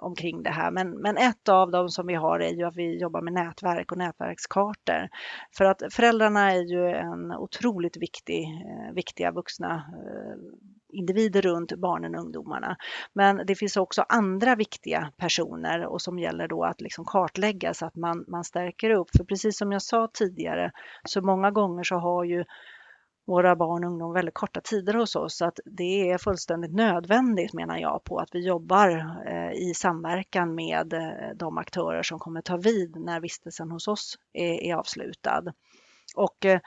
omkring 0.00 0.42
det 0.42 0.50
här. 0.50 0.70
Men, 0.70 0.90
men 0.90 1.16
ett 1.16 1.48
av 1.48 1.70
dem 1.70 1.88
som 1.88 2.06
vi 2.06 2.14
har 2.14 2.40
är 2.40 2.52
ju 2.52 2.64
att 2.64 2.76
vi 2.76 3.00
jobbar 3.00 3.22
med 3.22 3.32
nätverk 3.32 3.92
och 3.92 3.98
nätverkskartor. 3.98 5.08
För 5.56 5.64
att 5.64 5.82
föräldrarna 5.90 6.52
är 6.52 6.60
ju 6.60 6.88
en 6.88 7.32
otroligt 7.32 7.96
viktig, 7.96 8.46
viktiga 8.94 9.30
vuxna 9.32 9.84
individer 10.92 11.42
runt 11.42 11.72
barnen 11.72 12.14
och 12.14 12.20
ungdomarna. 12.20 12.76
Men 13.12 13.46
det 13.46 13.54
finns 13.54 13.76
också 13.76 14.04
andra 14.08 14.54
viktiga 14.54 15.12
personer 15.16 15.86
och 15.86 16.02
som 16.02 16.18
gäller 16.18 16.48
då 16.48 16.64
att 16.64 16.80
liksom 16.80 17.04
kartlägga 17.04 17.74
så 17.74 17.86
att 17.86 17.96
man, 17.96 18.24
man 18.28 18.44
stärker 18.44 18.90
upp. 18.90 19.08
För 19.16 19.24
precis 19.24 19.58
som 19.58 19.72
jag 19.72 19.82
sa 19.82 20.08
tidigare 20.12 20.72
så 21.04 21.20
många 21.20 21.50
gånger 21.50 21.82
så 21.82 21.94
har 21.94 22.24
ju 22.24 22.44
våra 23.26 23.56
barn 23.56 23.84
och 23.84 23.90
ungdomar 23.90 24.14
väldigt 24.14 24.34
korta 24.34 24.60
tider 24.60 24.94
hos 24.94 25.16
oss. 25.16 25.36
Så 25.36 25.44
att 25.44 25.60
det 25.64 26.10
är 26.10 26.18
fullständigt 26.18 26.72
nödvändigt 26.72 27.52
menar 27.52 27.78
jag 27.78 28.04
på 28.04 28.18
att 28.18 28.28
vi 28.32 28.46
jobbar 28.46 28.88
eh, 29.26 29.52
i 29.52 29.72
samverkan 29.74 30.54
med 30.54 30.92
eh, 30.92 31.36
de 31.36 31.58
aktörer 31.58 32.02
som 32.02 32.18
kommer 32.18 32.40
ta 32.40 32.56
vid 32.56 32.96
när 32.96 33.20
vistelsen 33.20 33.70
hos 33.70 33.88
oss 33.88 34.18
är, 34.32 34.62
är 34.62 34.74
avslutad. 34.74 35.44
Och 36.16 36.44
eh, 36.44 36.60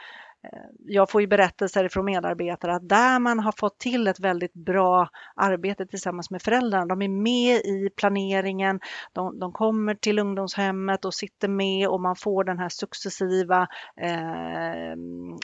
Eh, 0.54 0.60
jag 0.86 1.10
får 1.10 1.22
ju 1.22 1.28
berättelser 1.28 1.90
från 1.90 2.06
medarbetare 2.06 2.76
att 2.76 2.90
där 2.90 3.20
man 3.20 3.40
har 3.40 3.54
fått 3.58 3.80
till 3.80 4.08
ett 4.08 4.20
väldigt 4.20 4.54
bra 4.54 5.10
arbete 5.36 5.86
tillsammans 5.86 6.32
med 6.32 6.42
föräldrarna, 6.42 6.86
de 6.86 7.02
är 7.02 7.10
med 7.10 7.58
i 7.58 7.90
planeringen, 7.98 8.80
de, 9.14 9.40
de 9.40 9.52
kommer 9.52 9.96
till 9.96 10.20
ungdomshemmet 10.20 11.06
och 11.06 11.14
sitter 11.14 11.48
med 11.48 11.88
och 11.88 12.02
man 12.02 12.16
får 12.16 12.44
den 12.44 12.60
här 12.60 12.70
successiva 12.70 13.68
eh, 14.02 14.96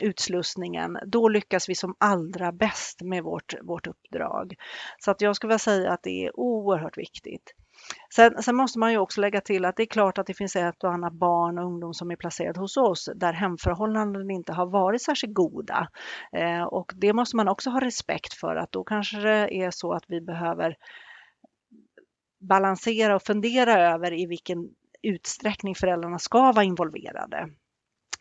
utslussningen, 0.01 0.97
då 1.05 1.29
lyckas 1.29 1.69
vi 1.69 1.75
som 1.75 1.95
allra 1.97 2.51
bäst 2.51 3.01
med 3.01 3.23
vårt, 3.23 3.53
vårt 3.61 3.87
uppdrag. 3.87 4.55
Så 4.99 5.11
att 5.11 5.21
jag 5.21 5.35
skulle 5.35 5.49
vilja 5.49 5.59
säga 5.59 5.91
att 5.91 6.03
det 6.03 6.25
är 6.25 6.39
oerhört 6.39 6.97
viktigt. 6.97 7.53
Sen, 8.15 8.43
sen, 8.43 8.55
måste 8.55 8.79
man 8.79 8.91
ju 8.91 8.97
också 8.97 9.21
lägga 9.21 9.41
till 9.41 9.65
att 9.65 9.75
det 9.75 9.83
är 9.83 9.87
klart 9.87 10.17
att 10.17 10.27
det 10.27 10.33
finns 10.33 10.55
ett 10.55 10.83
och 10.83 10.93
annat 10.93 11.13
barn 11.13 11.59
och 11.59 11.65
ungdom 11.65 11.93
som 11.93 12.11
är 12.11 12.15
placerad 12.15 12.57
hos 12.57 12.77
oss 12.77 13.09
där 13.15 13.33
hemförhållanden 13.33 14.31
inte 14.31 14.53
har 14.53 14.65
varit 14.65 15.01
särskilt 15.01 15.33
goda. 15.33 15.87
Eh, 16.31 16.63
och 16.63 16.91
det 16.95 17.13
måste 17.13 17.35
man 17.35 17.47
också 17.47 17.69
ha 17.69 17.81
respekt 17.81 18.33
för 18.33 18.55
att 18.55 18.71
då 18.71 18.83
kanske 18.83 19.17
det 19.17 19.53
är 19.53 19.71
så 19.71 19.93
att 19.93 20.03
vi 20.07 20.21
behöver 20.21 20.75
balansera 22.39 23.15
och 23.15 23.23
fundera 23.23 23.93
över 23.93 24.13
i 24.13 24.25
vilken 24.25 24.69
utsträckning 25.01 25.75
föräldrarna 25.75 26.19
ska 26.19 26.51
vara 26.51 26.63
involverade. 26.63 27.49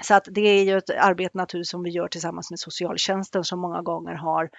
Så 0.03 0.15
att 0.15 0.29
det 0.31 0.41
är 0.41 0.65
ju 0.65 0.77
ett 0.77 0.91
arbete 0.91 1.39
naturligtvis 1.39 1.71
som 1.71 1.83
vi 1.83 1.91
gör 1.91 2.09
tillsammans 2.09 2.51
med 2.51 2.59
socialtjänsten 2.59 3.45
som 3.45 3.61
många 3.61 3.83
gånger 3.83 4.15
har 4.15 4.51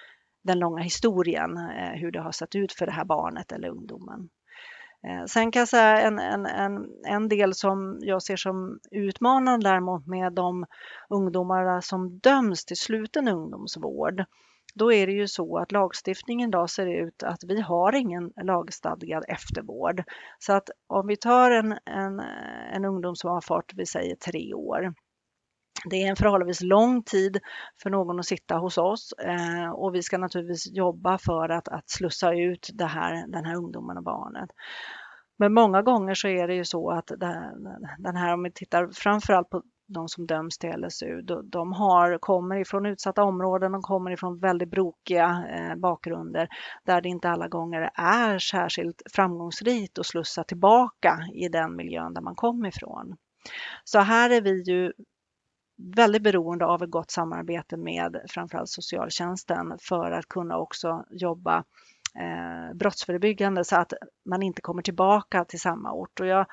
den 0.42 0.58
långa 0.58 0.82
historien, 0.82 1.56
eh, 1.56 2.00
hur 2.00 2.10
det 2.10 2.20
har 2.20 2.32
sett 2.32 2.54
ut 2.54 2.72
för 2.72 2.86
det 2.86 2.92
här 2.92 3.04
barnet 3.04 3.52
eller 3.52 3.68
ungdomen. 3.68 4.28
Eh, 5.08 5.24
sen 5.24 5.50
kan 5.50 5.60
jag 5.60 5.68
säga 5.68 6.00
en, 6.00 6.18
en, 6.18 6.46
en, 6.46 6.86
en 7.06 7.28
del 7.28 7.54
som 7.54 7.98
jag 8.00 8.22
ser 8.22 8.36
som 8.36 8.78
utmanande 8.90 9.68
däremot 9.68 10.06
med 10.06 10.32
de 10.32 10.66
ungdomar 11.08 11.80
som 11.80 12.18
döms 12.18 12.64
till 12.64 12.76
sluten 12.76 13.28
ungdomsvård. 13.28 14.24
Då 14.74 14.92
är 14.92 15.06
det 15.06 15.12
ju 15.12 15.28
så 15.28 15.58
att 15.58 15.72
lagstiftningen 15.72 16.48
idag 16.48 16.70
ser 16.70 16.86
ut 16.86 17.22
att 17.22 17.44
vi 17.44 17.60
har 17.60 17.94
ingen 17.94 18.32
lagstadgad 18.42 19.24
eftervård. 19.28 20.02
Så 20.38 20.52
att 20.52 20.70
om 20.86 21.06
vi 21.06 21.16
tar 21.16 21.50
en, 21.50 21.78
en, 21.84 22.20
en 22.72 22.84
ungdom 22.84 23.16
som 23.16 23.30
har 23.30 23.40
fått, 23.40 23.72
vi 23.74 23.86
säger 23.86 24.16
tre 24.16 24.54
år, 24.54 24.94
det 25.90 26.02
är 26.02 26.10
en 26.10 26.16
förhållandevis 26.16 26.60
lång 26.60 27.02
tid 27.02 27.38
för 27.82 27.90
någon 27.90 28.18
att 28.18 28.26
sitta 28.26 28.56
hos 28.56 28.78
oss 28.78 29.12
eh, 29.12 29.70
och 29.70 29.94
vi 29.94 30.02
ska 30.02 30.18
naturligtvis 30.18 30.66
jobba 30.72 31.18
för 31.18 31.48
att, 31.48 31.68
att 31.68 31.90
slussa 31.90 32.34
ut 32.34 32.70
det 32.74 32.86
här, 32.86 33.26
den 33.26 33.44
här 33.44 33.56
ungdomen 33.56 33.96
och 33.96 34.04
barnet. 34.04 34.50
Men 35.38 35.54
många 35.54 35.82
gånger 35.82 36.14
så 36.14 36.28
är 36.28 36.48
det 36.48 36.54
ju 36.54 36.64
så 36.64 36.90
att 36.90 37.06
den 37.98 38.16
här, 38.16 38.34
om 38.34 38.42
vi 38.42 38.52
tittar 38.52 38.90
framförallt 38.92 39.50
på 39.50 39.62
de 39.88 40.08
som 40.08 40.26
döms 40.26 40.58
till 40.58 40.70
LSU, 40.70 41.22
de 41.44 41.72
har, 41.72 42.18
kommer 42.18 42.56
ifrån 42.56 42.86
utsatta 42.86 43.22
områden, 43.22 43.72
de 43.72 43.82
kommer 43.82 44.10
ifrån 44.10 44.38
väldigt 44.38 44.70
brokiga 44.70 45.44
eh, 45.50 45.76
bakgrunder 45.76 46.48
där 46.84 47.00
det 47.00 47.08
inte 47.08 47.28
alla 47.28 47.48
gånger 47.48 47.90
är 47.94 48.38
särskilt 48.38 49.02
framgångsrikt 49.12 49.98
att 49.98 50.06
slussa 50.06 50.44
tillbaka 50.44 51.18
i 51.34 51.48
den 51.48 51.76
miljön 51.76 52.14
där 52.14 52.22
man 52.22 52.34
kom 52.34 52.66
ifrån. 52.66 53.16
Så 53.84 53.98
här 53.98 54.30
är 54.30 54.40
vi 54.40 54.62
ju 54.62 54.92
väldigt 55.96 56.22
beroende 56.22 56.66
av 56.66 56.82
ett 56.82 56.90
gott 56.90 57.10
samarbete 57.10 57.76
med 57.76 58.20
framförallt 58.28 58.68
socialtjänsten 58.68 59.78
för 59.80 60.10
att 60.10 60.28
kunna 60.28 60.58
också 60.58 61.04
jobba 61.10 61.64
eh, 62.14 62.76
brottsförebyggande 62.76 63.64
så 63.64 63.76
att 63.76 63.92
man 64.24 64.42
inte 64.42 64.62
kommer 64.62 64.82
tillbaka 64.82 65.44
till 65.44 65.60
samma 65.60 65.92
ort. 65.92 66.20
Och 66.20 66.26
jag 66.26 66.46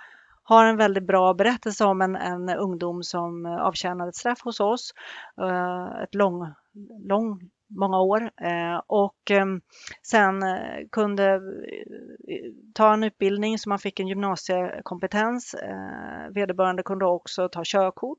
har 0.44 0.66
en 0.66 0.78
väldigt 0.78 1.08
bra 1.08 1.34
berättelse 1.34 1.86
om 1.86 2.02
en, 2.02 2.16
en 2.16 2.50
ungdom 2.50 3.04
som 3.04 3.46
eh, 3.46 3.56
avtjänade 3.56 4.10
ett 4.10 4.16
straff 4.16 4.42
hos 4.44 4.60
oss. 4.60 4.94
Eh, 5.42 6.02
ett 6.04 6.16
lång, 6.16 6.54
lång 7.08 7.50
många 7.70 8.02
år 8.02 8.32
eh, 8.42 8.82
och 8.88 9.32
ehm, 9.32 9.62
sen 10.04 10.44
eh, 10.44 10.88
kunde 10.92 11.26
eh, 11.34 12.52
ta 12.74 12.94
en 12.94 13.04
utbildning 13.04 13.58
så 13.58 13.70
man 13.70 13.80
fick 13.80 14.00
en 14.00 14.08
gymnasiekompetens. 14.08 15.56
Vederbörande 16.32 16.84
kunde 16.84 17.06
också 17.06 17.50
ta 17.50 17.62
körkort 17.66 18.18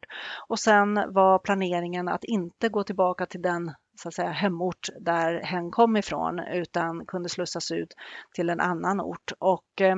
och 0.48 0.59
sen 0.59 0.94
var 0.94 1.38
planeringen 1.38 2.09
att 2.09 2.24
inte 2.24 2.68
gå 2.68 2.82
tillbaka 2.82 3.26
till 3.26 3.42
den 3.42 3.72
så 4.01 4.09
att 4.09 4.14
säga, 4.14 4.30
hemort 4.30 4.88
där 5.01 5.40
hen 5.42 5.70
kom 5.70 5.96
ifrån 5.96 6.38
utan 6.38 7.07
kunde 7.07 7.28
slussas 7.28 7.70
ut 7.70 7.94
till 8.34 8.51
en 8.51 8.61
annan 8.61 9.01
ort. 9.01 9.32
Och 9.38 9.80
eh, 9.80 9.96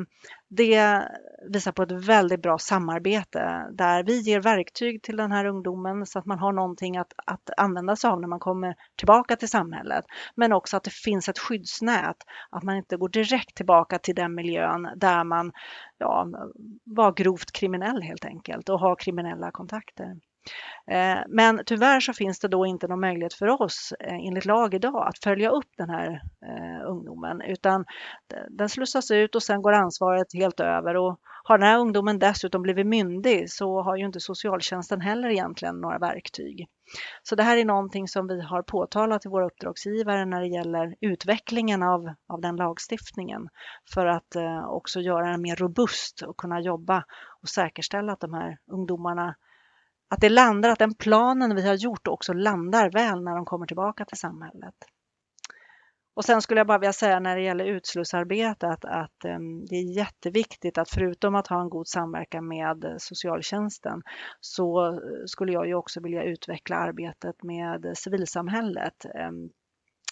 det 0.48 1.02
visar 1.48 1.72
på 1.72 1.82
ett 1.82 1.92
väldigt 1.92 2.42
bra 2.42 2.58
samarbete 2.58 3.68
där 3.72 4.04
vi 4.04 4.20
ger 4.20 4.40
verktyg 4.40 5.02
till 5.02 5.16
den 5.16 5.32
här 5.32 5.44
ungdomen 5.44 6.06
så 6.06 6.18
att 6.18 6.26
man 6.26 6.38
har 6.38 6.52
någonting 6.52 6.96
att, 6.96 7.12
att 7.26 7.50
använda 7.56 7.96
sig 7.96 8.10
av 8.10 8.20
när 8.20 8.28
man 8.28 8.40
kommer 8.40 8.74
tillbaka 8.96 9.36
till 9.36 9.48
samhället. 9.48 10.04
Men 10.34 10.52
också 10.52 10.76
att 10.76 10.84
det 10.84 10.94
finns 10.94 11.28
ett 11.28 11.38
skyddsnät, 11.38 12.16
att 12.50 12.62
man 12.62 12.76
inte 12.76 12.96
går 12.96 13.08
direkt 13.08 13.54
tillbaka 13.54 13.98
till 13.98 14.14
den 14.14 14.34
miljön 14.34 14.88
där 14.96 15.24
man 15.24 15.52
ja, 15.98 16.26
var 16.84 17.12
grovt 17.12 17.52
kriminell 17.52 18.02
helt 18.02 18.24
enkelt 18.24 18.68
och 18.68 18.80
har 18.80 18.96
kriminella 18.96 19.50
kontakter. 19.50 20.16
Eh, 20.90 21.18
men 21.28 21.62
tyvärr 21.66 22.00
så 22.00 22.12
finns 22.12 22.38
det 22.38 22.48
då 22.48 22.66
inte 22.66 22.88
någon 22.88 23.00
möjlighet 23.00 23.34
för 23.34 23.62
oss 23.62 23.92
eh, 24.00 24.14
enligt 24.14 24.44
lag 24.44 24.74
idag 24.74 25.08
att 25.08 25.18
följa 25.18 25.50
upp 25.50 25.68
den 25.76 25.90
här 25.90 26.22
eh, 26.46 26.90
ungdomen 26.90 27.40
utan 27.40 27.84
den 28.50 28.68
slussas 28.68 29.10
ut 29.10 29.34
och 29.34 29.42
sen 29.42 29.62
går 29.62 29.72
ansvaret 29.72 30.26
helt 30.34 30.60
över 30.60 30.96
och 30.96 31.20
har 31.44 31.58
den 31.58 31.68
här 31.68 31.78
ungdomen 31.78 32.18
dessutom 32.18 32.62
blivit 32.62 32.86
myndig 32.86 33.50
så 33.50 33.82
har 33.82 33.96
ju 33.96 34.04
inte 34.04 34.20
socialtjänsten 34.20 35.00
heller 35.00 35.28
egentligen 35.28 35.80
några 35.80 35.98
verktyg. 35.98 36.66
Så 37.22 37.34
det 37.34 37.42
här 37.42 37.56
är 37.56 37.64
någonting 37.64 38.08
som 38.08 38.26
vi 38.26 38.42
har 38.42 38.62
påtalat 38.62 39.22
till 39.22 39.30
våra 39.30 39.46
uppdragsgivare 39.46 40.24
när 40.24 40.40
det 40.40 40.48
gäller 40.48 40.94
utvecklingen 41.00 41.82
av, 41.82 42.14
av 42.28 42.40
den 42.40 42.56
lagstiftningen 42.56 43.48
för 43.94 44.06
att 44.06 44.36
också 44.66 45.00
göra 45.00 45.30
den 45.30 45.42
mer 45.42 45.56
robust 45.56 46.22
och 46.22 46.36
kunna 46.36 46.60
jobba 46.60 47.04
och 47.42 47.48
säkerställa 47.48 48.12
att 48.12 48.20
de 48.20 48.34
här 48.34 48.58
ungdomarna 48.72 49.34
att 50.12 50.20
det 50.20 50.28
landar, 50.28 50.70
att 50.70 50.78
den 50.78 50.94
planen 50.94 51.54
vi 51.54 51.66
har 51.66 51.74
gjort 51.74 52.06
också 52.08 52.32
landar 52.32 52.90
väl 52.90 53.22
när 53.22 53.34
de 53.34 53.44
kommer 53.44 53.66
tillbaka 53.66 54.04
till 54.04 54.18
samhället. 54.18 54.74
Och 56.14 56.24
sen 56.24 56.42
skulle 56.42 56.60
jag 56.60 56.66
bara 56.66 56.78
vilja 56.78 56.92
säga 56.92 57.20
när 57.20 57.36
det 57.36 57.42
gäller 57.42 57.64
utslussarbetet 57.64 58.84
att, 58.84 59.24
ehm, 59.24 59.66
det 59.66 59.74
är 59.76 59.96
jätteviktigt 59.96 60.78
att 60.78 60.90
förutom 60.90 61.34
att 61.34 61.46
ha 61.46 61.60
en 61.60 61.68
god 61.68 61.88
samverkan 61.88 62.48
med 62.48 62.94
socialtjänsten 62.98 64.02
så 64.40 64.86
eh, 64.86 64.98
skulle 65.26 65.52
jag 65.52 65.66
ju 65.66 65.74
också 65.74 66.00
vilja 66.00 66.22
utveckla 66.22 66.76
arbetet 66.76 67.42
med 67.42 67.92
civilsamhället. 67.94 69.04
Ehm, 69.04 69.50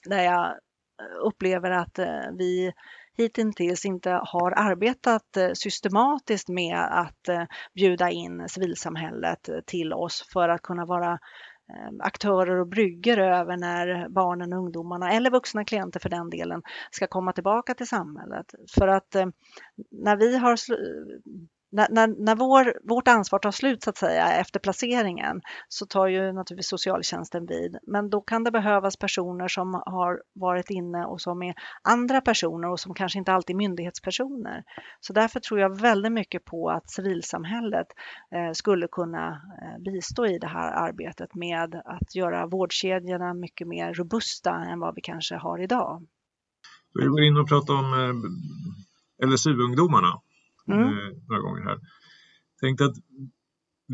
där 0.04 0.22
jag 0.24 0.46
eh, 0.46 1.26
upplever 1.26 1.70
att 1.70 1.98
eh, 1.98 2.30
vi 2.38 2.72
hittills 3.16 3.84
inte 3.84 4.10
har 4.10 4.52
arbetat 4.56 5.36
eh, 5.36 5.50
systematiskt 5.54 6.48
med 6.48 6.78
att 6.78 7.28
eh, 7.28 7.44
bjuda 7.74 8.10
in 8.10 8.48
civilsamhället 8.48 9.48
eh, 9.48 9.60
till 9.66 9.92
oss 9.92 10.28
för 10.32 10.48
att 10.48 10.62
kunna 10.62 10.84
vara 10.84 11.18
aktörer 12.00 12.60
och 12.60 12.68
brygger 12.68 13.18
över 13.18 13.56
när 13.56 14.08
barnen 14.08 14.52
och 14.52 14.58
ungdomarna 14.58 15.12
eller 15.12 15.30
vuxna 15.30 15.64
klienter 15.64 16.00
för 16.00 16.08
den 16.08 16.30
delen 16.30 16.62
ska 16.90 17.06
komma 17.06 17.32
tillbaka 17.32 17.74
till 17.74 17.88
samhället. 17.88 18.46
För 18.78 18.88
att 18.88 19.16
när 19.90 20.16
vi 20.16 20.36
har 20.36 20.56
när, 21.72 21.88
när, 21.90 22.06
när 22.24 22.36
vår, 22.36 22.88
vårt 22.88 23.08
ansvar 23.08 23.38
tar 23.38 23.50
slut 23.50 23.82
så 23.82 23.90
att 23.90 23.96
säga 23.96 24.32
efter 24.32 24.60
placeringen 24.60 25.40
så 25.68 25.86
tar 25.86 26.06
ju 26.06 26.32
naturligtvis 26.32 26.68
socialtjänsten 26.68 27.46
vid. 27.46 27.76
Men 27.86 28.10
då 28.10 28.20
kan 28.20 28.44
det 28.44 28.50
behövas 28.50 28.96
personer 28.96 29.48
som 29.48 29.74
har 29.86 30.22
varit 30.34 30.70
inne 30.70 31.04
och 31.04 31.20
som 31.20 31.42
är 31.42 31.54
andra 31.82 32.20
personer 32.20 32.70
och 32.70 32.80
som 32.80 32.94
kanske 32.94 33.18
inte 33.18 33.32
alltid 33.32 33.54
är 33.54 33.58
myndighetspersoner. 33.58 34.64
Så 35.00 35.12
därför 35.12 35.40
tror 35.40 35.60
jag 35.60 35.80
väldigt 35.80 36.12
mycket 36.12 36.44
på 36.44 36.70
att 36.70 36.90
civilsamhället 36.90 37.86
eh, 38.34 38.52
skulle 38.52 38.88
kunna 38.88 39.28
eh, 39.62 39.82
bistå 39.84 40.26
i 40.26 40.38
det 40.38 40.48
här 40.48 40.72
arbetet 40.72 41.34
med 41.34 41.74
att 41.84 42.14
göra 42.14 42.46
vårdkedjorna 42.46 43.34
mycket 43.34 43.68
mer 43.68 43.94
robusta 43.94 44.50
än 44.50 44.80
vad 44.80 44.94
vi 44.94 45.00
kanske 45.00 45.36
har 45.36 45.62
idag. 45.62 46.06
Vi 46.94 47.06
går 47.06 47.22
in 47.22 47.36
och 47.36 47.48
pratar 47.48 47.74
om 47.74 47.94
eh, 47.94 49.26
LSU-ungdomarna 49.28 50.20
mm. 50.72 50.88
Eh, 50.88 51.16
några 51.28 51.42
gånger 51.42 51.62
här. 51.62 51.78
Tänkte 52.60 52.84
att 52.84 52.94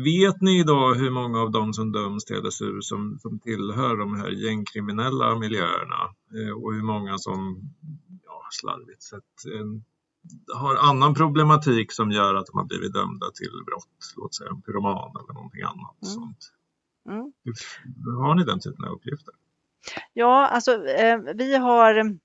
Vet 0.03 0.41
ni 0.41 0.59
idag 0.59 0.95
hur 0.95 1.11
många 1.11 1.39
av 1.39 1.51
dem 1.51 1.73
som 1.73 1.91
döms 1.91 2.25
till 2.25 2.43
LSU 2.43 2.81
som, 2.81 3.19
som 3.19 3.39
tillhör 3.39 3.97
de 3.97 4.15
här 4.15 4.29
gängkriminella 4.29 5.35
miljöerna 5.35 6.01
eh, 6.33 6.53
och 6.63 6.73
hur 6.73 6.83
många 6.83 7.17
som 7.17 7.61
ja, 8.25 8.47
slarvigt 8.51 9.03
sett 9.03 9.53
en, 9.59 9.83
har 10.53 10.75
annan 10.75 11.13
problematik 11.13 11.91
som 11.91 12.11
gör 12.11 12.35
att 12.35 12.45
de 12.45 12.57
har 12.57 12.65
blivit 12.65 12.93
dömda 12.93 13.31
till 13.31 13.51
brott, 13.65 14.13
låt 14.17 14.35
säga 14.35 14.49
en 14.49 14.61
pyroman 14.61 15.11
eller 15.19 15.33
någonting 15.33 15.61
annat. 15.61 15.97
Mm. 16.03 16.13
Sånt. 16.13 16.53
Mm. 17.09 17.31
Har 18.17 18.35
ni 18.35 18.43
den 18.43 18.59
typen 18.59 18.85
av 18.85 18.91
uppgifter? 18.91 19.33
Ja, 20.13 20.47
alltså 20.47 20.85
eh, 20.85 21.19
vi 21.35 21.55
har 21.55 22.17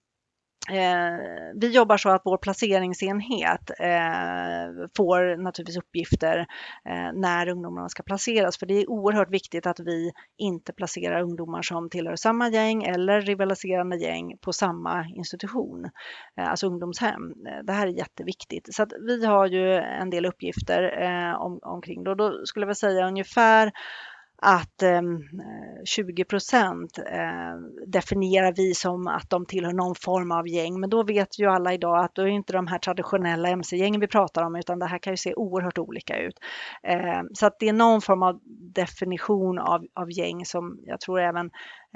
Eh, 0.70 1.18
vi 1.54 1.70
jobbar 1.70 1.96
så 1.96 2.08
att 2.10 2.22
vår 2.24 2.38
placeringsenhet 2.38 3.70
eh, 3.70 4.88
får 4.96 5.42
naturligtvis 5.42 5.76
uppgifter 5.76 6.38
eh, 6.88 7.12
när 7.14 7.48
ungdomarna 7.48 7.88
ska 7.88 8.02
placeras, 8.02 8.58
för 8.58 8.66
det 8.66 8.74
är 8.74 8.90
oerhört 8.90 9.30
viktigt 9.30 9.66
att 9.66 9.80
vi 9.80 10.12
inte 10.38 10.72
placerar 10.72 11.22
ungdomar 11.22 11.62
som 11.62 11.90
tillhör 11.90 12.16
samma 12.16 12.48
gäng 12.48 12.82
eller 12.82 13.20
rivaliserande 13.20 13.96
gäng 13.96 14.38
på 14.40 14.52
samma 14.52 15.06
institution, 15.16 15.90
alltså 16.36 16.66
ungdomshem. 16.66 17.32
Det 17.64 17.72
här 17.72 17.86
är 17.86 17.90
jätteviktigt, 17.90 18.74
så 18.74 18.82
att 18.82 18.92
vi 19.06 19.26
har 19.26 19.46
ju 19.46 19.74
en 19.74 20.10
del 20.10 20.26
uppgifter 20.26 20.82
om, 21.36 21.58
omkring 21.62 22.04
det. 22.04 22.10
och 22.10 22.16
Då 22.16 22.46
skulle 22.46 22.66
jag 22.66 22.76
säga 22.76 23.08
ungefär 23.08 23.72
att 24.44 24.82
eh, 24.82 25.02
20 25.84 26.24
procent 26.24 26.98
eh, 26.98 27.54
definierar 27.86 28.52
vi 28.56 28.74
som 28.74 29.06
att 29.06 29.30
de 29.30 29.46
tillhör 29.46 29.72
någon 29.72 29.94
form 29.94 30.32
av 30.32 30.48
gäng. 30.48 30.80
Men 30.80 30.90
då 30.90 31.02
vet 31.02 31.38
ju 31.38 31.46
alla 31.46 31.72
idag 31.74 32.04
att 32.04 32.14
då 32.14 32.22
är 32.22 32.26
inte 32.26 32.52
de 32.52 32.66
här 32.66 32.78
traditionella 32.78 33.48
mc-gängen 33.48 34.00
vi 34.00 34.06
pratar 34.06 34.42
om, 34.42 34.56
utan 34.56 34.78
det 34.78 34.86
här 34.86 34.98
kan 34.98 35.12
ju 35.12 35.16
se 35.16 35.34
oerhört 35.34 35.78
olika 35.78 36.18
ut. 36.18 36.38
Eh, 36.82 37.22
så 37.34 37.46
att 37.46 37.58
det 37.58 37.68
är 37.68 37.72
någon 37.72 38.00
form 38.00 38.22
av 38.22 38.40
definition 38.74 39.58
av, 39.58 39.84
av 39.94 40.12
gäng 40.12 40.44
som 40.44 40.78
jag 40.82 41.00
tror 41.00 41.20
även 41.20 41.46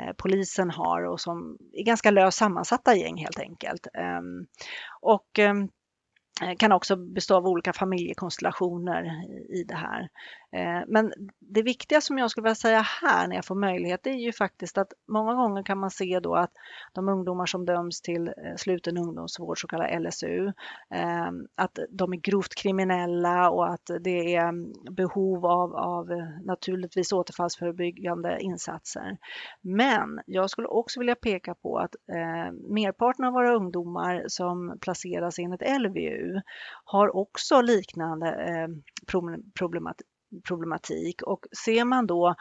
eh, 0.01 0.13
polisen 0.19 0.71
har 0.71 1.03
och 1.03 1.21
som 1.21 1.59
är 1.73 1.85
ganska 1.85 2.11
löst 2.11 2.39
sammansatta 2.39 2.95
gäng 2.95 3.17
helt 3.17 3.41
enkelt. 3.41 3.87
Ehm, 3.95 4.47
och 5.01 5.39
ehm, 5.39 5.69
kan 6.59 6.73
också 6.73 6.97
bestå 6.97 7.37
av 7.37 7.47
olika 7.47 7.73
familjekonstellationer 7.73 9.05
i 9.55 9.65
det 9.65 9.75
här. 9.75 10.09
Eh, 10.53 10.83
men 10.87 11.13
det 11.41 11.63
viktiga 11.63 12.01
som 12.01 12.19
jag 12.19 12.31
skulle 12.31 12.43
vilja 12.43 12.55
säga 12.55 12.81
här 13.03 13.29
när 13.29 13.37
jag 13.37 13.45
får 13.45 13.55
möjlighet, 13.55 14.01
det 14.03 14.11
är 14.11 14.19
ju 14.19 14.33
faktiskt 14.33 14.79
att 14.79 14.93
många 15.09 15.35
gånger 15.35 15.63
kan 15.63 15.79
man 15.79 15.91
se 15.91 16.21
då 16.21 16.35
att 16.35 16.53
de 16.93 17.09
ungdomar 17.09 17.47
som 17.47 17.67
döms 17.67 18.01
till 18.01 18.29
eh, 18.29 18.57
sluten 18.57 18.99
ungdomsvård, 18.99 19.61
så 19.61 19.69
kallad 19.69 20.03
LSU, 20.03 20.47
eh, 20.95 21.31
att 21.55 21.79
de 21.91 22.13
är 22.13 22.17
grovt 22.17 22.55
kriminella 22.55 23.51
och 23.51 23.73
att 23.73 23.91
det 24.01 24.35
är 24.35 24.49
mm, 24.49 24.73
behov 24.91 25.47
av, 25.47 25.77
av 25.77 26.07
naturligtvis 26.45 27.13
återfallsförebyggande 27.13 28.39
insatser. 28.41 29.19
Men 29.61 30.21
jag 30.27 30.51
skulle 30.51 30.69
också 30.69 31.01
vilja 31.01 31.15
peka 31.15 31.55
på 31.55 31.79
att 31.79 31.95
merparten 32.69 33.25
av 33.25 33.33
våra 33.33 33.55
ungdomar 33.55 34.25
som 34.29 34.79
placeras 34.81 35.39
enligt 35.39 35.81
LVU 35.81 36.41
har 36.85 37.17
också 37.17 37.61
liknande 37.61 38.69
problematik 39.59 40.07
problematik 40.49 41.22
och 41.22 41.47
ser 41.64 41.85
man 41.85 42.07
då 42.07 42.35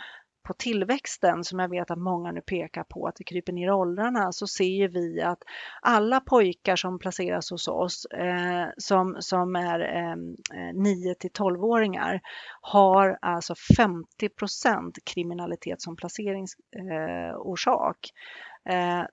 på 0.45 0.53
tillväxten 0.53 1.43
som 1.43 1.59
jag 1.59 1.69
vet 1.69 1.91
att 1.91 1.97
många 1.97 2.31
nu 2.31 2.41
pekar 2.41 2.83
på 2.83 3.07
att 3.07 3.15
det 3.15 3.23
kryper 3.23 3.53
ner 3.53 3.67
i 3.67 3.71
åldrarna 3.71 4.31
så 4.31 4.47
ser 4.47 4.87
vi 4.87 5.21
att 5.21 5.43
alla 5.81 6.19
pojkar 6.19 6.75
som 6.75 6.99
placeras 6.99 7.51
hos 7.51 7.67
oss 7.67 8.05
eh, 8.05 8.67
som, 8.77 9.15
som 9.19 9.55
är 9.55 9.79
ehm, 9.79 10.35
eh, 10.53 10.73
9 10.73 11.15
till 11.15 11.31
12-åringar 11.31 12.21
har 12.61 13.17
alltså 13.21 13.55
50 13.77 14.29
kriminalitet 15.05 15.81
som 15.81 15.95
placeringsorsak. 15.95 17.97
Eh, 17.97 18.01
Eh, 18.69 19.03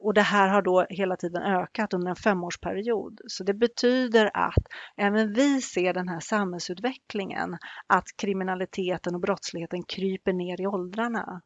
och 0.00 0.14
det 0.14 0.22
här 0.22 0.48
har 0.48 0.62
då 0.62 0.86
hela 0.90 1.16
tiden 1.16 1.42
ökat 1.42 1.94
under 1.94 2.10
en 2.10 2.16
femårsperiod. 2.16 3.20
Så 3.26 3.44
det 3.44 3.54
betyder 3.54 4.30
att 4.34 4.66
även 4.96 5.32
vi 5.32 5.60
ser 5.60 5.94
den 5.94 6.08
här 6.08 6.20
samhällsutvecklingen, 6.20 7.56
att 7.86 8.04
kriminaliteten 8.16 9.14
och 9.14 9.20
brottsligheten 9.20 9.82
kryper 9.82 10.32
ner 10.32 10.60
i 10.60 10.66
åldrarna. 10.66 11.42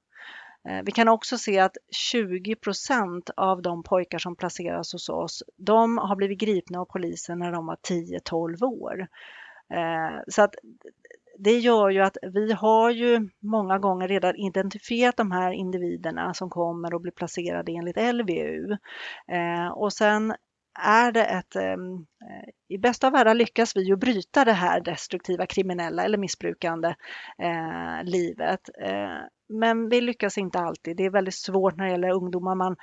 Eh, 0.68 0.82
vi 0.84 0.92
kan 0.92 1.08
också 1.08 1.38
se 1.38 1.58
att 1.58 1.76
20 1.92 2.56
procent 2.56 3.30
av 3.36 3.62
de 3.62 3.82
pojkar 3.82 4.18
som 4.18 4.36
placeras 4.36 4.92
hos 4.92 5.08
oss, 5.08 5.42
de 5.56 5.98
har 5.98 6.16
blivit 6.16 6.38
gripna 6.38 6.80
av 6.80 6.84
polisen 6.84 7.38
när 7.38 7.52
de 7.52 7.66
var 7.66 7.76
10-12 7.88 8.64
år. 8.64 9.06
Eh, 9.74 10.20
så 10.28 10.42
att 10.42 10.54
det 11.38 11.58
gör 11.58 11.90
ju 11.90 12.00
att 12.00 12.16
vi 12.22 12.52
har 12.52 12.90
ju 12.90 13.28
många 13.42 13.78
gånger 13.78 14.08
redan 14.08 14.36
identifierat 14.36 15.16
de 15.16 15.30
här 15.30 15.52
individerna 15.52 16.34
som 16.34 16.50
kommer 16.50 16.94
och 16.94 17.00
blir 17.00 17.12
placerade 17.12 17.72
enligt 17.72 18.14
LVU. 18.14 18.72
Eh, 19.32 19.68
och 19.68 19.92
sen 19.92 20.34
är 20.78 21.12
det 21.12 21.24
ett, 21.24 21.56
ehm, 21.56 21.94
eh, 21.94 22.48
i 22.68 22.78
bästa 22.78 23.06
av 23.06 23.12
världar 23.12 23.34
lyckas 23.34 23.76
vi 23.76 23.82
ju 23.82 23.96
bryta 23.96 24.44
det 24.44 24.52
här 24.52 24.80
destruktiva, 24.80 25.46
kriminella 25.46 26.04
eller 26.04 26.18
missbrukande 26.18 26.88
eh, 27.38 28.04
livet. 28.04 28.60
Eh, 28.82 29.18
men 29.48 29.88
vi 29.88 30.00
lyckas 30.00 30.38
inte 30.38 30.58
alltid. 30.58 30.96
Det 30.96 31.04
är 31.04 31.10
väldigt 31.10 31.34
svårt 31.34 31.76
när 31.76 31.84
det 31.84 31.90
gäller 31.90 32.10
ungdomar. 32.10 32.54
Man 32.54 32.76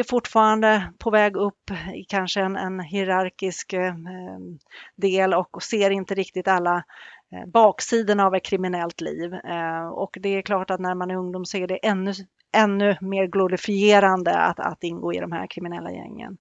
är 0.00 0.04
fortfarande 0.04 0.92
på 0.98 1.10
väg 1.10 1.36
upp 1.36 1.70
i 1.94 2.04
kanske 2.04 2.40
en, 2.40 2.56
en 2.56 2.80
hierarkisk 2.80 3.72
eh, 3.72 3.94
del 4.96 5.34
och 5.34 5.62
ser 5.62 5.90
inte 5.90 6.14
riktigt 6.14 6.48
alla 6.48 6.84
Eh, 7.32 7.46
baksidorna 7.46 8.26
av 8.26 8.34
ett 8.34 8.44
kriminellt 8.44 9.00
liv. 9.00 9.34
Eh, 9.34 9.88
och 9.88 10.16
det 10.20 10.28
är 10.28 10.42
klart 10.42 10.70
att 10.70 10.80
när 10.80 10.94
man 10.94 11.10
är 11.10 11.16
ungdom 11.16 11.44
så 11.44 11.56
är 11.56 11.66
det 11.66 11.76
ännu, 11.76 12.12
ännu 12.52 12.96
mer 13.00 13.26
glorifierande 13.26 14.34
att, 14.34 14.60
att 14.60 14.84
ingå 14.84 15.12
i 15.12 15.18
de 15.18 15.32
här 15.32 15.46
kriminella 15.46 15.92
gängen. 15.92 16.38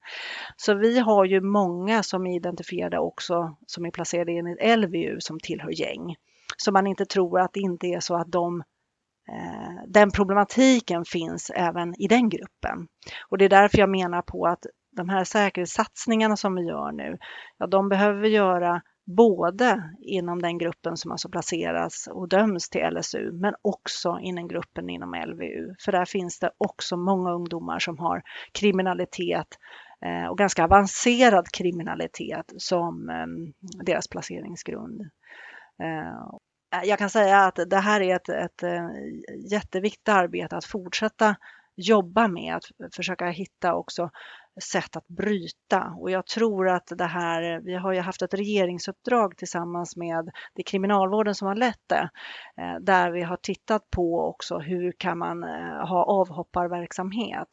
Så 0.56 0.74
vi 0.74 1.00
har 1.00 1.26
ju 1.26 1.42
många 1.42 2.04
som 2.04 2.28
är 2.28 2.36
identifierade 2.36 3.00
också 3.00 3.56
som 3.66 3.86
är 3.86 3.92
placerade 3.92 4.32
enligt 4.32 4.78
LVU 4.78 5.18
som 5.20 5.40
tillhör 5.40 5.82
gäng. 5.82 6.16
Så 6.58 6.72
man 6.72 6.88
inte 6.88 7.06
tror 7.06 7.40
att 7.40 7.54
det 7.54 7.60
inte 7.60 7.88
är 7.88 8.00
så 8.00 8.16
att 8.16 8.32
de 8.32 8.64
Eh, 9.32 9.84
den 9.88 10.12
problematiken 10.12 11.06
finns 11.06 11.52
även 11.56 12.02
i 12.02 12.08
den 12.08 12.30
gruppen. 12.30 12.88
Och 13.30 13.38
det 13.38 13.46
är 13.46 13.50
därför 13.50 13.78
jag 13.78 13.90
menar 13.90 14.22
på 14.22 14.46
att 14.46 14.66
de 14.96 15.10
här 15.10 15.24
säkerhetssatsningarna 15.24 16.36
som 16.36 16.56
vi 16.56 16.62
gör 16.62 16.92
nu, 16.92 17.18
ja, 17.58 17.68
de 17.68 17.90
behöver 17.90 18.22
vi 18.22 18.30
göra 18.30 18.82
både 19.06 19.84
inom 20.02 20.42
den 20.42 20.58
gruppen 20.58 20.98
som 20.98 21.12
alltså 21.12 21.30
placeras 21.30 22.08
och 22.12 22.30
döms 22.30 22.70
till 22.70 22.82
LSU, 22.82 23.32
men 23.32 23.54
också 23.62 24.20
inom 24.22 24.48
gruppen 24.48 24.90
inom 24.90 25.14
LVU. 25.28 25.76
För 25.86 25.92
där 25.92 26.06
finns 26.06 26.40
det 26.40 26.52
också 26.58 26.98
många 26.98 27.32
ungdomar 27.32 27.80
som 27.80 27.98
har 28.00 28.22
kriminalitet 28.52 29.48
eh, 30.06 30.30
och 30.30 30.38
ganska 30.38 30.64
avancerad 30.64 31.48
kriminalitet 31.52 32.54
som 32.58 33.10
ehm, 33.10 33.54
deras 33.86 34.08
placeringsgrund. 34.08 35.02
Eh, 35.84 36.38
Eh, 36.78 36.90
jag 36.90 37.00
kan 37.00 37.10
säga 37.10 37.40
att 37.40 37.60
det 37.68 37.80
här 37.80 38.02
är 38.02 38.16
ett, 38.16 38.30
ett 38.30 38.64
eh, 38.64 38.90
jätteviktigt 39.52 40.10
arbete 40.10 40.58
att 40.58 40.66
fortsätta 40.66 41.36
jobba 41.76 42.28
med, 42.28 42.56
att 42.56 42.96
försöka 42.96 43.26
hitta 43.30 43.76
också 43.76 44.10
sätt 44.64 44.96
att 44.96 45.08
bryta. 45.08 45.94
Och 46.00 46.12
jag 46.12 46.26
tror 46.26 46.70
att 46.70 46.92
det 46.98 47.06
här, 47.06 47.60
vi 47.60 47.76
har 47.76 47.94
ju 47.94 48.00
haft 48.00 48.22
ett 48.22 48.34
regeringsuppdrag 48.34 49.38
tillsammans 49.38 49.96
med 49.96 50.30
det 50.54 50.64
kriminalvården 50.64 51.36
som 51.36 51.48
har 51.48 51.56
lett 51.56 51.82
det, 51.88 52.10
eh, 52.58 52.76
där 52.82 53.12
vi 53.12 53.22
har 53.22 53.38
tittat 53.38 53.90
på 53.90 54.28
också 54.28 54.60
hur 54.60 54.92
kan 54.92 55.18
man 55.18 55.44
ha 55.88 56.04
avhopparverksamhet. 56.04 57.48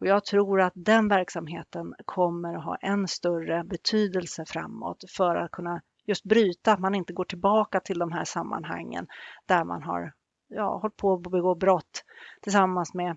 Och 0.00 0.06
jag 0.06 0.24
tror 0.24 0.60
att 0.60 0.72
den 0.76 1.08
verksamheten 1.08 1.94
kommer 2.04 2.54
att 2.54 2.64
ha 2.64 2.76
en 2.76 3.08
större 3.08 3.64
betydelse 3.64 4.44
framåt 4.46 5.04
för 5.16 5.36
att 5.36 5.50
kunna 5.50 5.80
just 6.10 6.24
bryta, 6.24 6.72
att 6.72 6.80
man 6.80 6.94
inte 6.94 7.12
går 7.12 7.24
tillbaka 7.24 7.80
till 7.80 7.98
de 7.98 8.12
här 8.12 8.24
sammanhangen 8.24 9.06
där 9.46 9.64
man 9.64 9.82
har 9.82 10.12
ja, 10.48 10.78
hållit 10.82 10.96
på 10.96 11.14
att 11.14 11.22
begå 11.22 11.54
brott 11.54 12.04
tillsammans 12.42 12.94
med 12.94 13.16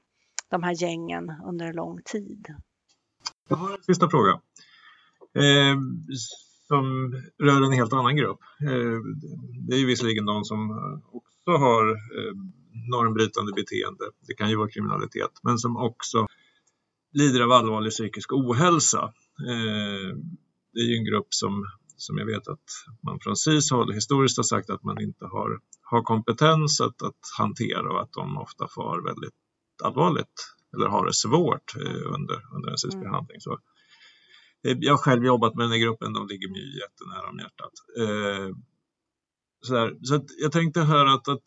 de 0.49 0.63
här 0.63 0.83
gängen 0.83 1.23
under 1.45 1.65
en 1.65 1.75
lång 1.75 2.01
tid. 2.05 2.45
Jag 3.49 3.57
har 3.57 3.71
en 3.71 3.83
sista 3.83 4.09
fråga. 4.09 4.31
Eh, 5.35 5.77
som 6.67 6.85
rör 7.43 7.61
en 7.61 7.71
helt 7.71 7.93
annan 7.93 8.15
grupp. 8.15 8.39
Eh, 8.61 8.99
det 9.67 9.75
är 9.75 9.79
ju 9.79 9.85
visserligen 9.85 10.25
de 10.25 10.43
som 10.43 10.59
också 11.11 11.51
har 11.65 11.91
eh, 11.91 12.33
normbrytande 12.91 13.51
beteende. 13.55 14.05
Det 14.27 14.33
kan 14.33 14.49
ju 14.49 14.55
vara 14.55 14.69
kriminalitet, 14.69 15.31
men 15.43 15.57
som 15.57 15.77
också 15.77 16.27
lider 17.13 17.41
av 17.41 17.51
allvarlig 17.51 17.91
psykisk 17.91 18.33
ohälsa. 18.33 19.03
Eh, 19.49 20.17
det 20.73 20.79
är 20.79 20.87
ju 20.91 20.97
en 20.97 21.05
grupp 21.05 21.27
som, 21.29 21.65
som 22.05 22.17
jag 22.17 22.25
vet 22.25 22.47
att 22.47 22.67
man 23.03 23.19
från 23.19 23.35
SIS 23.35 23.71
håll 23.71 23.93
historiskt 23.93 24.37
har 24.37 24.43
sagt 24.43 24.69
att 24.69 24.83
man 24.83 25.01
inte 25.01 25.25
har, 25.25 25.59
har 25.81 26.01
kompetens 26.01 26.81
att, 26.81 27.01
att 27.01 27.21
hantera 27.37 27.91
och 27.93 28.01
att 28.01 28.13
de 28.13 28.37
ofta 28.37 28.67
far 28.75 29.01
väldigt 29.01 29.37
allvarligt 29.83 30.37
eller 30.73 30.87
har 30.87 31.05
det 31.05 31.13
svårt 31.13 31.75
eh, 31.75 32.13
under, 32.15 32.55
under 32.55 32.71
en 32.71 32.77
SIS-behandling. 32.77 33.39
Så, 33.39 33.51
eh, 34.67 34.77
jag 34.79 34.93
har 34.93 34.97
själv 34.97 35.25
jobbat 35.25 35.55
med 35.55 35.63
den 35.63 35.71
här 35.71 35.79
gruppen, 35.85 36.13
de 36.13 36.27
ligger 36.27 36.49
mig 36.49 36.77
jättenära 36.83 37.29
om 37.29 37.39
hjärtat. 37.39 37.73
Eh, 37.99 38.55
så, 39.61 39.73
där, 39.73 39.97
så 40.01 40.25
jag 40.37 40.51
tänkte 40.51 40.81
höra 40.81 41.13
att, 41.13 41.27
att 41.27 41.43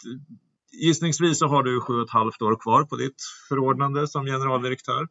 gissningsvis 0.73 1.39
så 1.39 1.47
har 1.47 1.63
du 1.63 1.81
sju 1.81 1.95
och 1.95 2.05
ett 2.05 2.11
halvt 2.11 2.43
år 2.43 2.61
kvar 2.61 2.85
på 2.85 2.97
ditt 2.97 3.23
förordnande 3.49 4.09
som 4.09 4.27
generaldirektör. 4.27 5.09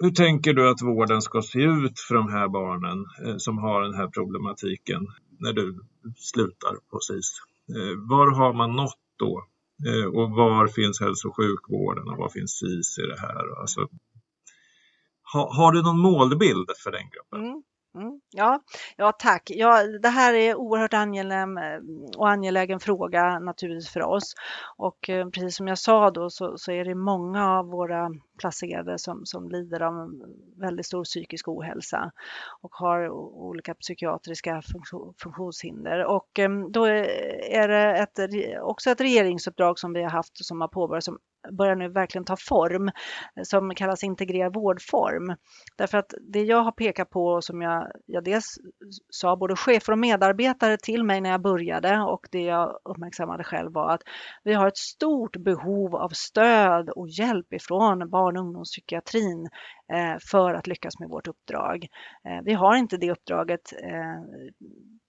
Hur 0.00 0.10
tänker 0.10 0.52
du 0.54 0.70
att 0.70 0.82
vården 0.82 1.22
ska 1.22 1.42
se 1.42 1.62
ut 1.62 2.00
för 2.00 2.14
de 2.14 2.28
här 2.28 2.48
barnen 2.48 3.06
eh, 3.24 3.36
som 3.36 3.58
har 3.58 3.82
den 3.82 3.94
här 3.94 4.06
problematiken 4.08 5.06
när 5.38 5.52
du 5.52 5.80
slutar 6.16 6.74
på 6.90 7.00
SIS? 7.00 7.32
Eh, 7.76 7.96
var 8.08 8.34
har 8.34 8.52
man 8.52 8.76
nått 8.76 9.00
då 9.16 9.46
eh, 9.88 10.06
och 10.06 10.30
var 10.30 10.66
finns 10.66 11.00
hälso 11.00 11.28
och 11.28 11.36
sjukvården 11.36 12.08
och 12.08 12.16
var 12.16 12.28
finns 12.28 12.52
SIS 12.58 12.98
i 12.98 13.02
det 13.02 13.20
här? 13.20 13.60
Alltså, 13.60 13.88
har 15.32 15.72
du 15.72 15.82
någon 15.82 16.00
målbild 16.00 16.70
för 16.84 16.90
den 16.92 17.10
gruppen? 17.10 17.48
Mm. 17.48 17.62
Mm, 17.98 18.20
ja, 18.30 18.62
ja, 18.96 19.12
tack. 19.12 19.42
Ja, 19.54 19.82
det 19.82 20.08
här 20.08 20.34
är 20.34 20.54
oerhört 20.54 20.94
angelägen 20.94 21.58
eh, 21.58 21.80
och 22.16 22.30
angelägen 22.30 22.80
fråga 22.80 23.38
naturligtvis 23.38 23.88
för 23.88 24.02
oss. 24.02 24.34
Och 24.76 25.10
eh, 25.10 25.28
precis 25.28 25.56
som 25.56 25.68
jag 25.68 25.78
sa 25.78 26.10
då 26.10 26.30
så, 26.30 26.58
så, 26.58 26.72
är 26.72 26.84
det 26.84 26.94
många 26.94 27.50
av 27.58 27.66
våra 27.66 28.10
placerade 28.38 28.98
som, 28.98 29.26
som 29.26 29.48
lider 29.48 29.82
av 29.82 30.10
väldigt 30.56 30.86
stor 30.86 31.04
psykisk 31.04 31.48
ohälsa 31.48 32.12
och 32.60 32.74
har 32.74 33.08
olika 33.10 33.74
psykiatriska 33.74 34.62
funktionshinder. 35.22 36.04
Och 36.04 36.38
eh, 36.38 36.50
då 36.70 36.84
är 36.84 37.68
det 37.68 37.96
ett, 37.96 38.18
också 38.62 38.90
ett 38.90 39.00
regeringsuppdrag 39.00 39.78
som 39.78 39.92
vi 39.92 40.02
har 40.02 40.10
haft 40.10 40.44
som 40.44 40.60
har 40.60 40.68
påbörjats 40.68 41.04
som 41.04 41.18
börjar 41.52 41.76
nu 41.76 41.88
verkligen 41.88 42.24
ta 42.24 42.36
form 42.36 42.90
som 43.42 43.74
kallas 43.74 44.04
integrerad 44.04 44.54
vårdform. 44.54 45.36
Därför 45.76 45.98
att 45.98 46.14
det 46.20 46.42
jag 46.42 46.62
har 46.62 46.72
pekat 46.72 47.10
på 47.10 47.42
som 47.42 47.62
jag, 47.62 47.86
jag 48.06 48.24
dels 48.24 48.44
sa 49.10 49.36
både 49.36 49.56
chefer 49.56 49.92
och 49.92 49.98
medarbetare 49.98 50.76
till 50.76 51.04
mig 51.04 51.20
när 51.20 51.30
jag 51.30 51.42
började 51.42 52.00
och 52.00 52.28
det 52.30 52.42
jag 52.42 52.78
uppmärksammade 52.84 53.44
själv 53.44 53.72
var 53.72 53.90
att 53.94 54.02
vi 54.44 54.54
har 54.54 54.68
ett 54.68 54.76
stort 54.76 55.36
behov 55.36 55.96
av 55.96 56.08
stöd 56.08 56.90
och 56.90 57.08
hjälp 57.08 57.52
ifrån 57.52 58.10
barn 58.10 58.36
och 58.36 58.42
ungdomspsykiatrin 58.42 59.48
eh, 59.92 60.16
för 60.30 60.54
att 60.54 60.66
lyckas 60.66 60.98
med 60.98 61.08
vårt 61.08 61.28
uppdrag. 61.28 61.86
Eh, 62.28 62.44
vi 62.44 62.52
har 62.52 62.76
inte 62.76 62.96
det 62.96 63.10
uppdraget 63.10 63.72
eh, 63.82 64.22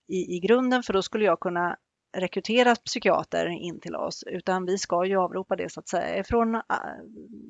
i, 0.08 0.36
i 0.36 0.40
grunden 0.40 0.84
för 0.84 0.94
då 0.94 1.02
skulle 1.02 1.26
jag 1.26 1.40
kunna 1.40 1.78
rekrytera 2.18 2.76
psykiater 2.76 3.46
in 3.46 3.80
till 3.80 3.96
oss 3.96 4.24
utan 4.28 4.66
vi 4.66 4.78
ska 4.78 5.06
ju 5.06 5.18
avropa 5.18 5.56
det 5.56 5.72
så 5.72 5.80
att 5.80 5.88
säga 5.88 6.24
från 6.24 6.56
äh, 6.56 6.62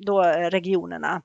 då 0.06 0.22
regionerna. 0.22 1.22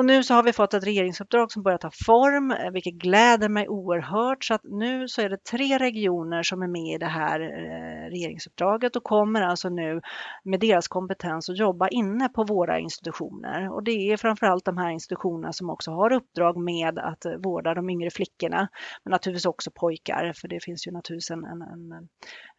Och 0.00 0.06
nu 0.06 0.22
så 0.22 0.34
har 0.34 0.42
vi 0.42 0.52
fått 0.52 0.74
ett 0.74 0.86
regeringsuppdrag 0.86 1.52
som 1.52 1.62
börjar 1.62 1.78
ta 1.78 1.90
form, 2.06 2.50
eh, 2.50 2.70
vilket 2.70 2.94
gläder 2.94 3.48
mig 3.48 3.68
oerhört. 3.68 4.44
Så 4.44 4.54
att 4.54 4.60
nu 4.64 5.08
så 5.08 5.22
är 5.22 5.28
det 5.28 5.44
tre 5.44 5.78
regioner 5.78 6.42
som 6.42 6.62
är 6.62 6.66
med 6.66 6.94
i 6.94 6.98
det 6.98 7.06
här 7.06 7.40
eh, 7.40 8.10
regeringsuppdraget 8.10 8.96
och 8.96 9.04
kommer 9.04 9.42
alltså 9.42 9.68
nu 9.68 10.00
med 10.44 10.60
deras 10.60 10.88
kompetens 10.88 11.48
att 11.48 11.58
jobba 11.58 11.88
inne 11.88 12.28
på 12.28 12.44
våra 12.44 12.78
institutioner. 12.78 13.72
Och 13.72 13.84
det 13.84 14.12
är 14.12 14.16
framförallt 14.16 14.64
de 14.64 14.78
här 14.78 14.90
institutionerna 14.90 15.52
som 15.52 15.70
också 15.70 15.90
har 15.90 16.12
uppdrag 16.12 16.56
med 16.56 16.98
att 16.98 17.24
eh, 17.24 17.32
vårda 17.32 17.74
de 17.74 17.90
yngre 17.90 18.10
flickorna, 18.10 18.68
men 19.04 19.10
naturligtvis 19.10 19.46
också 19.46 19.70
pojkar, 19.74 20.32
för 20.32 20.48
det 20.48 20.64
finns 20.64 20.86
ju 20.86 20.90
naturligtvis 20.90 21.30
en, 21.30 21.44
en, 21.44 22.08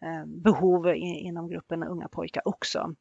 en 0.09 0.41
behov 0.41 0.95
inom 0.95 1.49
gruppen 1.49 1.83
unga 1.83 2.07
pojkar 2.07 2.47
också. 2.47 2.95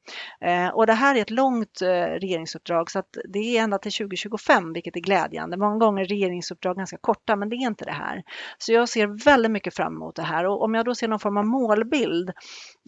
Och 0.73 0.87
det 0.87 0.93
här 0.93 1.17
är 1.17 1.23
ett 1.23 1.31
långt 1.31 1.83
regeringsuppdrag 2.21 2.91
så 2.91 2.99
att 2.99 3.17
det 3.29 3.39
är 3.39 3.63
ända 3.63 3.79
till 3.79 3.93
2020 3.93 4.30
2025, 4.39 4.73
vilket 4.73 4.97
är 4.97 5.01
glädjande. 5.01 5.57
Många 5.57 5.77
gånger 5.77 6.03
är 6.03 6.07
regeringsuppdrag 6.07 6.77
ganska 6.77 6.97
korta, 7.01 7.37
men 7.37 7.49
det 7.49 7.57
är 7.57 7.67
inte 7.67 7.85
det 7.85 7.93
här. 7.93 8.23
Så 8.59 8.73
jag 8.73 8.89
ser 8.89 9.25
väldigt 9.25 9.51
mycket 9.51 9.77
fram 9.77 9.95
emot 9.95 10.17
det 10.17 10.23
här 10.23 10.47
och 10.47 10.63
om 10.63 10.75
jag 10.75 10.85
då 10.85 10.95
ser 10.95 11.09
någon 11.09 11.21
form 11.21 11.37
av 11.37 11.47
målbild 11.47 12.31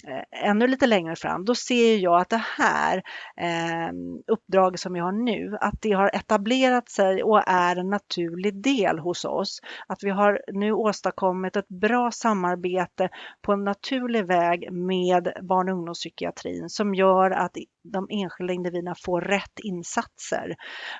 Eh, 0.09 0.48
ännu 0.48 0.66
lite 0.66 0.86
längre 0.86 1.16
fram, 1.16 1.44
då 1.44 1.55
ser 1.55 1.96
jag 1.96 2.20
att 2.20 2.28
det 2.28 2.44
här 2.59 3.03
eh, 3.36 3.92
uppdraget 4.26 4.80
som 4.80 4.92
vi 4.92 5.00
har 5.00 5.12
nu, 5.12 5.57
att 5.61 5.74
det 5.80 5.92
har 5.92 6.11
etablerat 6.14 6.90
sig 6.90 7.22
och 7.22 7.42
är 7.46 7.76
en 7.76 7.90
naturlig 7.90 8.62
del 8.62 8.98
hos 8.98 9.24
oss. 9.24 9.61
Att 9.88 10.03
vi 10.03 10.11
har 10.11 10.40
nu 10.53 10.72
åstadkommit 10.72 11.57
ett 11.57 11.68
bra 11.68 12.11
samarbete 12.11 13.09
på 13.42 13.53
en 13.53 13.64
naturlig 13.64 14.26
väg 14.26 14.72
med 14.72 15.32
barn 15.42 15.68
och 15.68 15.74
ungdomspsykiatrin 15.74 16.68
som 16.68 16.94
gör 16.94 17.30
att 17.30 17.57
de 17.92 18.07
enskilda 18.11 18.53
individerna 18.53 18.94
får 19.05 19.20
rätt 19.20 19.59
insatser. 19.62 20.57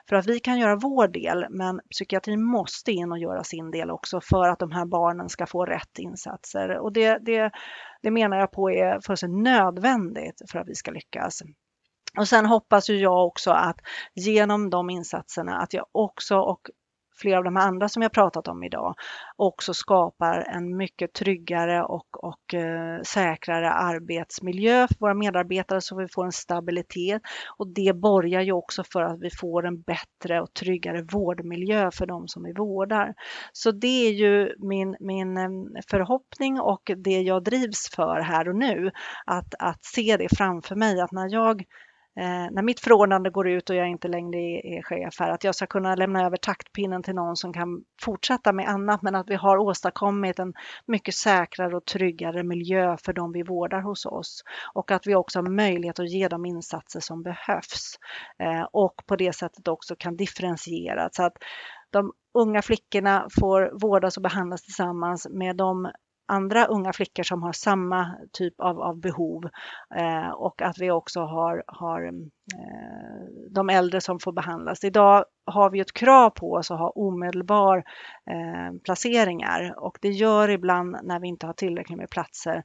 För 0.09 0.17
att 0.17 0.27
vi 0.27 0.41
kan 0.41 0.59
göra 0.59 0.77
vår 0.77 1.09
del, 1.09 1.47
men 1.51 1.81
psykiatrin 1.91 2.45
måste 2.45 2.93
in 2.93 3.13
och 3.13 3.19
göra 3.19 3.45
sin 3.45 3.71
del 3.71 3.91
också 3.91 4.21
för 4.21 4.49
att 4.49 4.59
de 4.59 4.73
här 4.73 4.87
barnen 4.87 5.29
ska 5.29 5.47
få 5.47 5.65
rätt 5.65 5.99
insatser. 5.99 6.79
Och 6.79 6.93
det, 6.93 7.19
det, 7.19 7.51
det 8.03 8.11
menar 8.11 8.39
jag 8.39 8.53
på 8.53 8.71
är 8.71 9.01
fullständigt 9.01 9.45
nödvändigt 9.45 10.43
för 10.51 10.59
att 10.59 10.69
vi 10.69 10.75
ska 10.75 10.91
lyckas. 10.91 11.43
Och 12.19 12.29
sen 12.29 12.47
hoppas 12.47 12.91
ju 12.91 12.97
jag 12.97 13.27
också 13.27 13.51
att 13.51 13.77
genom 14.15 14.71
de 14.71 14.91
insatserna 14.91 15.59
att 15.59 15.73
jag 15.73 15.87
också 15.93 16.37
och 16.37 16.61
flera 17.23 17.39
av 17.39 17.45
de 17.45 17.57
andra 17.57 17.89
som 17.89 18.03
jag 18.03 18.13
pratat 18.13 18.49
om 18.49 18.65
idag 18.65 18.95
också 19.37 19.75
skapar 19.75 20.39
en 20.39 20.77
mycket 20.77 21.13
tryggare 21.13 21.83
och, 21.83 22.25
och 22.25 22.55
eh, 22.55 23.03
säkrare 23.03 23.71
arbetsmiljö 23.71 24.87
för 24.89 24.97
våra 25.01 25.15
medarbetare 25.15 25.81
så 25.81 25.97
vi 25.97 26.09
får 26.09 26.25
en 26.25 26.33
stabilitet 26.33 27.23
och 27.59 27.69
det 27.75 27.97
borgar 27.97 28.41
ju 28.41 28.53
också 28.53 28.85
för 28.93 29.03
att 29.03 29.21
vi 29.21 29.31
får 29.41 29.67
en 29.67 29.81
bättre 29.83 30.41
och 30.41 30.55
tryggare 30.55 31.03
vårdmiljö 31.13 31.91
för 31.91 32.07
de 32.07 32.29
som 32.29 32.43
vi 32.43 32.53
vårdar. 32.53 33.15
Så 33.53 33.71
det 33.71 34.07
är 34.09 34.13
ju 34.13 34.55
min, 34.59 34.97
min 35.01 35.37
eh, 35.37 35.51
förhoppning 35.91 36.61
och 36.61 36.91
det 36.97 37.21
jag 37.21 37.45
drivs 37.45 37.91
för 37.97 38.21
här 38.21 38.49
och 38.49 38.57
nu 38.57 38.91
att, 39.27 39.55
att 39.59 39.85
se 39.85 40.17
det 40.17 40.37
framför 40.37 40.77
mig 40.77 41.01
att 41.01 41.13
när 41.13 41.33
jag 41.33 41.65
Eh, 42.21 42.51
när 42.51 42.63
mitt 42.63 42.81
förordnande 42.81 43.31
går 43.31 43.49
ut 43.49 43.71
och 43.71 43.77
jag 43.77 43.89
inte 43.89 44.09
längre 44.09 44.39
är 44.39 44.83
chef 44.83 45.15
här, 45.21 45.31
att 45.31 45.45
jag 45.45 45.55
ska 45.55 45.67
kunna 45.67 45.95
lämna 45.95 46.27
över 46.27 46.37
taktpinnen 46.37 47.03
till 47.03 47.15
någon 47.15 47.37
som 47.37 47.53
kan 47.53 47.85
fortsätta 48.03 48.53
med 48.53 48.69
annat, 48.69 49.03
men 49.03 49.15
att 49.15 49.31
vi 49.31 49.35
har 49.35 49.57
åstadkommit 49.59 50.39
en 50.39 50.53
mycket 50.87 51.15
säkrare 51.15 51.77
och 51.77 51.85
tryggare 51.85 52.43
miljö 52.43 52.97
för 53.05 53.13
de 53.13 53.33
vi 53.33 53.43
vårdar 53.43 53.81
hos 53.81 54.07
oss. 54.07 54.43
Och 54.75 54.91
att 54.91 55.07
vi 55.07 55.15
också 55.15 55.39
har 55.39 55.51
möjlighet 55.51 55.99
att 55.99 56.11
ge 56.11 56.29
de 56.29 56.47
insatser 56.47 57.01
som 57.01 57.23
behövs. 57.23 57.99
Eh, 58.39 58.67
och 58.73 58.95
på 59.07 59.17
det 59.17 59.33
sättet 59.33 59.69
också 59.69 59.97
kan 59.99 60.17
differentiera. 60.17 61.09
Så 61.13 61.23
att 61.23 61.37
de 61.91 62.13
unga 62.35 62.63
flickorna 62.63 63.29
får 63.41 63.81
vårdas 63.81 64.17
och 64.17 64.23
behandlas 64.23 64.63
tillsammans 64.63 65.27
med 65.31 65.57
de 65.57 65.91
andra 66.27 66.67
unga 66.67 66.93
flickor 66.93 67.23
som 67.23 67.43
har 67.43 67.53
samma 67.53 68.15
typ 68.33 68.61
av, 68.61 68.81
av 68.81 69.01
behov 69.01 69.45
eh, 69.97 70.31
och 70.31 70.63
att 70.63 70.79
vi 70.79 70.91
också 70.91 71.21
har, 71.21 71.65
har 71.67 72.05
eh, 72.05 72.13
de 73.51 73.71
äldre 73.71 74.01
som 74.01 74.19
får 74.19 74.33
behandlas. 74.33 74.85
Idag 74.85 75.25
har 75.47 75.71
vi 75.71 75.81
ett 75.81 75.93
krav 75.93 76.31
på 76.31 76.53
oss 76.53 76.71
att 76.71 76.79
ha 76.79 76.91
omedelbar 76.91 77.77
eh, 78.31 78.81
placeringar 78.85 79.75
och 79.79 79.99
det 80.01 80.11
gör 80.11 80.49
ibland 80.49 80.97
när 81.03 81.21
vi 81.21 81.29
inte 81.29 81.47
har 81.47 81.55
tillräckligt 81.55 81.99
med 81.99 82.11
platser 82.11 82.63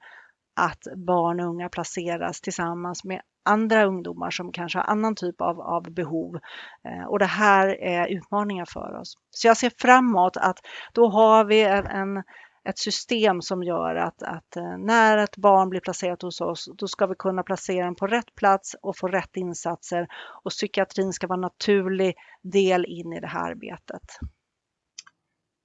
att 0.59 0.87
barn 0.95 1.39
och 1.39 1.45
unga 1.45 1.69
placeras 1.69 2.41
tillsammans 2.41 3.03
med 3.03 3.21
andra 3.45 3.85
ungdomar 3.85 4.31
som 4.31 4.51
kanske 4.51 4.79
har 4.79 4.85
annan 4.85 5.15
typ 5.15 5.41
av, 5.41 5.61
av 5.61 5.83
behov. 5.83 6.35
Eh, 6.83 7.07
och 7.07 7.19
det 7.19 7.25
här 7.25 7.81
är 7.81 8.07
utmaningar 8.07 8.65
för 8.65 8.99
oss. 9.01 9.13
Så 9.31 9.47
jag 9.47 9.57
ser 9.57 9.71
framåt 9.81 10.37
att 10.37 10.59
då 10.93 11.09
har 11.09 11.45
vi 11.45 11.63
en, 11.63 11.87
en 11.87 12.23
ett 12.69 12.77
system 12.77 13.41
som 13.41 13.63
gör 13.63 13.95
att, 13.95 14.23
att 14.23 14.55
eh, 14.55 14.77
när 14.77 15.17
ett 15.17 15.37
barn 15.37 15.69
blir 15.69 15.79
placerat 15.79 16.21
hos 16.21 16.41
oss, 16.41 16.69
då 16.77 16.87
ska 16.87 17.07
vi 17.07 17.15
kunna 17.15 17.43
placera 17.43 17.85
den 17.85 17.95
på 17.95 18.07
rätt 18.07 18.35
plats 18.35 18.75
och 18.81 18.97
få 18.97 19.07
rätt 19.07 19.37
insatser 19.37 20.07
och 20.43 20.51
psykiatrin 20.51 21.13
ska 21.13 21.27
vara 21.27 21.37
en 21.37 21.41
naturlig 21.41 22.15
del 22.43 22.85
in 22.85 23.13
i 23.13 23.19
det 23.19 23.27
här 23.27 23.49
arbetet. 23.51 24.01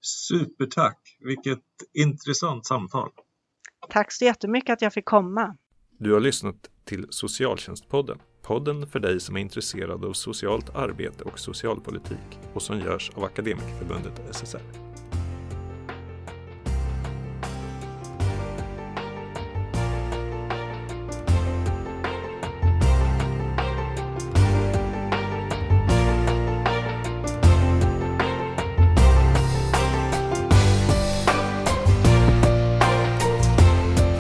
Supertack! 0.01 0.99
Vilket 1.21 1.63
intressant 1.93 2.67
samtal. 2.67 3.11
Tack 3.89 4.13
så 4.13 4.25
jättemycket 4.25 4.73
att 4.73 4.83
jag 4.83 4.93
fick 4.93 5.05
komma. 5.05 5.57
Du 5.99 6.13
har 6.13 6.21
lyssnat 6.21 6.71
till 6.85 7.07
Socialtjänstpodden. 7.11 8.19
Podden 8.43 8.87
för 8.87 9.01
dig 9.01 9.21
som 9.21 9.37
är 9.37 9.41
intresserad 9.41 10.05
av 10.05 10.13
socialt 10.13 10.77
arbete 10.77 11.25
och 11.25 11.39
socialpolitik 11.39 12.39
och 12.55 12.63
som 12.63 12.79
görs 12.79 13.11
av 13.15 13.25
Akademikerförbundet 13.25 14.37
SSR. 14.37 14.92